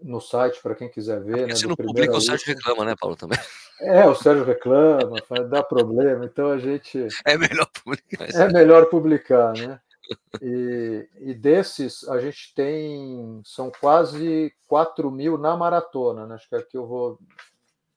no 0.02 0.20
site 0.20 0.62
para 0.62 0.76
quem 0.76 0.90
quiser 0.90 1.22
ver. 1.22 1.48
Né, 1.48 1.56
se 1.56 1.68
não 1.68 1.76
publica, 1.76 2.16
o 2.16 2.22
Sérgio 2.22 2.48
reclama, 2.48 2.86
né, 2.86 2.96
Paulo? 3.00 3.16
Também. 3.16 3.38
É, 3.82 4.06
o 4.06 4.16
Sérgio 4.16 4.44
reclama, 4.44 5.16
dá 5.50 5.64
problema, 5.64 6.26
então 6.26 6.52
a 6.52 6.58
gente. 6.58 7.08
É 7.26 7.38
melhor 7.38 7.68
publicar. 7.84 8.30
É 8.30 8.52
melhor 8.52 8.86
publicar, 8.88 9.54
né? 9.54 9.80
E, 10.42 11.08
e, 11.20 11.34
desses, 11.34 12.08
a 12.08 12.20
gente 12.20 12.54
tem. 12.56 13.42
São 13.46 13.72
quase 13.80 14.54
4 14.68 15.10
mil 15.12 15.38
na 15.38 15.56
maratona, 15.56 16.26
né? 16.26 16.36
Acho 16.36 16.50
que 16.50 16.56
aqui 16.56 16.78
eu 16.78 16.88
vou. 16.88 17.20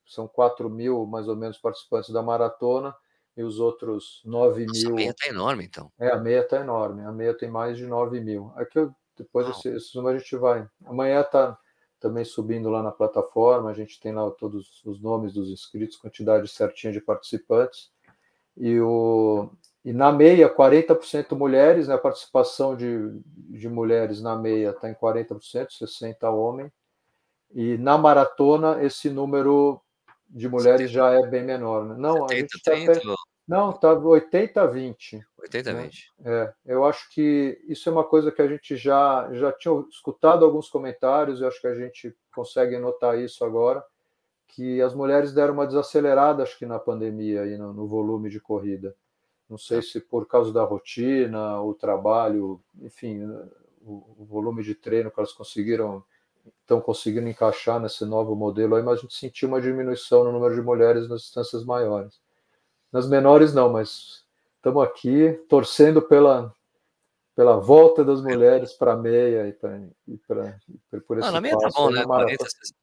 São 0.05 0.27
4 0.27 0.69
mil, 0.69 1.05
mais 1.05 1.27
ou 1.27 1.35
menos, 1.35 1.57
participantes 1.57 2.11
da 2.11 2.21
maratona, 2.21 2.95
e 3.35 3.43
os 3.43 3.59
outros 3.59 4.21
9 4.25 4.65
Nossa, 4.65 4.79
mil. 4.79 4.91
A 4.91 4.93
meia 4.93 5.09
está 5.09 5.27
enorme, 5.27 5.65
então. 5.65 5.91
É, 5.99 6.11
a 6.11 6.17
meia 6.17 6.41
está 6.41 6.59
enorme. 6.59 7.03
A 7.03 7.11
meia 7.11 7.33
tem 7.35 7.49
mais 7.49 7.77
de 7.77 7.87
9 7.87 8.19
mil. 8.19 8.53
Aqui 8.55 8.77
eu, 8.77 8.93
depois 9.17 9.49
esse, 9.49 9.69
esses 9.69 9.93
números 9.95 10.21
a 10.21 10.23
gente 10.23 10.35
vai. 10.37 10.67
Amanhã 10.85 11.21
está 11.21 11.57
também 12.03 12.25
subindo 12.25 12.69
lá 12.69 12.83
na 12.83 12.91
plataforma, 12.91 13.69
a 13.69 13.73
gente 13.73 13.97
tem 13.97 14.11
lá 14.11 14.29
todos 14.31 14.83
os 14.83 15.01
nomes 15.01 15.31
dos 15.31 15.49
inscritos, 15.49 15.95
quantidade 15.95 16.49
certinha 16.49 16.91
de 16.91 16.99
participantes. 16.99 17.89
E 18.57 18.77
o, 18.81 19.49
e 19.85 19.93
na 19.93 20.11
meia, 20.11 20.53
40% 20.53 21.33
mulheres, 21.33 21.87
né, 21.87 21.93
a 21.93 21.97
participação 21.97 22.75
de, 22.75 23.17
de 23.25 23.69
mulheres 23.69 24.21
na 24.21 24.35
meia 24.35 24.71
está 24.71 24.89
em 24.89 24.93
40%, 24.93 25.67
60% 25.81 26.23
homem. 26.33 26.69
E 27.53 27.77
na 27.77 27.97
maratona, 27.97 28.83
esse 28.83 29.09
número 29.09 29.81
de 30.29 30.49
mulheres 30.49 30.91
70. 30.91 30.93
já 30.93 31.09
é 31.11 31.25
bem 31.25 31.45
menor. 31.45 31.85
Né? 31.85 31.95
Não, 31.97 32.27
70, 32.27 32.33
a 32.33 32.35
gente 32.35 32.61
tá 32.63 32.73
até... 32.73 33.01
Não, 33.47 33.71
está 33.71 33.93
80 33.93 34.61
a 34.61 34.67
20. 34.67 35.25
80 35.37 35.69
a 35.69 35.73
20. 35.73 36.13
Né? 36.19 36.31
É, 36.31 36.53
eu 36.65 36.85
acho 36.85 37.09
que 37.13 37.61
isso 37.67 37.89
é 37.89 37.91
uma 37.91 38.03
coisa 38.03 38.31
que 38.31 38.41
a 38.41 38.47
gente 38.47 38.77
já, 38.77 39.29
já 39.33 39.51
tinha 39.51 39.73
escutado 39.89 40.45
alguns 40.45 40.69
comentários, 40.69 41.41
eu 41.41 41.47
acho 41.47 41.59
que 41.59 41.67
a 41.67 41.75
gente 41.75 42.15
consegue 42.33 42.77
notar 42.77 43.19
isso 43.19 43.43
agora, 43.43 43.83
que 44.47 44.81
as 44.81 44.93
mulheres 44.93 45.33
deram 45.33 45.53
uma 45.53 45.67
desacelerada, 45.67 46.43
acho 46.43 46.57
que 46.57 46.65
na 46.65 46.79
pandemia, 46.79 47.41
aí 47.41 47.57
no, 47.57 47.73
no 47.73 47.85
volume 47.85 48.29
de 48.29 48.39
corrida. 48.39 48.95
Não 49.49 49.57
sei 49.57 49.81
se 49.81 49.99
por 49.99 50.25
causa 50.25 50.53
da 50.53 50.63
rotina, 50.63 51.61
o 51.61 51.73
trabalho, 51.73 52.61
enfim, 52.81 53.23
o, 53.81 54.15
o 54.17 54.25
volume 54.25 54.63
de 54.63 54.73
treino 54.73 55.11
que 55.11 55.19
elas 55.19 55.33
conseguiram, 55.33 56.03
estão 56.61 56.79
conseguindo 56.79 57.27
encaixar 57.27 57.79
nesse 57.79 58.05
novo 58.05 58.35
modelo 58.35 58.75
aí, 58.75 58.83
mas 58.83 58.99
a 58.99 59.01
gente 59.01 59.15
sentiu 59.15 59.49
uma 59.49 59.61
diminuição 59.61 60.23
no 60.23 60.31
número 60.31 60.55
de 60.55 60.61
mulheres 60.61 61.09
nas 61.09 61.23
distâncias 61.23 61.65
maiores. 61.65 62.22
Nas 62.93 63.09
menores 63.09 63.53
não, 63.53 63.69
mas 63.69 64.23
estamos 64.55 64.83
aqui 64.83 65.33
torcendo 65.49 66.01
pela 66.01 66.53
pela 67.35 67.59
volta 67.59 68.05
das 68.05 68.21
mulheres 68.21 68.73
para 68.73 68.93
a 68.93 68.95
meia 68.95 69.47
e, 69.47 69.53
pra, 69.53 69.81
e, 70.07 70.17
pra, 70.17 70.55
e 70.93 70.99
por 70.99 71.17
esse 71.17 71.25
Não, 71.25 71.33
na 71.33 71.41
meia 71.41 71.57
tá 71.57 71.67
bom, 71.73 71.89
né? 71.89 72.03
40, 72.05 72.37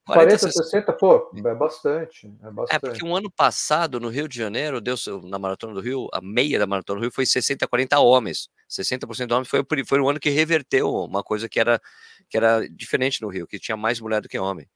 40, 0.05 0.38
40, 0.38 0.51
60, 0.51 0.92
pô, 0.94 1.31
é 1.37 1.55
bastante, 1.55 2.27
é 2.42 2.51
bastante. 2.51 2.77
É, 2.77 2.79
porque 2.81 3.05
um 3.05 3.14
ano 3.14 3.31
passado, 3.31 4.01
no 4.01 4.09
Rio 4.09 4.27
de 4.27 4.37
Janeiro, 4.37 4.81
deu, 4.81 4.96
na 5.23 5.38
Maratona 5.38 5.73
do 5.73 5.81
Rio, 5.81 6.09
a 6.12 6.20
meia 6.20 6.59
da 6.59 6.66
Maratona 6.66 6.99
do 6.99 7.03
Rio 7.03 7.12
foi 7.12 7.25
60 7.25 7.64
a 7.64 7.68
40 7.68 8.01
homens. 8.01 8.49
60% 8.68 9.27
de 9.27 9.35
homens 9.35 9.49
foi, 9.49 9.64
foi 9.87 10.01
o 10.01 10.09
ano 10.09 10.18
que 10.18 10.31
reverteu 10.31 10.92
uma 10.92 11.23
coisa 11.23 11.49
que 11.49 11.61
era, 11.61 11.81
que 12.29 12.37
era 12.37 12.68
diferente 12.68 13.23
no 13.23 13.29
Rio, 13.29 13.46
que 13.46 13.59
tinha 13.59 13.77
mais 13.77 14.01
mulher 14.01 14.20
do 14.20 14.29
que 14.29 14.38
homem. 14.38 14.68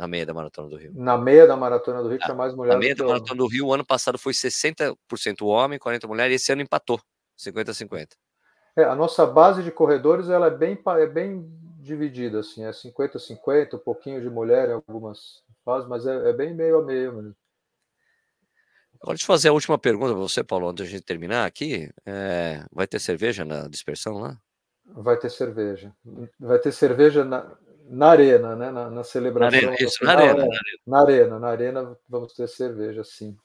Na 0.00 0.08
meia 0.08 0.24
da 0.24 0.32
Maratona 0.32 0.66
do 0.66 0.76
Rio. 0.76 0.92
Na 0.94 1.18
meia 1.18 1.46
da 1.46 1.54
Maratona 1.58 2.02
do 2.02 2.08
Rio 2.08 2.18
tinha 2.18 2.34
mais 2.34 2.54
mulher. 2.54 2.72
Na 2.72 2.78
meia 2.78 2.94
da 2.94 3.04
Maratona 3.04 3.36
do 3.36 3.46
Rio, 3.46 3.66
o 3.66 3.74
ano 3.74 3.84
passado 3.84 4.16
foi 4.18 4.32
60% 4.32 4.96
homem, 5.42 5.78
40% 5.78 6.08
mulher, 6.08 6.30
e 6.30 6.36
esse 6.36 6.50
ano 6.50 6.62
empatou, 6.62 6.98
50 7.36 7.70
a 7.70 7.74
50. 7.74 8.16
É, 8.78 8.84
a 8.84 8.94
nossa 8.94 9.26
base 9.26 9.62
de 9.62 9.70
corredores 9.70 10.30
ela 10.30 10.46
é 10.46 10.50
bem, 10.50 10.82
é 10.98 11.06
bem 11.06 11.46
dividida, 11.80 12.40
assim, 12.40 12.64
é 12.64 12.70
50-50, 12.70 13.74
um 13.74 13.78
pouquinho 13.78 14.22
de 14.22 14.30
mulher 14.30 14.70
em 14.70 14.72
algumas 14.72 15.42
fases, 15.62 15.86
mas 15.86 16.06
é, 16.06 16.30
é 16.30 16.32
bem 16.32 16.54
meio 16.54 16.78
a 16.78 16.82
meio 16.82 17.12
mesmo. 17.12 17.36
Agora, 19.02 19.16
deixa 19.16 19.24
eu 19.24 19.34
fazer 19.34 19.48
a 19.48 19.52
última 19.52 19.78
pergunta 19.78 20.12
para 20.12 20.22
você, 20.22 20.42
Paulo, 20.42 20.70
antes 20.70 20.86
de 20.86 20.94
a 20.94 20.96
gente 20.96 21.04
terminar 21.04 21.44
aqui. 21.44 21.90
É, 22.06 22.64
vai 22.72 22.86
ter 22.86 22.98
cerveja 22.98 23.44
na 23.44 23.68
dispersão 23.68 24.18
lá? 24.18 24.38
Vai 24.86 25.18
ter 25.18 25.30
cerveja. 25.30 25.92
Vai 26.38 26.58
ter 26.58 26.72
cerveja 26.72 27.22
na, 27.22 27.54
na 27.90 28.10
arena, 28.10 28.54
né? 28.54 28.70
Na, 28.70 28.88
na 28.88 29.04
celebração. 29.04 29.60
Na 29.60 29.68
arena, 29.68 29.76
isso, 29.84 30.04
na 30.04 30.12
arena, 30.12 30.34
na 30.34 30.42
arena. 30.42 30.60
Na 30.86 31.00
arena, 31.00 31.38
na 31.38 31.48
arena 31.48 31.98
vamos 32.08 32.32
ter 32.32 32.48
cerveja, 32.48 33.02
sim. 33.02 33.36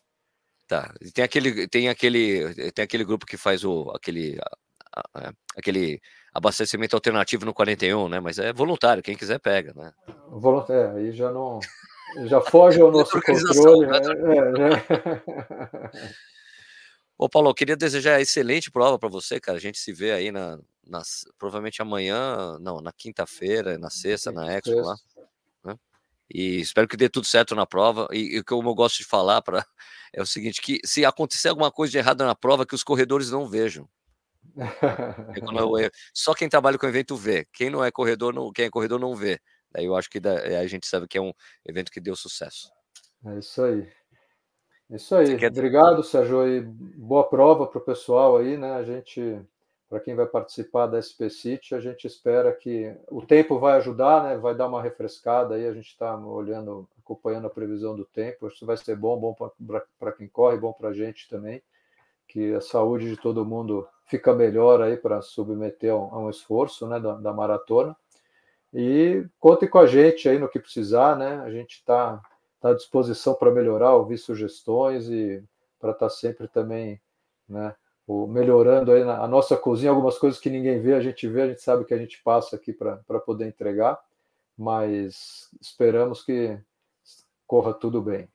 Tá. 0.68 0.94
E 1.02 1.12
tem 1.12 1.24
aquele, 1.24 1.68
tem 1.68 1.90
aquele, 1.90 2.72
tem 2.72 2.84
aquele 2.84 3.04
grupo 3.04 3.26
que 3.26 3.38
faz 3.38 3.64
o, 3.64 3.92
aquele 3.92 4.40
é, 5.18 5.32
aquele 5.58 6.00
abastecimento 6.34 6.96
alternativo 6.96 7.46
no 7.46 7.54
41, 7.54 8.08
né? 8.08 8.20
Mas 8.20 8.38
é 8.40 8.54
voluntário, 8.54 9.04
quem 9.04 9.16
quiser 9.16 9.40
pega, 9.40 9.74
né? 9.76 9.92
Voluntário, 10.30 10.98
é, 10.98 11.02
aí 11.02 11.12
já 11.12 11.32
não. 11.32 11.60
já 12.26 12.40
foge 12.42 12.80
ao 12.80 12.92
nosso 12.92 13.20
controle. 13.22 13.88
Né? 13.88 14.00
É, 14.34 15.98
é. 15.98 16.02
Ô, 17.18 17.30
Paulo, 17.30 17.50
eu 17.50 17.56
queria 17.56 17.78
desejar 17.78 18.20
excelente 18.20 18.70
prova 18.70 19.00
para 19.00 19.08
você, 19.10 19.40
cara. 19.40 19.58
A 19.58 19.62
gente 19.62 19.78
se 19.80 19.94
vê 19.94 20.12
aí 20.12 20.32
na, 20.32 20.60
provavelmente 21.38 21.82
amanhã, 21.82 22.58
não, 22.60 22.82
na 22.82 22.92
quinta-feira, 22.92 23.78
na 23.78 23.90
sexta, 23.90 24.32
na 24.32 24.52
Expo 24.54 24.82
lá. 24.82 24.96
Né? 25.64 25.76
E 26.34 26.60
espero 26.60 26.88
que 26.88 26.98
dê 26.98 27.10
tudo 27.10 27.26
certo 27.26 27.56
na 27.56 27.66
prova. 27.66 28.08
E, 28.12 28.36
e 28.36 28.40
o 28.40 28.44
que 28.44 28.54
eu 28.54 28.62
gosto 28.74 28.98
de 28.98 29.06
falar 29.06 29.42
para 29.42 29.66
é 30.14 30.22
o 30.22 30.26
seguinte: 30.26 30.62
que 30.62 30.80
se 30.86 31.06
acontecer 31.06 31.50
alguma 31.50 31.72
coisa 31.72 31.92
de 31.92 31.98
errado 31.98 32.24
na 32.24 32.36
prova, 32.36 32.66
que 32.66 32.76
os 32.76 32.84
corredores 32.84 33.30
não 33.30 33.48
vejam. 33.48 33.88
É 34.56 34.56
só 36.14 36.34
quem 36.34 36.48
trabalha 36.48 36.78
com 36.78 36.88
evento 36.88 37.16
vê. 37.16 37.46
Quem 37.52 37.70
não 37.70 37.84
é 37.84 37.92
corredor, 37.92 38.34
não, 38.34 38.52
quem 38.52 38.66
é 38.66 38.70
corredor 38.70 39.00
não 39.00 39.16
vê. 39.16 39.40
Daí 39.72 39.86
eu 39.86 39.96
acho 39.96 40.10
que 40.10 40.22
a 40.26 40.66
gente 40.68 40.88
sabe 40.88 41.08
que 41.08 41.18
é 41.18 41.22
um 41.22 41.34
evento 41.66 41.92
que 41.92 42.00
deu 42.00 42.16
sucesso. 42.16 42.72
É 43.26 43.40
isso 43.40 43.62
aí. 43.62 43.92
É 44.90 44.96
isso 44.96 45.16
aí. 45.16 45.38
Quer... 45.38 45.52
Obrigado, 45.52 46.04
Sérgio. 46.04 46.48
E 46.48 46.62
boa 46.62 47.28
prova 47.28 47.68
para 47.68 47.80
o 47.80 47.86
pessoal 47.86 48.38
aí, 48.38 48.56
né? 48.56 48.74
A 48.74 48.84
gente, 48.84 49.42
para 49.96 50.04
quem 50.04 50.14
vai 50.14 50.26
participar 50.26 50.88
da 50.88 51.00
SP 51.00 51.30
City, 51.30 51.74
a 51.74 51.80
gente 51.80 52.06
espera 52.06 52.52
que 52.52 52.94
o 53.10 53.22
tempo 53.22 53.58
vai 53.58 53.78
ajudar, 53.78 54.24
né? 54.26 54.38
Vai 54.38 54.54
dar 54.54 54.68
uma 54.68 54.82
refrescada 54.82 55.56
aí. 55.56 55.66
A 55.66 55.72
gente 55.72 55.88
está 55.88 56.18
olhando, 56.18 56.86
acompanhando 57.00 57.48
a 57.48 57.50
previsão 57.50 57.96
do 57.96 58.04
tempo. 58.04 58.50
Isso 58.50 58.66
vai 58.66 58.76
ser 58.76 58.98
bom, 58.98 59.18
bom 59.18 59.34
para 59.98 60.12
quem 60.12 60.28
corre, 60.28 60.58
bom 60.58 60.74
para 60.74 60.90
a 60.90 60.94
gente 60.94 61.30
também. 61.30 61.64
Que 62.28 62.54
a 62.56 62.60
saúde 62.60 63.10
de 63.10 63.16
todo 63.16 63.46
mundo 63.46 63.88
fica 64.04 64.34
melhor 64.34 64.82
aí 64.82 64.98
para 64.98 65.22
submeter 65.22 65.94
a 65.94 66.20
um, 66.20 66.30
esforço, 66.30 66.86
né? 66.88 67.00
Da, 67.00 67.14
da 67.14 67.32
maratona. 67.32 67.96
E 68.74 69.26
conte 69.40 69.66
com 69.66 69.78
a 69.78 69.86
gente 69.88 70.28
aí 70.28 70.38
no 70.38 70.50
que 70.50 70.60
precisar, 70.60 71.16
né? 71.16 71.40
A 71.40 71.50
gente 71.50 71.76
está 71.76 72.22
tá 72.60 72.72
à 72.72 72.74
disposição 72.74 73.34
para 73.34 73.50
melhorar, 73.50 73.96
ouvir 73.96 74.18
sugestões 74.18 75.08
e 75.08 75.42
para 75.80 75.92
estar 75.92 76.08
tá 76.08 76.10
sempre 76.10 76.50
também, 76.50 77.00
né? 77.48 77.74
Melhorando 78.08 78.92
aí 78.92 79.04
na, 79.04 79.24
a 79.24 79.28
nossa 79.28 79.58
cozinha, 79.58 79.90
algumas 79.90 80.18
coisas 80.18 80.40
que 80.40 80.50
ninguém 80.50 80.80
vê, 80.80 80.94
a 80.94 81.02
gente 81.02 81.28
vê, 81.28 81.42
a 81.42 81.48
gente 81.48 81.62
sabe 81.62 81.86
que 81.86 81.94
a 81.94 81.98
gente 81.98 82.22
passa 82.24 82.56
aqui 82.56 82.72
para 82.72 83.20
poder 83.20 83.48
entregar, 83.48 84.00
mas 84.58 85.50
esperamos 85.60 86.24
que 86.24 86.60
corra 87.48 87.74
tudo 87.74 88.02
bem. 88.02 88.30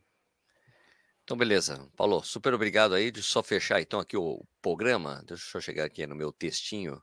Então, 1.22 1.36
beleza. 1.36 1.88
Paulo, 1.96 2.22
super 2.24 2.52
obrigado 2.54 2.94
aí. 2.94 3.12
Deixa 3.12 3.28
eu 3.28 3.32
só 3.32 3.42
fechar 3.42 3.80
então 3.80 4.00
aqui 4.00 4.16
o 4.16 4.44
programa. 4.60 5.22
Deixa 5.24 5.56
eu 5.58 5.62
chegar 5.62 5.84
aqui 5.84 6.04
no 6.04 6.16
meu 6.16 6.32
textinho. 6.32 7.00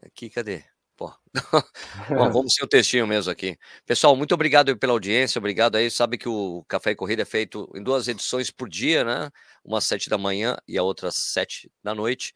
Aqui, 0.00 0.30
cadê? 0.30 0.64
Pô. 0.96 1.12
Bom, 2.08 2.30
vamos 2.30 2.54
ser 2.54 2.64
o 2.64 2.68
textinho 2.68 3.06
mesmo 3.06 3.30
aqui. 3.30 3.58
Pessoal, 3.84 4.14
muito 4.14 4.32
obrigado 4.32 4.76
pela 4.78 4.92
audiência, 4.92 5.38
obrigado 5.38 5.76
aí. 5.76 5.90
Sabe 5.90 6.16
que 6.16 6.28
o 6.28 6.64
Café 6.68 6.92
e 6.92 6.96
Corrida 6.96 7.22
é 7.22 7.24
feito 7.24 7.68
em 7.74 7.82
duas 7.82 8.06
edições 8.06 8.50
por 8.50 8.68
dia, 8.68 9.04
né? 9.04 9.30
Uma 9.64 9.78
às 9.78 9.84
sete 9.84 10.08
da 10.08 10.16
manhã 10.16 10.56
e 10.68 10.78
a 10.78 10.82
outra 10.82 11.08
às 11.08 11.16
sete 11.16 11.70
da 11.82 11.94
noite. 11.94 12.32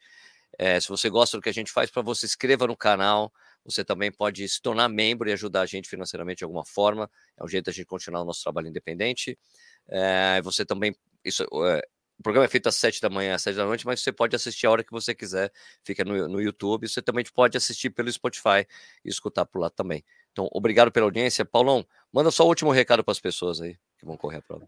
É, 0.57 0.79
se 0.79 0.89
você 0.89 1.09
gosta 1.09 1.37
do 1.37 1.41
que 1.41 1.49
a 1.49 1.53
gente 1.53 1.71
faz, 1.71 1.89
para 1.89 2.01
você 2.01 2.25
inscreva 2.25 2.67
no 2.67 2.75
canal. 2.75 3.31
Você 3.65 3.83
também 3.83 4.11
pode 4.11 4.47
se 4.49 4.61
tornar 4.61 4.89
membro 4.89 5.29
e 5.29 5.33
ajudar 5.33 5.61
a 5.61 5.65
gente 5.65 5.87
financeiramente 5.87 6.39
de 6.39 6.43
alguma 6.43 6.65
forma. 6.65 7.09
É 7.37 7.43
um 7.43 7.47
jeito 7.47 7.65
da 7.65 7.71
gente 7.71 7.85
continuar 7.85 8.21
o 8.21 8.25
nosso 8.25 8.41
trabalho 8.43 8.67
independente. 8.67 9.37
É, 9.87 10.41
você 10.41 10.65
também, 10.65 10.95
isso, 11.23 11.43
é, 11.65 11.81
o 12.19 12.23
programa 12.23 12.45
é 12.45 12.49
feito 12.49 12.67
às 12.67 12.75
sete 12.75 13.01
da 13.01 13.09
manhã, 13.09 13.35
às 13.35 13.41
sete 13.41 13.55
da 13.55 13.65
noite, 13.65 13.85
mas 13.85 14.01
você 14.01 14.11
pode 14.11 14.35
assistir 14.35 14.67
a 14.67 14.71
hora 14.71 14.83
que 14.83 14.91
você 14.91 15.15
quiser. 15.15 15.51
Fica 15.83 16.03
no, 16.03 16.27
no 16.27 16.41
YouTube. 16.41 16.85
Você 16.85 17.01
também 17.01 17.23
pode 17.33 17.55
assistir 17.57 17.89
pelo 17.91 18.11
Spotify 18.11 18.67
e 19.05 19.09
escutar 19.09 19.45
por 19.45 19.59
lá 19.59 19.69
também. 19.69 20.03
Então, 20.33 20.49
obrigado 20.51 20.91
pela 20.91 21.05
audiência. 21.05 21.45
Paulão, 21.45 21.85
manda 22.11 22.29
só 22.29 22.43
o 22.43 22.47
último 22.47 22.71
recado 22.71 23.05
para 23.05 23.13
as 23.13 23.21
pessoas 23.21 23.61
aí 23.61 23.77
que 23.97 24.05
vão 24.05 24.17
correr 24.17 24.37
a 24.37 24.41
prova. 24.41 24.67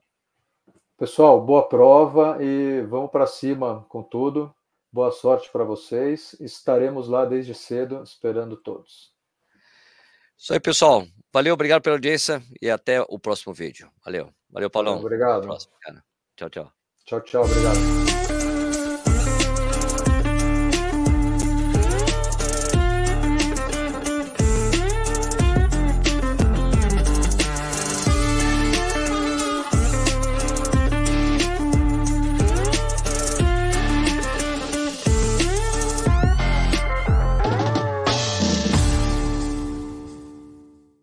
Pessoal, 0.97 1.41
boa 1.41 1.67
prova 1.67 2.37
e 2.41 2.83
vamos 2.83 3.11
para 3.11 3.27
cima 3.27 3.85
com 3.89 4.01
tudo. 4.01 4.53
Boa 4.89 5.11
sorte 5.11 5.49
para 5.51 5.65
vocês. 5.65 6.37
Estaremos 6.39 7.09
lá 7.09 7.25
desde 7.25 7.53
cedo 7.53 8.01
esperando 8.01 8.55
todos. 8.55 9.11
Isso 10.37 10.53
aí, 10.53 10.59
pessoal. 10.59 11.05
Valeu, 11.33 11.53
obrigado 11.53 11.81
pela 11.81 11.97
audiência 11.97 12.41
e 12.61 12.69
até 12.69 13.01
o 13.01 13.19
próximo 13.19 13.53
vídeo. 13.53 13.91
Valeu. 14.05 14.33
Valeu, 14.49 14.69
Paulão. 14.69 14.99
Obrigado. 14.99 15.43
Próximo, 15.43 15.73
tchau, 16.37 16.49
tchau. 16.49 16.80
Tchau, 17.05 17.21
tchau. 17.21 17.43
Obrigado. 17.43 18.30